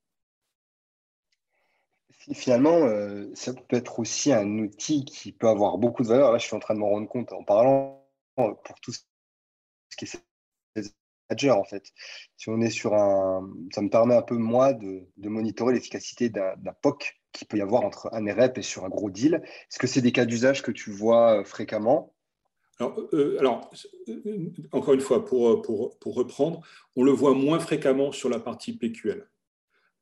Finalement, 2.33 2.77
euh, 2.87 3.29
ça 3.35 3.53
peut 3.53 3.77
être 3.77 3.99
aussi 3.99 4.33
un 4.33 4.59
outil 4.59 5.05
qui 5.05 5.33
peut 5.33 5.49
avoir 5.49 5.77
beaucoup 5.79 6.05
de 6.05 6.09
valeur. 6.09 6.31
Là, 6.31 6.39
je 6.39 6.47
suis 6.47 6.55
en 6.55 6.61
train 6.61 6.75
de 6.75 6.79
me 6.79 6.85
rendre 6.85 7.09
compte 7.09 7.33
en 7.33 7.43
parlant 7.43 8.07
euh, 8.39 8.53
pour 8.65 8.81
tout 8.81 8.93
ce 8.93 9.01
qui 9.97 10.05
est 10.05 10.93
en 11.51 11.65
fait. 11.65 11.93
Si 12.37 12.49
on 12.49 12.61
est 12.61 12.71
sur 12.71 12.95
un. 12.95 13.49
Ça 13.75 13.83
me 13.83 13.89
permet 13.89 14.15
un 14.15 14.23
peu, 14.23 14.37
moi, 14.37 14.73
de, 14.73 15.07
monitorer 15.19 15.75
l'efficacité 15.75 16.29
d'un 16.29 16.55
POC 16.83 17.15
qui 17.33 17.45
peut 17.45 17.57
y 17.57 17.63
avoir 17.63 17.83
entre 17.83 18.11
un 18.13 18.25
REP 18.33 18.59
et 18.59 18.63
sur 18.63 18.85
un 18.85 18.89
gros 18.89 19.11
deal. 19.11 19.43
Est-ce 19.45 19.79
que 19.79 19.87
c'est 19.87 20.03
des 20.03 20.13
cas 20.13 20.27
d'usage 20.27 20.63
que 20.63 20.71
tu 20.71 20.91
vois 20.91 21.41
euh, 21.41 21.45
fréquemment? 21.45 22.15
Alors, 23.39 23.71
encore 24.73 24.95
une 24.95 25.01
fois, 25.01 25.25
pour, 25.25 25.63
pour, 25.63 25.97
pour, 25.99 26.15
reprendre, 26.15 26.63
on 26.97 27.05
le 27.05 27.13
voit 27.13 27.33
moins 27.33 27.61
fréquemment 27.61 28.11
sur 28.11 28.29
la 28.29 28.41
partie 28.41 28.77
PQL. 28.77 29.29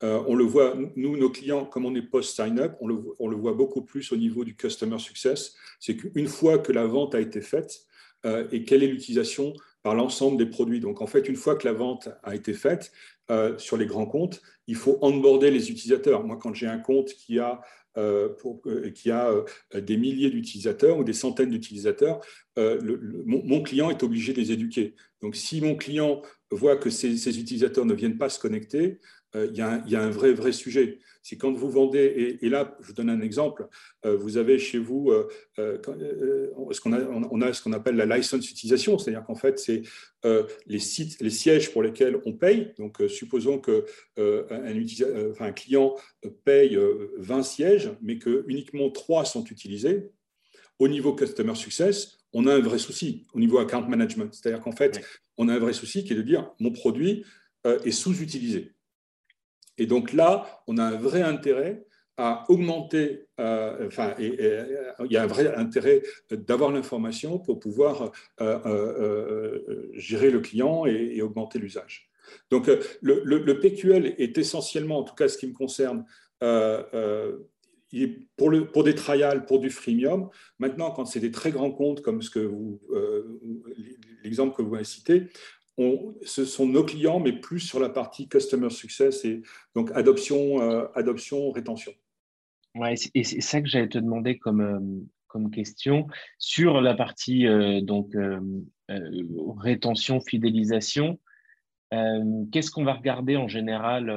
Euh, 0.03 0.23
on 0.27 0.35
le 0.35 0.45
voit, 0.45 0.75
nous, 0.97 1.17
nos 1.17 1.31
clients, 1.31 1.67
comme 1.67 1.85
on 1.85 1.95
est 1.95 2.03
post-sign-up, 2.03 2.77
on 2.81 2.89
le, 2.89 3.37
voit 3.37 3.53
beaucoup 3.53 3.83
plus 3.83 4.13
au 4.13 4.17
niveau 4.17 4.45
du 4.45 4.57
customer 4.57 4.99
success. 4.99 5.55
C'est 5.79 5.97
qu'une 5.97 6.29
fois 6.29 6.59
que 6.59 6.73
la 6.73 6.87
vente 6.87 7.15
a 7.15 7.21
été 7.21 7.43
faite, 7.43 7.81
euh, 8.25 8.49
et 8.51 8.65
quelle 8.65 8.83
est 8.83 8.87
l'utilisation 8.87 9.53
par 9.83 9.95
l'ensemble 9.95 10.37
des 10.39 10.47
produits. 10.47 10.81
Donc, 10.81 11.01
en 11.01 11.07
fait, 11.07 11.29
une 11.29 11.37
fois 11.37 11.57
que 11.57 11.67
la 11.67 11.73
vente 11.73 12.09
a 12.23 12.35
été 12.35 12.53
faite 12.53 12.93
euh, 13.31 13.57
sur 13.59 13.77
les 13.77 13.87
grands 13.87 14.07
comptes, 14.07 14.43
il 14.67 14.77
faut 14.77 14.99
onboarder 15.03 15.51
les 15.51 15.71
utilisateurs. 15.71 16.25
Moi, 16.25 16.39
quand 16.41 16.55
j'ai 16.55 16.67
un 16.67 16.79
compte 16.79 17.09
qui 17.15 17.39
a, 17.39 17.61
qui 18.95 19.11
a 19.11 19.35
des 19.75 19.97
milliers 19.97 20.31
d'utilisateurs 20.31 20.97
ou 20.97 21.05
des 21.05 21.13
centaines 21.13 21.51
d'utilisateurs, 21.51 22.21
mon, 22.57 23.63
client 23.63 23.91
est 23.91 24.05
obligé 24.05 24.33
de 24.33 24.41
les 24.41 24.53
éduquer. 24.53 24.95
Donc, 25.23 25.35
si 25.35 25.61
mon 25.61 25.75
client 25.75 26.23
voit 26.53 26.77
que 26.77 26.89
ces 26.89 27.41
utilisateurs 27.41 27.85
ne 27.85 27.95
viennent 27.95 28.17
pas 28.17 28.29
se 28.29 28.39
connecter, 28.39 29.01
euh, 29.37 29.47
il 29.51 29.57
y, 29.57 29.63
a 29.97 30.03
un 30.03 30.11
vrai, 30.11 30.33
vrai 30.33 30.53
sujet. 30.53 30.99
C'est 31.23 31.37
quand 31.37 31.53
vous 31.53 31.71
vendez, 31.71 32.39
et, 32.41 32.49
là, 32.49 32.77
je 32.81 32.89
vous 32.89 32.93
donne 32.93 33.11
un 33.11 33.21
exemple, 33.21 33.69
euh, 34.05 34.17
vous 34.17 34.39
avez 34.39 34.59
chez 34.59 34.79
vous, 34.79 35.11
euh, 35.11 35.29
ce 35.57 36.81
qu'on 36.81 36.93
a, 36.93 37.01
on 37.01 37.41
a 37.41 37.53
ce 37.53 37.63
qu'on 37.63 37.73
appelle 37.73 37.97
la 37.97 38.17
license 38.17 38.51
utilisation, 38.51 38.99
c'est-à-dire 38.99 39.25
qu'en 39.25 39.37
fait, 39.37 39.59
c'est 39.59 39.83
les, 40.67 40.79
sites, 40.79 41.21
les 41.21 41.31
sièges 41.31 41.73
pour 41.73 41.83
lesquels 41.83 42.21
on 42.25 42.33
paye. 42.33 42.73
Donc, 42.79 43.01
supposons 43.09 43.61
qu'un 43.61 43.83
un, 44.19 45.33
un 45.39 45.53
client 45.53 45.95
paye 46.45 46.79
20 47.19 47.43
sièges, 47.43 47.91
mais 48.03 48.19
que 48.19 48.45
uniquement 48.49 48.91
3 48.91 49.25
sont 49.25 49.45
utilisés. 49.45 50.11
Au 50.79 50.89
niveau 50.89 51.15
Customer 51.15 51.55
Success, 51.55 52.19
on 52.33 52.47
a 52.47 52.55
un 52.55 52.61
vrai 52.61 52.79
souci 52.79 53.27
au 53.35 53.39
niveau 53.39 53.59
account 53.59 53.87
management. 53.87 54.33
C'est-à-dire 54.33 54.61
qu'en 54.61 54.73
fait, 54.73 55.01
on 55.37 55.49
a 55.49 55.55
un 55.55 55.59
vrai 55.59 55.75
souci 55.75 56.05
qui 56.05 56.15
est 56.15 56.17
de 56.17 56.23
dire 56.23 56.51
mon 56.59 56.73
produit 56.73 57.25
est 57.65 57.91
sous-utilisé. 57.91 58.73
Et 59.81 59.87
donc 59.87 60.13
là, 60.13 60.63
on 60.69 60.77
a 60.77 60.85
un 60.85 60.97
vrai 60.97 61.23
intérêt 61.23 61.87
à 62.19 62.45
augmenter, 62.51 63.29
euh, 63.41 63.87
enfin, 63.87 64.15
euh, 64.21 64.93
il 65.07 65.11
y 65.11 65.17
a 65.17 65.23
un 65.23 65.27
vrai 65.27 65.55
intérêt 65.57 66.03
d'avoir 66.31 66.71
l'information 66.71 67.39
pour 67.39 67.59
pouvoir 67.59 68.13
euh, 68.43 69.89
gérer 69.95 70.31
le 70.31 70.41
client 70.41 70.85
et, 70.85 71.23
augmenter 71.23 71.59
l'usage. 71.59 72.11
Donc 72.51 72.71
le, 73.01 73.59
PQL 73.59 74.17
est 74.19 74.37
essentiellement, 74.37 74.99
en 74.99 75.03
tout 75.03 75.15
cas 75.15 75.29
ce 75.29 75.39
qui 75.39 75.47
me 75.47 75.55
concerne, 75.55 76.05
pour, 78.37 78.85
des 78.85 78.95
trials, 78.95 79.47
pour 79.47 79.61
du 79.61 79.71
freemium. 79.71 80.29
Maintenant, 80.59 80.91
quand 80.91 81.07
c'est 81.07 81.21
des 81.21 81.31
très 81.31 81.53
grands 81.53 81.73
comptes, 81.73 82.03
comme 82.03 82.21
ce 82.21 82.29
que 82.29 82.53
l'exemple 84.23 84.55
que 84.55 84.61
vous 84.61 84.75
avez 84.75 84.85
cité, 84.85 85.31
ce 86.23 86.45
sont 86.45 86.67
nos 86.67 86.85
clients, 86.85 87.21
mais 87.21 87.33
plus 87.33 87.61
sur 87.61 87.81
la 87.81 87.89
partie 87.89 88.29
customer 88.29 88.71
success 88.71 89.25
et 89.25 89.43
donc 89.75 89.91
adoption, 89.93 90.61
euh, 90.61 90.87
adoption 90.95 91.51
rétention. 91.51 91.93
Ouais, 92.75 92.95
et 93.15 93.25
c'est 93.25 93.41
ça 93.41 93.61
que 93.61 93.69
j'allais 93.69 93.89
te 93.89 93.99
demander 93.99 94.39
comme, 94.39 94.61
euh, 94.61 94.79
comme 95.27 95.51
question. 95.51 96.07
Sur 96.39 96.81
la 96.81 96.95
partie 96.95 97.47
euh, 97.47 97.81
donc, 97.81 98.15
rétention, 99.59 100.21
fidélisation, 100.21 101.19
qu'est-ce 101.91 102.71
qu'on 102.71 102.85
va 102.85 102.95
regarder 102.95 103.37
en 103.37 103.49
général 103.49 104.11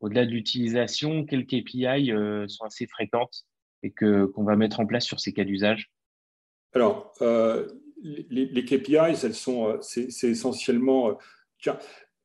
au-delà 0.00 0.26
de 0.26 0.30
l'utilisation? 0.30 1.24
Quelles 1.24 1.46
KPI 1.46 2.12
sont 2.48 2.64
assez 2.64 2.86
fréquentes 2.86 3.44
et 3.82 3.92
qu'on 3.92 4.44
va 4.44 4.56
mettre 4.56 4.80
en 4.80 4.86
place 4.86 5.04
sur 5.04 5.20
ces 5.20 5.32
cas 5.32 5.44
d'usage? 5.44 5.90
Alors, 6.74 7.12
les, 8.02 8.64
KPIs, 8.64 9.24
elles 9.24 9.34
sont, 9.34 9.68
euh, 9.68 9.78
c'est 9.80 10.28
essentiellement. 10.28 11.10
Euh, 11.10 11.14
tiens, 11.60 11.78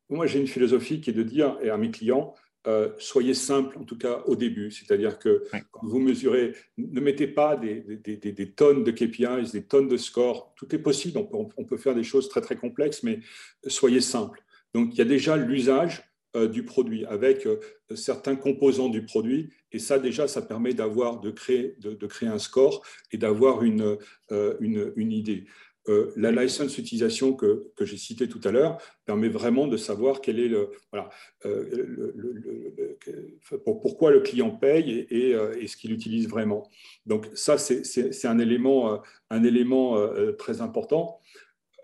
moi, 0.09 0.27
j'ai 0.27 0.39
une 0.39 0.47
philosophie 0.47 1.01
qui 1.01 1.09
est 1.09 1.13
de 1.13 1.23
dire 1.23 1.57
à 1.71 1.77
mes 1.77 1.91
clients, 1.91 2.35
euh, 2.67 2.89
soyez 2.97 3.33
simple, 3.33 3.77
en 3.77 3.83
tout 3.83 3.97
cas 3.97 4.23
au 4.25 4.35
début. 4.35 4.71
C'est-à-dire 4.71 5.19
que 5.19 5.43
quand 5.71 5.85
vous 5.85 5.99
mesurez, 5.99 6.55
ne 6.77 6.99
mettez 6.99 7.27
pas 7.27 7.55
des, 7.55 7.81
des, 7.81 8.51
tonnes 8.51 8.83
de 8.83 8.91
KPIs, 8.91 9.51
des 9.51 9.63
tonnes 9.63 9.87
de 9.87 9.97
scores. 9.97 10.53
Tout 10.55 10.73
est 10.73 10.79
possible, 10.79 11.17
on 11.17 11.25
peut, 11.25 11.53
on 11.57 11.65
peut, 11.65 11.77
faire 11.77 11.95
des 11.95 12.03
choses 12.03 12.29
très, 12.29 12.41
très 12.41 12.55
complexes, 12.55 13.03
mais 13.03 13.19
soyez 13.67 14.01
simple. 14.01 14.43
Donc, 14.73 14.89
il 14.93 14.97
y 14.97 15.01
a 15.01 15.05
déjà 15.05 15.37
l'usage 15.37 16.03
du 16.51 16.63
produit 16.63 17.05
avec 17.05 17.47
certains 17.93 18.35
composants 18.35 18.89
du 18.89 19.05
produit. 19.05 19.49
Et 19.71 19.79
ça, 19.79 19.99
déjà, 19.99 20.27
ça 20.27 20.41
permet 20.41 20.73
d'avoir, 20.73 21.19
de 21.19 21.31
créer, 21.31 21.75
de, 21.79 22.07
créer 22.07 22.29
un 22.29 22.39
score 22.39 22.83
et 23.11 23.17
d'avoir 23.17 23.63
une, 23.63 23.97
une, 24.59 24.93
une 24.95 25.11
idée. 25.11 25.45
Euh, 25.87 26.11
la 26.15 26.31
license 26.31 26.79
utilisation 26.79 27.33
que, 27.33 27.71
que 27.75 27.85
j'ai 27.85 27.97
citée 27.97 28.27
tout 28.27 28.41
à 28.43 28.51
l'heure 28.51 28.79
permet 29.05 29.29
vraiment 29.29 29.67
de 29.67 29.77
savoir 29.77 30.19
quel 30.19 30.39
est 30.39 30.47
le, 30.47 30.71
voilà, 30.91 31.09
euh, 31.45 32.11
pourquoi 33.63 34.09
le 34.09 34.21
client 34.21 34.49
paye 34.49 35.05
et, 35.11 35.35
euh, 35.35 35.55
et, 35.59 35.67
ce 35.67 35.77
qu'il 35.77 35.91
utilise 35.91 36.27
vraiment. 36.27 36.67
Donc 37.05 37.27
ça, 37.35 37.59
c'est 37.59 38.25
un 38.25 38.39
élément, 38.39 38.99
un 39.29 39.43
élément 39.43 40.07
très 40.39 40.61
important. 40.61 41.19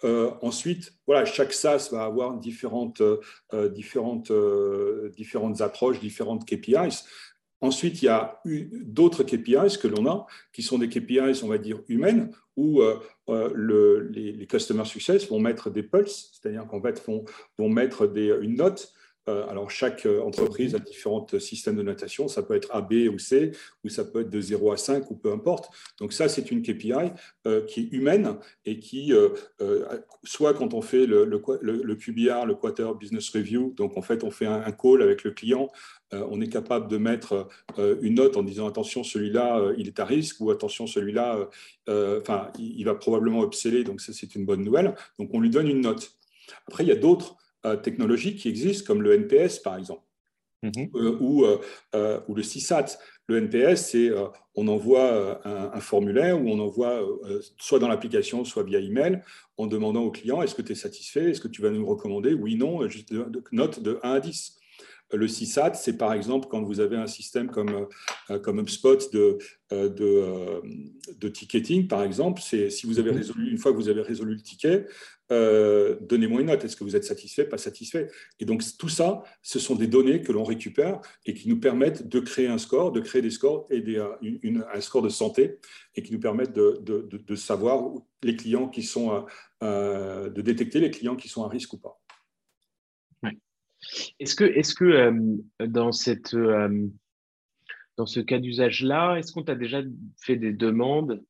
Ensuite, 0.03 0.93
voilà, 1.05 1.25
chaque 1.25 1.53
SaaS 1.53 1.89
va 1.91 2.03
avoir 2.03 2.37
différentes, 2.37 3.01
différentes, 3.53 4.31
différentes 5.15 5.61
approches, 5.61 5.99
différentes 5.99 6.45
KPIs. 6.45 7.03
Ensuite, 7.61 8.01
il 8.01 8.05
y 8.05 8.09
a 8.09 8.41
d'autres 8.45 9.23
KPIs 9.23 9.77
que 9.79 9.87
l'on 9.87 10.07
a, 10.07 10.25
qui 10.51 10.63
sont 10.63 10.79
des 10.79 10.89
KPIs, 10.89 11.43
on 11.43 11.47
va 11.47 11.59
dire, 11.59 11.81
humaines, 11.87 12.31
où 12.57 12.81
euh, 12.81 12.99
euh, 13.29 14.01
les, 14.11 14.31
les, 14.31 14.47
Customer 14.47 14.83
Success 14.85 15.29
vont 15.29 15.39
mettre 15.39 15.69
des 15.69 15.83
pulses, 15.83 16.31
c'est-à-dire 16.33 16.65
qu'en 16.67 16.81
fait, 16.81 17.01
vont, 17.05 17.23
vont 17.57 17.69
mettre 17.69 18.11
une 18.15 18.55
note 18.55 18.91
euh, 18.91 19.00
alors, 19.27 19.69
chaque 19.69 20.05
euh, 20.05 20.21
entreprise 20.21 20.73
a 20.73 20.79
différents 20.79 21.25
systèmes 21.39 21.75
de 21.75 21.83
notation. 21.83 22.27
Ça 22.27 22.41
peut 22.41 22.55
être 22.55 22.69
A, 22.71 22.81
B 22.81 23.07
ou 23.13 23.19
C, 23.19 23.51
ou 23.83 23.89
ça 23.89 24.03
peut 24.03 24.21
être 24.21 24.29
de 24.29 24.41
0 24.41 24.71
à 24.71 24.77
5, 24.77 25.11
ou 25.11 25.15
peu 25.15 25.31
importe. 25.31 25.69
Donc, 25.99 26.11
ça, 26.11 26.27
c'est 26.27 26.49
une 26.49 26.63
KPI 26.63 27.11
euh, 27.45 27.63
qui 27.65 27.81
est 27.81 27.89
humaine 27.91 28.37
et 28.65 28.79
qui, 28.79 29.13
soit 30.23 30.53
quand 30.53 30.73
on 30.73 30.81
fait 30.81 31.05
le, 31.05 31.25
le, 31.25 31.95
QBR, 31.95 32.45
le 32.45 32.55
Quarter 32.55 32.89
Business 32.99 33.29
Review, 33.29 33.73
donc 33.75 33.97
en 33.97 34.01
fait, 34.01 34.23
on 34.23 34.31
fait 34.31 34.45
un, 34.45 34.71
call 34.71 35.01
avec 35.01 35.23
le 35.23 35.31
client, 35.31 35.69
on 36.11 36.41
est 36.41 36.49
capable 36.49 36.87
de 36.87 36.97
mettre 36.97 37.47
une 37.77 38.15
note 38.15 38.37
en 38.37 38.43
disant 38.43 38.67
attention, 38.67 39.03
celui-là, 39.03 39.73
il 39.77 39.87
est 39.87 39.99
à 39.99 40.05
risque, 40.05 40.39
ou 40.39 40.51
attention, 40.51 40.87
celui-là, 40.87 41.49
enfin, 41.87 42.51
il, 42.59 42.83
va 42.83 42.95
probablement 42.95 43.43
upseller, 43.43 43.83
donc 43.83 44.01
ça, 44.01 44.13
c'est 44.13 44.35
une 44.35 44.45
bonne 44.45 44.63
nouvelle. 44.63 44.95
Donc, 45.19 45.29
on 45.33 45.39
lui 45.39 45.49
donne 45.49 45.67
une 45.67 45.81
note. 45.81 46.13
Après, 46.67 46.83
il 46.83 46.87
y 46.87 46.91
a 46.91 46.95
d'autres 46.95 47.35
euh, 47.35 47.40
technologies 47.83 48.35
qui 48.35 48.49
existent, 48.49 48.85
comme 48.85 49.01
le 49.01 49.13
NPS, 49.13 49.59
par 49.59 49.77
exemple, 49.77 50.03
mhm. 50.63 50.89
euh, 50.95 51.17
ou, 51.19 51.45
euh, 51.45 52.19
ou, 52.27 52.35
le 52.35 52.41
CSAT. 52.41 52.97
Le 53.27 53.37
NPS, 53.37 53.91
c'est 53.91 54.09
on 54.55 54.67
envoie 54.67 55.47
un, 55.47 55.79
formulaire 55.79 56.41
ou 56.41 56.49
on 56.49 56.59
envoie 56.59 57.01
soit 57.57 57.79
dans 57.79 57.87
l'application, 57.87 58.43
soit 58.43 58.63
via 58.63 58.79
email, 58.79 59.21
en 59.57 59.67
demandant 59.67 60.03
au 60.03 60.11
client 60.11 60.41
est-ce 60.41 60.55
que 60.55 60.61
tu 60.61 60.73
es 60.73 60.75
satisfait, 60.75 61.29
est-ce 61.29 61.39
que 61.39 61.47
tu 61.47 61.61
vas 61.61 61.69
nous 61.69 61.85
recommander, 61.85 62.33
oui, 62.33 62.55
non, 62.55 62.89
juste 62.89 63.13
note 63.53 63.79
de 63.79 63.99
1 64.03 64.11
à 64.11 64.19
10. 64.19 64.60
Le 65.13 65.27
CSAT, 65.27 65.73
c'est 65.75 65.97
par 65.97 66.13
exemple 66.13 66.47
quand 66.49 66.61
vous 66.61 66.79
avez 66.79 66.95
un 66.95 67.07
système 67.07 67.49
comme, 67.49 67.87
comme 68.43 68.59
HubSpot 68.59 69.11
de, 69.11 69.37
de, 69.71 70.61
de, 71.17 71.27
ticketing, 71.27 71.87
par 71.87 72.03
exemple, 72.03 72.41
c'est 72.43 72.69
si 72.69 72.87
vous 72.87 72.99
avez 72.99 73.11
mhm. 73.11 73.17
résolu, 73.17 73.51
une 73.51 73.57
fois 73.57 73.71
que 73.71 73.77
vous 73.77 73.89
avez 73.89 74.01
résolu 74.01 74.35
le 74.35 74.41
ticket, 74.41 74.85
euh, 75.31 75.95
donnez-moi 76.01 76.41
une 76.41 76.47
note, 76.47 76.63
est-ce 76.65 76.75
que 76.75 76.83
vous 76.83 76.95
êtes 76.95 77.05
satisfait, 77.05 77.45
pas 77.45 77.57
satisfait? 77.57 78.09
Et 78.39 78.45
donc 78.45 78.63
tout 78.77 78.89
ça, 78.89 79.23
ce 79.41 79.59
sont 79.59 79.75
des 79.75 79.87
données 79.87 80.21
que 80.21 80.31
l'on 80.31 80.43
récupère 80.43 80.99
et 81.25 81.33
qui 81.33 81.47
nous 81.47 81.59
permettent 81.59 82.07
de 82.07 82.19
créer 82.19 82.47
un 82.47 82.57
score, 82.57 82.91
de 82.91 82.99
créer 82.99 83.21
des 83.21 83.29
scores 83.29 83.65
et 83.69 83.79
des, 83.79 83.97
euh, 83.97 84.09
une, 84.21 84.65
un 84.73 84.81
score 84.81 85.01
de 85.01 85.09
santé 85.09 85.59
et 85.95 86.03
qui 86.03 86.11
nous 86.11 86.19
permettent 86.19 86.53
de, 86.53 86.79
de, 86.81 87.07
de 87.09 87.35
savoir 87.35 87.93
les 88.23 88.35
clients 88.35 88.67
qui 88.67 88.83
sont, 88.83 89.25
euh, 89.63 90.29
de 90.29 90.41
détecter 90.41 90.79
les 90.79 90.91
clients 90.91 91.15
qui 91.15 91.29
sont 91.29 91.43
à 91.43 91.47
risque 91.47 91.73
ou 91.73 91.77
pas. 91.77 92.00
Est-ce 94.19 94.35
que, 94.35 94.43
est 94.43 94.61
-ce 94.61 94.75
que 94.75 95.65
dans, 95.65 95.91
cette, 95.91 96.35
dans 96.35 98.05
ce 98.05 98.19
cas 98.19 98.39
d'usage-là, 98.39 99.17
est-ce 99.17 99.31
qu'on 99.31 99.43
t'a 99.43 99.55
déjà 99.55 99.81
fait 100.19 100.35
des 100.35 100.53
demandes? 100.53 101.23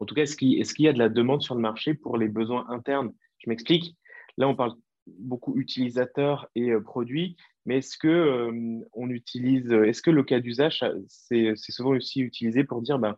En 0.00 0.06
tout 0.06 0.14
cas, 0.14 0.22
est-ce 0.22 0.36
qu'il 0.36 0.60
est 0.60 0.78
y 0.78 0.88
a 0.88 0.92
de 0.92 0.98
la 0.98 1.08
demande 1.08 1.42
sur 1.42 1.54
le 1.54 1.60
marché 1.60 1.94
pour 1.94 2.18
les 2.18 2.28
besoins 2.28 2.66
internes? 2.68 3.12
Je 3.38 3.48
m'explique. 3.48 3.96
Là, 4.36 4.48
on 4.48 4.56
parle 4.56 4.74
beaucoup 5.06 5.56
utilisateurs 5.58 6.48
et 6.54 6.70
euh, 6.70 6.80
produits, 6.80 7.36
mais 7.66 7.78
est-ce 7.78 7.98
que 7.98 8.08
euh, 8.08 9.84
est-ce 9.86 10.02
que 10.02 10.10
le 10.10 10.22
cas 10.22 10.40
d'usage, 10.40 10.84
c'est 11.08 11.54
souvent 11.56 11.90
aussi 11.90 12.20
utilisé 12.20 12.64
pour 12.64 12.82
dire, 12.82 12.98
ben, 12.98 13.16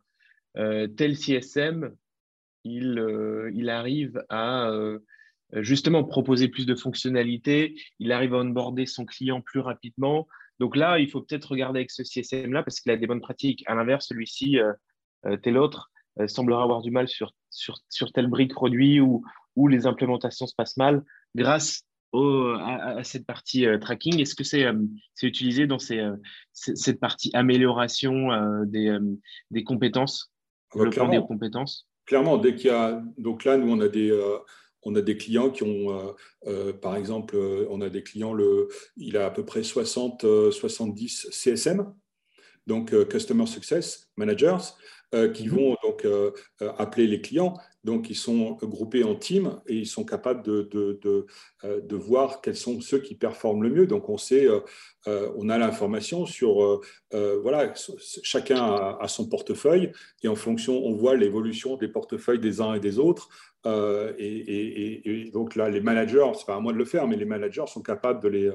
euh, 0.56 0.86
tel 0.86 1.16
CSM, 1.16 1.94
il, 2.64 3.00
il 3.54 3.70
arrive 3.70 4.24
à 4.28 4.70
justement 5.52 6.04
proposer 6.04 6.48
plus 6.48 6.66
de 6.66 6.74
fonctionnalités, 6.74 7.80
il 7.98 8.12
arrive 8.12 8.34
à 8.34 8.38
onboarder 8.38 8.86
son 8.86 9.04
client 9.04 9.40
plus 9.40 9.60
rapidement. 9.60 10.26
Donc 10.58 10.76
là, 10.76 10.98
il 10.98 11.10
faut 11.10 11.20
peut-être 11.20 11.50
regarder 11.50 11.80
avec 11.80 11.90
ce 11.90 12.02
CSM-là 12.02 12.62
parce 12.62 12.80
qu'il 12.80 12.90
a 12.92 12.96
des 12.96 13.06
bonnes 13.06 13.20
pratiques. 13.20 13.62
À 13.66 13.74
l'inverse, 13.74 14.06
celui-ci, 14.08 14.58
tel 15.42 15.58
autre, 15.58 15.90
semblera 16.26 16.62
avoir 16.62 16.82
du 16.82 16.90
mal 16.90 17.08
sur, 17.08 17.32
sur, 17.50 17.78
sur 17.88 18.12
tel 18.12 18.26
brique 18.26 18.54
produit 18.54 19.00
ou, 19.00 19.22
où 19.54 19.68
les 19.68 19.86
implémentations 19.86 20.46
se 20.46 20.54
passent 20.56 20.76
mal 20.76 21.04
grâce 21.34 21.86
à, 22.14 23.02
cette 23.02 23.26
partie 23.26 23.66
euh, 23.66 23.78
tracking 23.78 24.20
Est-ce 24.20 24.34
que 24.34 24.44
c'est 24.44 24.64
euh, 24.64 24.74
utilisé 25.22 25.66
dans 25.66 25.78
euh, 25.90 26.16
cette 26.52 27.00
partie 27.00 27.30
amélioration 27.34 28.28
des, 28.64 28.96
des, 29.50 29.64
compétences, 29.64 30.32
le 30.74 30.90
plan 30.90 31.08
des 31.08 31.18
compétences? 31.18 31.88
Clairement, 32.06 32.38
dès 32.38 32.54
qu'il 32.54 32.70
y 32.70 32.74
a. 32.74 33.02
Donc 33.18 33.44
là, 33.44 33.56
nous, 33.56 33.70
on 33.70 33.80
a 33.80 33.88
des. 33.88 34.10
On 34.86 34.94
a 34.94 35.02
des 35.02 35.16
clients 35.16 35.50
qui 35.50 35.64
ont, 35.64 36.14
par 36.80 36.96
exemple, 36.96 37.36
on 37.68 37.80
a 37.80 37.90
des 37.90 38.02
clients, 38.02 38.32
le, 38.32 38.68
il 38.96 39.16
a 39.16 39.26
à 39.26 39.30
peu 39.30 39.44
près 39.44 39.62
60, 39.62 40.24
70 40.52 41.28
CSM, 41.30 41.92
donc 42.66 42.94
Customer 43.08 43.46
Success 43.46 44.10
Managers, 44.16 44.74
qui 45.34 45.48
mhm. 45.48 45.54
vont 45.54 45.76
donc 45.82 46.06
appeler 46.78 47.08
les 47.08 47.20
clients 47.20 47.54
donc, 47.86 48.10
ils 48.10 48.16
sont 48.16 48.58
groupés 48.62 49.04
en 49.04 49.14
team 49.14 49.60
et 49.68 49.76
ils 49.76 49.86
sont 49.86 50.04
capables 50.04 50.42
de, 50.42 50.68
de, 50.72 51.26
euh, 51.64 51.80
voir 51.92 52.40
quels 52.40 52.56
sont 52.56 52.80
ceux 52.80 52.98
qui 52.98 53.14
performent 53.14 53.62
le 53.62 53.70
mieux. 53.70 53.86
Donc, 53.86 54.08
on 54.08 54.18
sait, 54.18 54.44
euh, 54.44 54.58
euh, 55.06 55.30
on 55.36 55.48
a 55.48 55.56
l'information 55.56 56.26
sur, 56.26 56.82
voilà, 57.12 57.72
chacun 58.24 58.56
a, 59.00 59.06
son 59.06 59.28
portefeuille 59.28 59.92
et 60.24 60.28
en 60.28 60.34
fonction, 60.34 60.84
on 60.84 60.94
voit 60.94 61.14
l'évolution 61.14 61.76
des 61.76 61.86
portefeuilles 61.86 62.40
des 62.40 62.60
uns 62.60 62.74
et 62.74 62.80
des 62.80 62.98
autres. 62.98 63.28
Et, 64.18 65.30
donc 65.32 65.54
là, 65.54 65.70
les 65.70 65.80
managers, 65.80 66.32
c'est 66.34 66.46
pas 66.46 66.56
à 66.56 66.60
moi 66.60 66.72
de 66.72 66.78
le 66.78 66.84
faire, 66.84 67.06
mais 67.06 67.16
les 67.16 67.24
managers 67.24 67.68
sont 67.68 67.82
capables 67.82 68.20
de 68.20 68.28
les, 68.28 68.52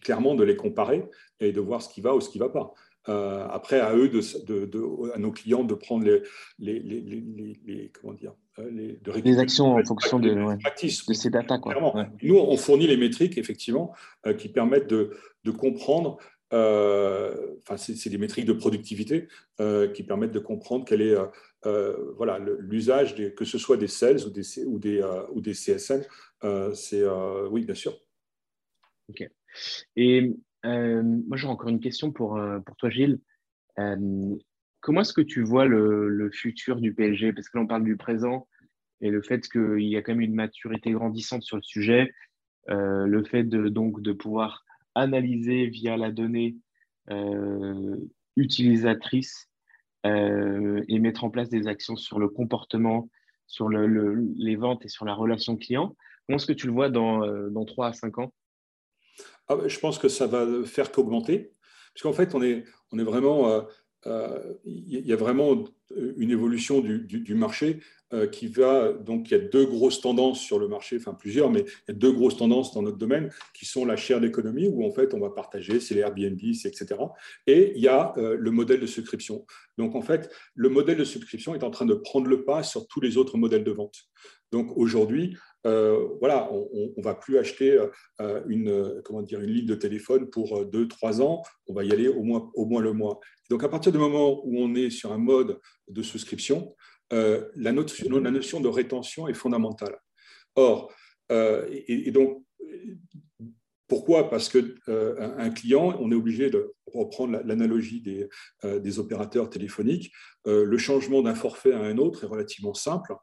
clairement 0.00 0.34
de 0.34 0.44
les 0.44 0.56
comparer 0.56 1.04
et 1.38 1.52
de 1.52 1.60
voir 1.60 1.82
ce 1.82 1.90
qui 1.90 2.00
va 2.00 2.14
ou 2.14 2.22
ce 2.22 2.30
qui 2.30 2.38
ne 2.38 2.44
va 2.44 2.50
pas. 2.50 2.72
Euh, 3.08 3.46
après, 3.50 3.80
à 3.80 3.94
eux, 3.94 4.08
de, 4.08 5.12
à 5.14 5.18
nos 5.18 5.32
clients, 5.32 5.64
de 5.64 5.74
prendre 5.74 6.04
les, 6.04 6.20
les, 6.58 6.80
les, 6.80 7.60
les 7.66 7.90
comment 7.90 8.12
dire, 8.12 8.34
euh, 8.58 8.96
de 9.00 9.38
actions 9.38 9.76
en 9.76 9.84
fonction 9.84 10.18
de, 10.18 10.30
de, 10.30 11.14
ces 11.14 11.30
data. 11.30 11.58
Quoi. 11.58 11.74
Nous, 12.22 12.36
on 12.36 12.56
fournit 12.56 12.86
les 12.86 12.96
métriques, 12.96 13.38
effectivement, 13.38 13.94
euh, 14.26 14.34
qui 14.34 14.48
permettent 14.48 14.88
de, 14.88 15.16
comprendre. 15.56 16.18
Enfin, 16.50 17.76
c'est 17.78 18.10
des 18.10 18.18
métriques 18.18 18.44
de 18.44 18.52
productivité 18.52 19.28
qui 19.94 20.02
permettent 20.02 20.32
de 20.32 20.38
comprendre 20.38 20.84
quel 20.86 21.00
est 21.00 21.16
voilà 21.62 22.38
l'usage 22.58 23.14
que 23.34 23.44
ce 23.46 23.56
soit 23.56 23.78
des 23.78 23.88
sales 23.88 24.26
ou 24.26 24.30
des 24.30 24.64
ou 24.66 24.78
des 24.78 25.02
ou 25.32 25.40
des 25.40 25.52
CSN. 25.52 26.02
c'est 26.74 27.02
oui, 27.50 27.64
bien 27.64 27.74
sûr. 27.74 27.98
Ok. 29.08 29.26
Et 29.96 30.34
moi, 30.64 31.36
j'ai 31.36 31.46
encore 31.46 31.68
une 31.68 31.80
question 31.80 32.12
pour, 32.12 32.36
euh, 32.36 32.58
pour 32.60 32.76
toi, 32.76 32.90
Gilles. 32.90 33.20
Euh, 33.78 34.36
comment 34.80 35.02
est-ce 35.02 35.12
que 35.12 35.20
tu 35.20 35.42
vois 35.42 35.66
le, 35.66 36.08
le, 36.08 36.30
futur 36.30 36.76
du 36.76 36.94
PSG 36.94 37.32
Parce 37.32 37.48
que 37.48 37.58
l'on 37.58 37.66
parle 37.66 37.84
du 37.84 37.96
présent 37.96 38.48
et 39.00 39.10
le 39.10 39.22
fait 39.22 39.48
qu'il 39.48 39.82
y 39.82 39.96
a 39.96 40.02
quand 40.02 40.12
même 40.12 40.22
une 40.22 40.34
maturité 40.34 40.90
grandissante 40.90 41.42
sur 41.42 41.56
le 41.56 41.62
sujet, 41.62 42.12
le 42.66 43.24
fait 43.24 43.44
de, 43.44 43.68
donc, 43.68 44.02
de 44.02 44.12
pouvoir 44.12 44.64
analyser 44.94 45.68
via 45.68 45.96
la 45.96 46.10
donnée 46.10 46.56
utilisatrice 48.36 49.48
et 50.04 50.98
mettre 50.98 51.22
en 51.22 51.30
place 51.30 51.48
des 51.48 51.68
actions 51.68 51.94
sur 51.94 52.18
le 52.18 52.28
comportement, 52.28 53.08
sur 53.46 53.68
le, 53.68 54.16
les 54.36 54.56
ventes 54.56 54.84
et 54.84 54.88
sur 54.88 55.04
la 55.04 55.14
relation 55.14 55.56
client. 55.56 55.94
Comment 56.26 56.38
est-ce 56.38 56.46
que 56.46 56.52
tu 56.52 56.66
le 56.66 56.72
vois 56.72 56.90
dans, 56.90 57.24
dans 57.50 57.64
3 57.64 57.86
à 57.86 57.92
5 57.92 58.18
ans? 58.18 58.32
Ah, 59.48 59.56
je 59.66 59.78
pense 59.78 59.98
que 59.98 60.08
ça 60.08 60.26
va 60.26 60.46
faire 60.64 60.92
qu'augmenter. 60.92 61.52
Puisqu'en 61.94 62.12
fait, 62.12 62.34
on 62.34 62.42
est, 62.42 62.64
on 62.92 62.98
est 62.98 63.04
vraiment. 63.04 63.50
Euh, 63.50 63.60
euh, 64.06 64.54
il 64.64 65.04
y 65.04 65.12
a 65.12 65.16
vraiment 65.16 65.64
une 65.90 66.30
évolution 66.30 66.80
du, 66.80 67.34
marché 67.34 67.80
euh, 68.12 68.28
qui 68.28 68.46
va. 68.46 68.92
Donc, 68.92 69.28
il 69.28 69.32
y 69.32 69.34
a 69.34 69.40
deux 69.40 69.66
grosses 69.66 70.00
tendances 70.00 70.40
sur 70.40 70.60
le 70.60 70.68
marché, 70.68 70.96
enfin 70.98 71.14
plusieurs, 71.14 71.50
mais 71.50 71.62
il 71.62 71.88
y 71.88 71.90
a 71.90 71.94
deux 71.94 72.12
grosses 72.12 72.36
tendances 72.36 72.72
dans 72.72 72.82
notre 72.82 72.96
domaine 72.96 73.30
qui 73.54 73.66
sont 73.66 73.84
la 73.84 73.96
chaire 73.96 74.20
d'économie, 74.20 74.68
où 74.68 74.86
en 74.86 74.92
fait, 74.92 75.14
on 75.14 75.18
va 75.18 75.30
partager, 75.30 75.80
c'est 75.80 75.94
les 75.94 76.02
Airbnb, 76.02 76.38
etc. 76.40 76.86
Et 77.48 77.72
il 77.74 77.82
y 77.82 77.88
a 77.88 78.12
le 78.16 78.50
modèle 78.52 78.78
de 78.78 78.86
subscription. 78.86 79.44
Donc, 79.78 79.96
en 79.96 80.02
fait, 80.02 80.30
le 80.54 80.68
modèle 80.68 80.98
de 80.98 81.04
subscription 81.04 81.56
est 81.56 81.64
en 81.64 81.70
train 81.70 81.86
de 81.86 81.94
prendre 81.94 82.28
le 82.28 82.44
pas 82.44 82.62
sur 82.62 82.86
tous 82.86 83.00
les 83.00 83.16
autres 83.16 83.36
modèles 83.36 83.64
de 83.64 83.72
vente. 83.72 84.08
Donc, 84.52 84.76
aujourd'hui, 84.76 85.36
euh, 85.66 86.08
voilà, 86.20 86.50
on 86.52 86.92
ne 86.96 87.02
va 87.02 87.14
plus 87.14 87.38
acheter 87.38 87.78
euh, 88.20 88.42
une, 88.48 89.02
comment 89.04 89.22
dire, 89.22 89.40
une 89.40 89.50
ligne 89.50 89.66
de 89.66 89.74
téléphone 89.74 90.30
pour 90.30 90.64
2-3 90.64 91.20
euh, 91.20 91.24
ans, 91.24 91.42
on 91.66 91.74
va 91.74 91.84
y 91.84 91.92
aller 91.92 92.08
au 92.08 92.22
moins, 92.22 92.50
au 92.54 92.64
moins 92.64 92.80
le 92.80 92.92
mois. 92.92 93.20
Donc 93.50 93.64
à 93.64 93.68
partir 93.68 93.92
du 93.92 93.98
moment 93.98 94.40
où 94.46 94.58
on 94.58 94.74
est 94.74 94.90
sur 94.90 95.12
un 95.12 95.18
mode 95.18 95.60
de 95.88 96.02
souscription, 96.02 96.74
la, 97.10 97.72
notion, 97.72 98.60
de 98.60 98.68
rétention 98.68 99.28
est 99.28 99.34
fondamentale. 99.34 99.98
Or, 100.56 100.92
et, 101.30 102.10
donc, 102.10 102.44
pourquoi? 103.86 104.28
Parce 104.28 104.50
qu'un 104.50 104.66
un 104.86 105.50
client, 105.50 105.96
on 106.00 106.12
est 106.12 106.14
obligé 106.14 106.50
de 106.50 106.74
reprendre 106.86 107.40
l'analogie 107.44 108.02
des, 108.62 108.98
opérateurs 108.98 109.48
téléphoniques, 109.48 110.12
le 110.44 110.76
changement 110.76 111.22
d'un 111.22 111.34
forfait 111.34 111.72
à 111.72 111.80
un 111.80 111.96
autre 111.96 112.24
est 112.24 112.26
relativement 112.26 112.74
simple. 112.74 113.14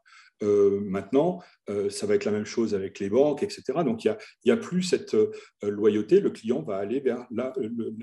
Maintenant, 0.42 1.42
ça 1.90 2.06
va 2.06 2.14
être 2.14 2.24
la 2.24 2.32
même 2.32 2.44
chose 2.44 2.74
avec 2.74 2.98
les 3.00 3.08
banques, 3.08 3.42
etc. 3.42 3.62
Donc, 3.84 4.04
il 4.04 4.16
n'y 4.44 4.52
a, 4.52 4.56
plus 4.56 4.82
cette 4.82 5.16
loyauté. 5.62 6.20
Le 6.20 6.30
client 6.30 6.62
va 6.62 6.76
aller 6.76 7.00
vers 7.00 7.26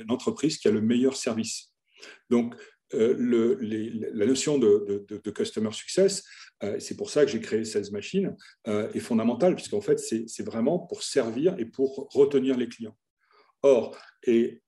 l'entreprise 0.07 0.57
qui 0.57 0.67
a 0.67 0.71
le 0.71 0.81
meilleur 0.81 1.15
service. 1.15 1.73
Donc, 2.29 2.55
la 2.91 4.25
notion 4.25 4.57
de, 4.57 5.05
de, 5.07 5.31
customer 5.31 5.71
success, 5.71 6.23
c'est 6.79 6.97
pour 6.97 7.09
ça 7.09 7.25
que 7.25 7.31
j'ai 7.31 7.41
créé 7.41 7.65
Sales 7.65 7.91
Machine, 7.91 8.35
est 8.65 8.99
fondamentale, 8.99 9.55
puisqu'en 9.55 9.81
fait, 9.81 9.99
c'est 9.99 10.43
vraiment 10.43 10.79
pour 10.79 11.03
servir 11.03 11.55
et 11.59 11.65
pour 11.65 12.09
retenir 12.13 12.57
les 12.57 12.67
clients. 12.67 12.97
Or, 13.63 13.97
et 14.23 14.61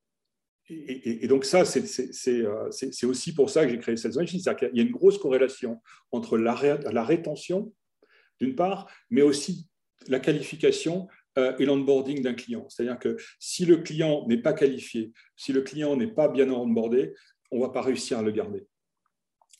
et, 0.67 1.27
donc 1.27 1.45
ça, 1.45 1.61
euh, 1.61 2.71
c'est 2.71 3.05
aussi 3.05 3.33
pour 3.33 3.49
ça 3.49 3.65
que 3.65 3.71
j'ai 3.71 3.79
créé 3.79 3.97
Sales 3.97 4.15
Machine. 4.15 4.39
C'est-à-dire 4.39 4.69
y 4.73 4.79
a 4.79 4.83
une 4.83 4.91
grosse 4.91 5.17
corrélation 5.17 5.81
entre 6.11 6.37
la, 6.37 6.53
rétention, 7.03 7.71
d'une 8.39 8.55
part, 8.55 8.91
mais 9.09 9.21
aussi 9.21 9.67
la 10.07 10.19
qualification 10.19 11.07
euh, 11.37 11.55
et 11.59 11.65
l'onboarding 11.65 12.21
d'un 12.21 12.33
client. 12.33 12.67
C'est-à-dire 12.69 12.97
que 12.97 13.17
si 13.39 13.65
le 13.65 13.77
client 13.77 14.25
n'est 14.27 14.41
pas 14.41 14.53
qualifié, 14.53 15.11
si 15.35 15.53
le 15.53 15.61
client 15.61 15.95
n'est 15.95 16.13
pas 16.13 16.27
bien 16.27 16.49
onboardé, 16.49 17.13
on 17.51 17.57
ne 17.57 17.61
va 17.61 17.69
pas 17.69 17.81
réussir 17.81 18.17
à 18.17 18.23
le 18.23 18.31
garder. 18.31 18.65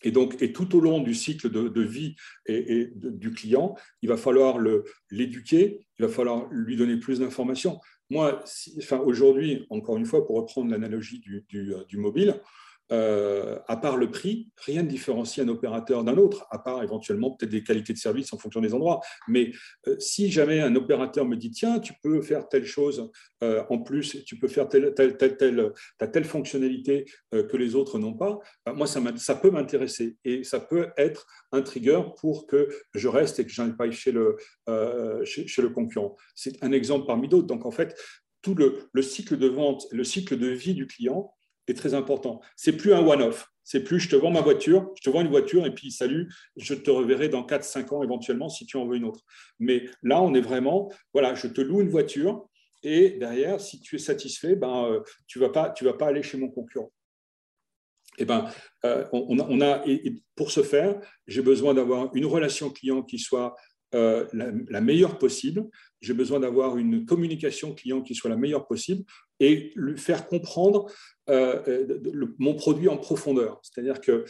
Et 0.01 0.11
donc, 0.11 0.41
et 0.41 0.53
tout 0.53 0.75
au 0.75 0.79
long 0.79 0.99
du 0.99 1.13
cycle 1.13 1.49
de, 1.49 1.81
vie 1.81 2.15
du 2.47 3.31
client, 3.31 3.75
il 4.01 4.09
va 4.09 4.17
falloir 4.17 4.59
l'éduquer, 5.09 5.87
il 5.99 6.05
va 6.05 6.11
falloir 6.11 6.47
lui 6.51 6.75
donner 6.75 6.97
plus 6.97 7.19
d'informations. 7.19 7.79
Moi, 8.09 8.43
enfin, 8.77 8.99
aujourd'hui, 8.99 9.65
encore 9.69 9.97
une 9.97 10.05
fois, 10.05 10.25
pour 10.25 10.35
reprendre 10.35 10.69
l'analogie 10.69 11.19
du, 11.19 11.45
du, 11.49 11.97
mobile, 11.97 12.39
euh, 12.91 13.57
à 13.67 13.77
part 13.77 13.97
le 13.97 14.11
prix, 14.11 14.51
rien 14.57 14.83
ne 14.83 14.87
différencie 14.87 15.45
un 15.45 15.49
opérateur 15.49 16.03
d'un 16.03 16.17
autre, 16.17 16.45
à 16.51 16.59
part 16.59 16.83
éventuellement 16.83 17.31
peut-être 17.31 17.51
des 17.51 17.63
qualités 17.63 17.93
de 17.93 17.97
service 17.97 18.31
en 18.33 18.37
fonction 18.37 18.61
des 18.61 18.73
endroits. 18.73 19.01
Mais 19.27 19.51
euh, 19.87 19.95
si 19.99 20.31
jamais 20.31 20.59
un 20.61 20.75
opérateur 20.75 21.25
me 21.25 21.35
dit, 21.35 21.51
tiens, 21.51 21.79
tu 21.79 21.93
peux 22.03 22.21
faire 22.21 22.47
telle 22.47 22.65
chose 22.65 23.09
euh, 23.43 23.63
en 23.69 23.79
plus, 23.79 24.23
tu 24.25 24.37
peux 24.37 24.47
faire 24.47 24.69
telle, 24.69 24.93
telle, 24.93 25.17
telle, 25.17 25.37
telle, 25.37 25.71
telle 26.11 26.25
fonctionnalité 26.25 27.05
que 27.31 27.57
les 27.57 27.75
autres 27.75 27.99
n'ont 27.99 28.13
pas, 28.13 28.39
bah, 28.65 28.73
moi, 28.73 28.87
ça, 28.87 29.35
peut 29.35 29.51
m'intéresser 29.51 30.17
et 30.23 30.43
ça 30.43 30.59
peut 30.59 30.89
être 30.97 31.27
un 31.51 31.61
trigger 31.61 32.01
pour 32.19 32.47
que 32.47 32.69
je 32.93 33.07
reste 33.07 33.39
et 33.39 33.45
que 33.45 33.51
je 33.51 33.61
n'aille 33.61 33.75
pas 33.75 33.89
chez 33.91 34.11
le, 34.11 34.37
chez, 35.25 35.61
le 35.61 35.69
concurrent. 35.69 36.15
C'est 36.33 36.63
un 36.63 36.71
exemple 36.71 37.05
parmi 37.07 37.27
d'autres. 37.27 37.47
Donc, 37.47 37.65
en 37.65 37.71
fait, 37.71 37.95
tout 38.41 38.55
le 38.55 39.01
cycle 39.01 39.37
de 39.37 39.47
vente, 39.47 39.85
le 39.91 40.03
cycle 40.03 40.37
de 40.37 40.47
vie 40.47 40.73
du 40.73 40.87
client, 40.87 41.34
est 41.67 41.73
très 41.73 41.93
important. 41.93 42.41
C'est 42.55 42.73
plus 42.73 42.93
un 42.93 43.05
one-off. 43.05 43.47
C'est 43.63 43.83
plus 43.83 43.99
je 43.99 44.09
te 44.09 44.15
vends 44.15 44.29
ma 44.29 44.41
voiture, 44.41 44.91
je 44.95 45.01
te 45.01 45.09
vends 45.09 45.21
une 45.21 45.29
voiture 45.29 45.65
et 45.65 45.73
puis 45.73 45.91
salut, 45.91 46.31
je 46.55 46.75
te 46.75 46.91
reverrai 46.91 47.29
dans 47.29 47.41
4-5 47.41 47.95
ans 47.95 48.03
éventuellement 48.03 48.47
si 48.47 48.67
tu 48.67 48.77
en 48.77 48.85
veux 48.85 48.95
une 48.95 49.05
autre. 49.05 49.21
Mais 49.57 49.85
là, 50.03 50.21
on 50.21 50.35
est 50.35 50.41
vraiment, 50.41 50.91
voilà, 51.13 51.33
je 51.33 51.47
te 51.47 51.61
loue 51.61 51.81
une 51.81 51.89
voiture 51.89 52.47
et 52.83 53.17
derrière, 53.17 53.59
si 53.59 53.81
tu 53.81 53.95
es 53.95 53.99
satisfait, 53.99 54.55
ben, 54.55 54.85
euh, 54.85 54.99
tu 55.25 55.39
ne 55.39 55.45
vas, 55.45 55.49
pas, 55.49 55.73
vas 55.81 55.93
pas 55.93 56.07
aller 56.07 56.21
chez 56.21 56.37
mon 56.37 56.49
concurrent. 56.49 56.91
Et 58.17 58.21
eh 58.21 58.25
ben, 58.25 58.49
euh, 58.85 59.05
on, 59.11 59.59
a, 59.59 59.81
et 59.85 60.15
pour 60.35 60.51
ce 60.51 60.63
faire, 60.63 61.01
j'ai 61.27 61.41
besoin 61.41 61.73
d'avoir 61.73 62.15
une 62.15 62.25
relation 62.25 62.69
client 62.69 63.01
qui 63.01 63.19
soit 63.19 63.55
euh, 63.93 64.25
la, 64.33 64.81
meilleure 64.81 65.17
possible. 65.17 65.65
J'ai 66.01 66.13
besoin 66.13 66.39
d'avoir 66.39 66.77
une 66.77 67.05
communication 67.05 67.73
client 67.73 68.01
qui 68.01 68.15
soit 68.15 68.29
la 68.29 68.35
meilleure 68.35 68.67
possible 68.67 69.03
et 69.39 69.71
lui 69.75 69.97
faire 69.97 70.27
comprendre 70.27 70.91
euh, 71.29 71.61
euh, 71.67 72.35
mon 72.39 72.55
produit 72.55 72.89
en 72.89 72.97
profondeur. 72.97 73.59
C'est-à-dire 73.63 74.01
que 74.01 74.25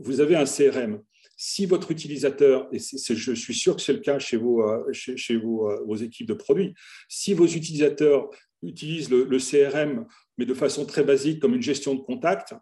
vous 0.00 0.20
avez 0.20 0.34
un 0.34 0.44
CRM. 0.44 1.00
Si 1.36 1.66
votre 1.66 1.90
utilisateur, 1.90 2.68
et 2.72 2.78
je 2.78 3.34
suis 3.34 3.54
sûr 3.54 3.76
que 3.76 3.82
c'est 3.82 3.92
le 3.92 4.00
cas 4.00 4.18
chez, 4.18 4.36
vos, 4.36 4.64
chez, 4.92 5.36
vos, 5.36 5.96
équipes 5.96 6.28
de 6.28 6.34
produits, 6.34 6.74
si 7.08 7.34
vos 7.34 7.46
utilisateurs 7.46 8.30
utilisent 8.62 9.10
le, 9.10 9.24
le 9.24 9.38
CRM, 9.38 10.06
mais 10.38 10.46
de 10.46 10.54
façon 10.54 10.86
très 10.86 11.04
basique 11.04 11.40
comme 11.40 11.54
une 11.54 11.62
gestion 11.62 11.94
de 11.94 12.00
contact, 12.00 12.54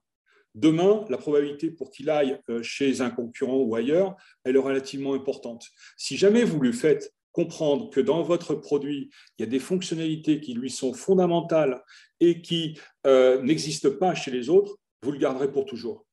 Demain, 0.54 1.06
la 1.08 1.16
probabilité 1.16 1.70
pour 1.70 1.90
qu'il 1.90 2.10
aille 2.10 2.38
euh, 2.50 2.62
chez 2.62 3.00
un 3.00 3.10
concurrent 3.10 3.56
ou 3.56 3.74
ailleurs, 3.74 4.16
elle 4.44 4.56
est 4.56 4.60
relativement 4.60 5.14
importante. 5.14 5.66
Si 5.96 6.18
jamais 6.18 6.44
vous 6.44 6.60
lui 6.60 6.74
faites 6.74 7.14
comprendre 7.32 7.88
que 7.88 8.00
dans 8.00 8.22
votre 8.22 8.54
produit, 8.54 9.10
il 9.38 9.42
y 9.42 9.48
a 9.48 9.50
des 9.50 9.58
fonctionnalités 9.58 10.40
qui 10.40 10.52
lui 10.52 10.70
sont 10.70 10.92
fondamentales 10.92 11.82
et 12.20 12.42
qui 12.42 12.78
euh, 13.06 13.40
n'existent 13.40 13.96
pas 13.98 14.14
chez 14.14 14.30
les 14.30 14.50
autres, 14.50 14.76
vous 15.02 15.12
le 15.12 15.18
garderez 15.18 15.50
pour 15.50 15.64
toujours. 15.64 16.04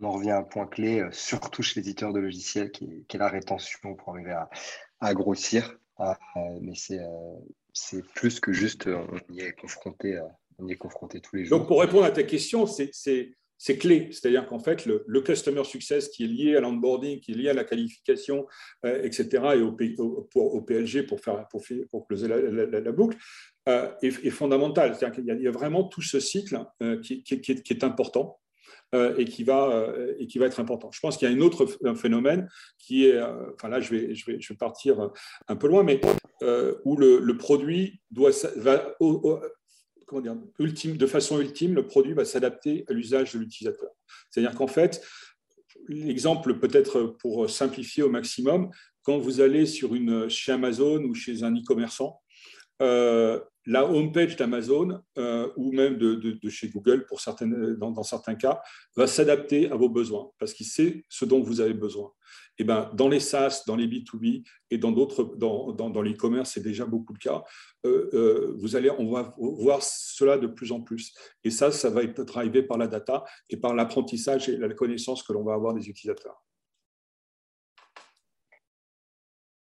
On 0.00 0.12
revient 0.12 0.30
à 0.30 0.38
un 0.38 0.44
point 0.44 0.66
clé, 0.66 1.00
euh, 1.00 1.10
surtout 1.12 1.62
chez 1.62 1.80
les 1.80 1.88
éditeurs 1.88 2.14
de 2.14 2.20
logiciels, 2.20 2.70
qui 2.70 3.04
est, 3.06 3.18
la 3.18 3.28
rétention 3.28 3.94
pour 3.96 4.14
arriver 4.14 4.34
à, 5.00 5.14
grossir. 5.14 5.76
mais 6.62 6.72
c'est 6.74 8.02
plus 8.14 8.40
que 8.40 8.54
juste 8.54 8.86
on 8.86 9.20
y 9.28 9.40
est 9.40 9.52
confronté 9.52 10.18
on 10.58 10.66
y 10.66 10.72
est 10.72 10.76
confronté 10.76 11.20
tous 11.20 11.36
les 11.36 11.44
jours. 11.44 11.58
Donc, 11.58 11.68
pour 11.68 11.80
répondre 11.80 12.04
à 12.04 12.10
ta 12.10 12.22
question, 12.22 12.66
c'est 12.66 13.78
clé. 13.78 14.08
C'est-à-dire 14.10 14.46
qu'en 14.46 14.58
fait, 14.58 14.86
le, 14.86 15.20
customer 15.20 15.64
success 15.64 16.08
qui 16.08 16.24
est 16.24 16.28
lié 16.28 16.56
à 16.56 16.60
l'onboarding, 16.60 17.20
qui 17.20 17.32
est 17.32 17.34
lié 17.34 17.48
à 17.50 17.54
la 17.54 17.64
qualification, 17.64 18.46
euh, 18.84 19.02
etc., 19.02 19.28
et 19.56 19.62
au, 19.62 20.28
au, 20.34 20.62
PLG 20.62 21.06
pour, 21.06 21.20
faire, 21.20 21.46
pour, 21.48 21.62
pour 21.90 22.06
closer 22.06 22.28
la, 22.28 22.92
boucle, 22.92 23.16
euh, 23.68 23.90
est, 24.02 24.30
fondamental. 24.30 24.94
C'est-à-dire 24.94 25.22
qu'il 25.22 25.42
y, 25.42 25.48
a 25.48 25.52
vraiment 25.52 25.84
tout 25.84 26.02
ce 26.02 26.20
cycle 26.20 26.58
euh, 26.82 27.00
qui, 27.00 27.22
qui, 27.22 27.34
est, 27.34 27.84
important. 27.84 28.40
et, 28.92 29.26
qui 29.26 29.44
va, 29.44 29.94
et 30.18 30.26
qui 30.26 30.38
va 30.38 30.46
être 30.46 30.60
important. 30.60 30.90
Je 30.90 31.00
pense 31.00 31.18
qu'il 31.18 31.30
y 31.30 31.32
a 31.32 31.36
un 31.36 31.40
autre 31.40 31.66
phénomène 31.94 32.48
qui 32.78 33.06
est, 33.06 33.20
enfin 33.52 33.68
là 33.68 33.80
je 33.80 33.90
vais, 33.90 34.14
je, 34.14 34.24
vais, 34.24 34.40
je 34.40 34.50
vais 34.50 34.56
partir 34.56 35.10
un 35.46 35.56
peu 35.56 35.68
loin, 35.68 35.82
mais 35.82 36.00
où 36.86 36.96
le, 36.96 37.36
produit 37.36 38.00
doit, 38.10 38.30
va, 38.56 38.96
de 40.12 41.06
façon 41.06 41.40
ultime, 41.40 41.74
le 41.74 41.86
produit 41.86 42.14
va 42.14 42.24
s'adapter 42.24 42.84
à 42.88 42.92
l'usage 42.92 43.34
de 43.34 43.38
l'utilisateur. 43.38 43.90
C'est-à-dire 44.30 44.56
qu'en 44.56 44.66
fait, 44.66 45.04
l'exemple 45.88 46.58
peut-être 46.58 47.16
pour 47.20 47.48
simplifier 47.48 48.02
au 48.02 48.10
maximum, 48.10 48.70
quand 49.02 49.18
vous 49.18 49.40
allez 49.40 49.66
sur 49.66 49.94
une, 49.94 50.28
chez 50.28 50.52
Amazon 50.52 51.02
ou 51.04 51.14
chez 51.14 51.42
un 51.42 51.54
e-commerçant, 51.54 52.20
euh, 52.82 53.40
la 53.68 53.86
homepage 53.86 54.34
d'Amazon 54.36 55.02
euh, 55.18 55.52
ou 55.56 55.72
même 55.72 55.98
de, 55.98 56.48
chez 56.48 56.70
Google 56.70 57.04
pour 57.04 57.20
certaines, 57.20 57.74
dans, 57.74 58.02
certains 58.02 58.34
cas 58.34 58.62
va 58.96 59.06
s'adapter 59.06 59.70
à 59.70 59.76
vos 59.76 59.90
besoins 59.90 60.30
parce 60.38 60.54
qu'il 60.54 60.66
sait 60.66 61.04
ce 61.10 61.26
dont 61.26 61.42
vous 61.42 61.60
avez 61.60 61.74
besoin. 61.74 62.10
Et 62.60 62.62
eh 62.62 62.64
ben, 62.64 62.90
dans 62.94 63.08
les 63.08 63.20
SaaS, 63.20 63.64
dans 63.66 63.76
les 63.76 63.86
B2B 63.86 64.42
et 64.70 64.78
dans 64.78 64.90
d'autres, 64.90 65.22
dans, 65.36 65.72
dans, 65.72 66.02
l'e-commerce, 66.02 66.52
c'est 66.54 66.62
déjà 66.62 66.86
beaucoup 66.86 67.12
le 67.12 67.18
cas. 67.18 67.44
Euh, 67.84 68.10
euh, 68.14 68.54
vous 68.58 68.74
allez, 68.74 68.90
on 68.90 69.12
va 69.12 69.34
voir 69.36 69.82
cela 69.82 70.38
de 70.38 70.46
plus 70.46 70.72
en 70.72 70.80
plus. 70.80 71.14
Et 71.44 71.50
ça, 71.50 71.70
ça 71.70 71.90
va 71.90 72.02
être 72.02 72.24
drivé 72.24 72.62
par 72.62 72.78
la 72.78 72.88
data 72.88 73.24
et 73.48 73.58
par 73.58 73.74
l'apprentissage 73.74 74.48
et 74.48 74.56
la 74.56 74.72
connaissance 74.74 75.22
que 75.22 75.32
l'on 75.32 75.44
va 75.44 75.54
avoir 75.54 75.74
des 75.74 75.88
utilisateurs. 75.88 76.42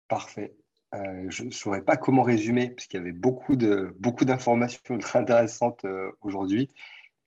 Parfait. 0.07 0.57
Euh, 0.95 1.25
je 1.29 1.43
ne 1.43 1.51
saurais 1.51 1.81
pas 1.81 1.97
comment 1.97 2.23
résumer, 2.23 2.69
parce 2.69 2.87
qu'il 2.87 2.99
y 2.99 3.01
avait 3.01 3.11
beaucoup, 3.11 3.55
de, 3.55 3.93
beaucoup 3.99 4.25
d'informations 4.25 4.97
très 4.99 5.19
intéressantes 5.19 5.83
euh, 5.85 6.11
aujourd'hui. 6.21 6.71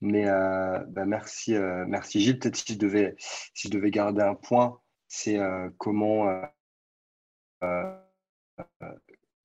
Mais 0.01 0.27
euh, 0.27 0.79
bah, 0.87 1.05
merci, 1.05 1.53
merci 1.87 2.21
Gilles. 2.21 2.39
Peut-être 2.39 2.55
si 2.55 2.73
je 2.73 2.79
devais, 2.79 3.15
si 3.17 3.67
je 3.67 3.69
devais 3.69 3.91
garder 3.91 4.21
un 4.23 4.33
point, 4.33 4.79
c'est 5.07 5.39
comment, 5.77 6.41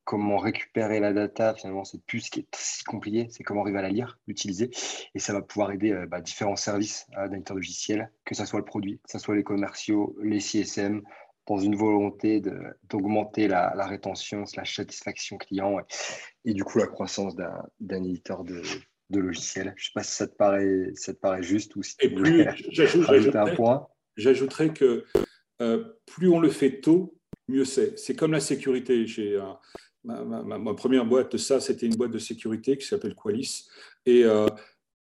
comment 0.04 0.38
récupérer 0.38 0.98
la 0.98 1.12
data. 1.12 1.54
Finalement, 1.54 1.84
c'est 1.84 2.02
plus 2.06 2.20
ce 2.20 2.30
qui 2.30 2.40
est 2.40 2.56
si 2.56 2.84
compliqué, 2.84 3.28
c'est 3.30 3.44
comment 3.44 3.62
arriver 3.62 3.80
à 3.80 3.82
la 3.82 3.90
lire, 3.90 4.18
l'utiliser. 4.26 4.70
Et 5.14 5.18
ça 5.18 5.34
va 5.34 5.42
pouvoir 5.42 5.72
aider 5.72 5.92
bah, 6.08 6.22
différents 6.22 6.56
services 6.56 7.06
d'un 7.10 7.54
logiciel, 7.54 8.10
que 8.24 8.34
ce 8.34 8.46
soit 8.46 8.60
le 8.60 8.64
produit, 8.64 8.98
que 9.04 9.10
ce 9.10 9.18
soit 9.18 9.36
les 9.36 9.44
commerciaux, 9.44 10.16
les 10.22 10.40
CSM, 10.40 11.02
dans 11.46 11.58
une 11.58 11.76
volonté 11.76 12.42
d'augmenter 12.90 13.48
la, 13.48 13.86
rétention, 13.86 14.44
la 14.56 14.64
satisfaction 14.64 15.38
client 15.38 15.78
et, 16.44 16.54
du 16.54 16.64
coup 16.64 16.78
la 16.78 16.86
croissance 16.86 17.36
d'un 17.36 18.04
éditeur 18.04 18.44
de, 18.44 18.62
de 19.10 19.20
logiciels. 19.20 19.72
Je 19.76 19.84
ne 19.84 19.86
sais 19.86 19.92
pas 19.94 20.02
si 20.02 20.12
ça 20.12 20.26
te 20.26 20.34
paraît, 20.36 20.90
ça 20.94 21.14
te 21.14 21.18
paraît 21.18 21.42
juste 21.42 21.76
ou 21.76 21.82
si 21.82 21.96
tu 21.96 22.08
veux 22.08 22.46
ajouter 23.08 23.38
un 23.38 23.54
point. 23.54 23.86
J'ajouterais 24.16 24.72
que 24.72 25.04
euh, 25.62 25.84
plus 26.06 26.28
on 26.28 26.40
le 26.40 26.50
fait 26.50 26.80
tôt, 26.80 27.18
mieux 27.48 27.64
c'est. 27.64 27.98
C'est 27.98 28.14
comme 28.14 28.32
la 28.32 28.40
sécurité. 28.40 29.06
J'ai 29.06 29.40
ma, 30.04 30.22
ma, 30.24 30.74
première 30.74 31.04
boîte 31.04 31.32
de 31.32 31.38
ça, 31.38 31.60
c'était 31.60 31.86
une 31.86 31.96
boîte 31.96 32.12
de 32.12 32.18
sécurité 32.18 32.76
qui 32.76 32.86
s'appelle 32.86 33.14
Qualis. 33.14 33.68
Et 34.04 34.24
euh, 34.24 34.46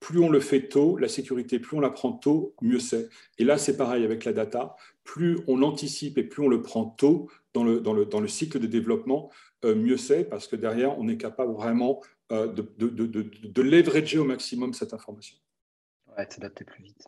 plus 0.02 0.18
on 0.18 0.28
le 0.28 0.40
fait 0.40 0.68
tôt, 0.68 0.98
la 0.98 1.06
sécurité, 1.06 1.60
plus 1.60 1.76
on 1.76 1.80
la 1.80 1.88
prend 1.88 2.12
tôt, 2.12 2.54
mieux 2.60 2.80
c'est. 2.80 3.08
Et 3.38 3.44
là, 3.44 3.56
c'est 3.56 3.76
pareil 3.76 4.04
avec 4.04 4.24
la 4.24 4.32
data. 4.32 4.74
Plus 5.04 5.38
on 5.46 5.62
anticipe 5.62 6.18
et 6.18 6.24
plus 6.24 6.42
on 6.42 6.48
le 6.48 6.60
prend 6.60 6.84
tôt 6.84 7.30
dans 7.54 7.62
le, 7.62 7.80
dans 7.80 7.92
le, 7.92 8.04
dans 8.04 8.20
le 8.20 8.26
cycle 8.26 8.58
de 8.58 8.66
développement, 8.66 9.30
euh, 9.64 9.76
mieux 9.76 9.96
c'est 9.96 10.24
parce 10.24 10.48
que 10.48 10.56
derrière, 10.56 10.98
on 10.98 11.08
est 11.08 11.16
capable 11.16 11.52
vraiment 11.52 12.02
euh, 12.32 12.48
de, 12.48 12.68
de, 12.78 12.88
de, 12.88 13.30
de, 13.44 13.62
leverager 13.62 14.18
au 14.18 14.24
maximum 14.24 14.74
cette 14.74 14.92
information. 14.92 15.38
Ouais, 16.18 16.26
s'adapter 16.28 16.64
plus 16.64 16.82
vite. 16.82 17.06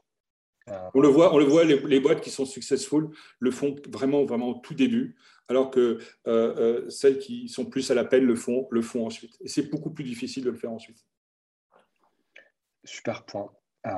On 0.95 1.01
le 1.01 1.09
voit, 1.09 1.35
on 1.35 1.39
le 1.39 1.45
voit 1.45 1.65
les, 1.65 2.01
boîtes 2.01 2.23
qui 2.23 2.31
sont 2.31 2.47
successful 2.47 3.11
le 3.39 3.51
font 3.51 3.75
vraiment, 3.89 4.25
vraiment 4.25 4.51
au 4.51 4.55
tout 4.61 4.73
début, 4.73 5.17
alors 5.49 5.71
que 5.71 5.99
celles 6.89 7.19
qui 7.19 7.49
sont 7.49 7.67
plus 7.67 7.91
à 7.91 7.95
la 7.95 8.05
peine 8.05 8.25
le 8.25 8.37
font, 8.37 8.67
le 8.71 8.81
font 8.81 9.05
ensuite. 9.05 9.37
Et 9.43 9.49
c'est 9.49 9.69
beaucoup 9.69 9.91
plus 9.91 10.05
difficile 10.05 10.45
de 10.45 10.51
le 10.51 10.57
faire 10.57 10.73
ensuite. 10.73 11.05
Super 12.85 13.25
point. 13.25 13.51
Euh, 13.87 13.91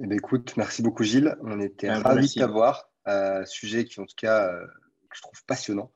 eh 0.00 0.06
ben, 0.06 0.16
écoute, 0.16 0.54
merci 0.56 0.82
beaucoup 0.82 1.02
Gilles. 1.02 1.36
On 1.42 1.60
était 1.60 1.90
ravis 1.90 2.34
de 2.34 2.40
t'avoir. 2.40 2.88
Euh, 3.08 3.44
sujet 3.44 3.84
qui 3.84 4.00
en 4.00 4.06
tout 4.06 4.14
cas 4.16 4.46
euh, 4.46 4.64
que 4.64 5.16
je 5.16 5.22
trouve 5.22 5.44
passionnant. 5.44 5.92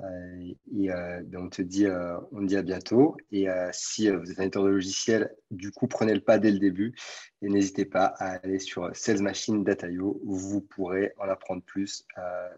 et 0.00 0.88
ben, 0.88 1.36
on 1.36 1.48
te 1.48 1.62
dit, 1.62 1.86
on 2.32 2.42
dit 2.42 2.56
à 2.56 2.62
bientôt. 2.62 3.16
Et 3.30 3.46
si 3.72 4.10
vous 4.10 4.30
êtes 4.30 4.38
un 4.38 4.42
éditeur 4.42 4.64
de 4.64 4.68
logiciel, 4.68 5.34
du 5.50 5.70
coup, 5.70 5.86
prenez 5.86 6.14
le 6.14 6.20
pas 6.20 6.38
dès 6.38 6.50
le 6.50 6.58
début 6.58 6.94
et 7.40 7.48
n'hésitez 7.48 7.84
pas 7.84 8.06
à 8.18 8.36
aller 8.36 8.58
sur 8.58 8.94
Sales 8.94 9.22
Machine 9.22 9.64
Data.io 9.64 10.20
où 10.24 10.34
vous 10.36 10.60
pourrez 10.60 11.12
en 11.18 11.28
apprendre 11.28 11.62
plus 11.62 12.04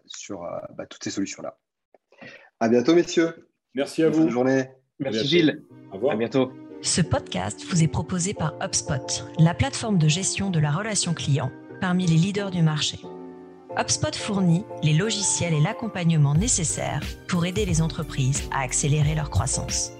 sur 0.05 0.41
bah, 0.75 0.85
toutes 0.85 1.03
ces 1.03 1.11
solutions-là. 1.11 1.57
À 2.59 2.69
bientôt, 2.69 2.95
messieurs. 2.95 3.49
Merci 3.75 4.03
à 4.03 4.09
vous. 4.09 4.23
Bonne 4.23 4.29
journée. 4.29 4.69
Merci 4.99 5.27
Gilles. 5.27 5.63
Au 5.91 5.95
revoir. 5.95 6.13
À 6.13 6.17
bientôt. 6.17 6.51
Ce 6.81 7.01
podcast 7.01 7.65
vous 7.69 7.83
est 7.83 7.87
proposé 7.87 8.33
par 8.33 8.53
HubSpot, 8.61 9.25
la 9.39 9.53
plateforme 9.53 9.97
de 9.97 10.07
gestion 10.07 10.49
de 10.49 10.59
la 10.59 10.71
relation 10.71 11.13
client 11.13 11.51
parmi 11.81 12.05
les 12.05 12.15
leaders 12.15 12.51
du 12.51 12.61
marché. 12.61 12.99
HubSpot 13.77 14.15
fournit 14.15 14.65
les 14.83 14.93
logiciels 14.93 15.53
et 15.53 15.59
l'accompagnement 15.59 16.35
nécessaires 16.35 17.01
pour 17.27 17.45
aider 17.45 17.65
les 17.65 17.81
entreprises 17.81 18.43
à 18.51 18.61
accélérer 18.61 19.15
leur 19.15 19.29
croissance. 19.29 19.91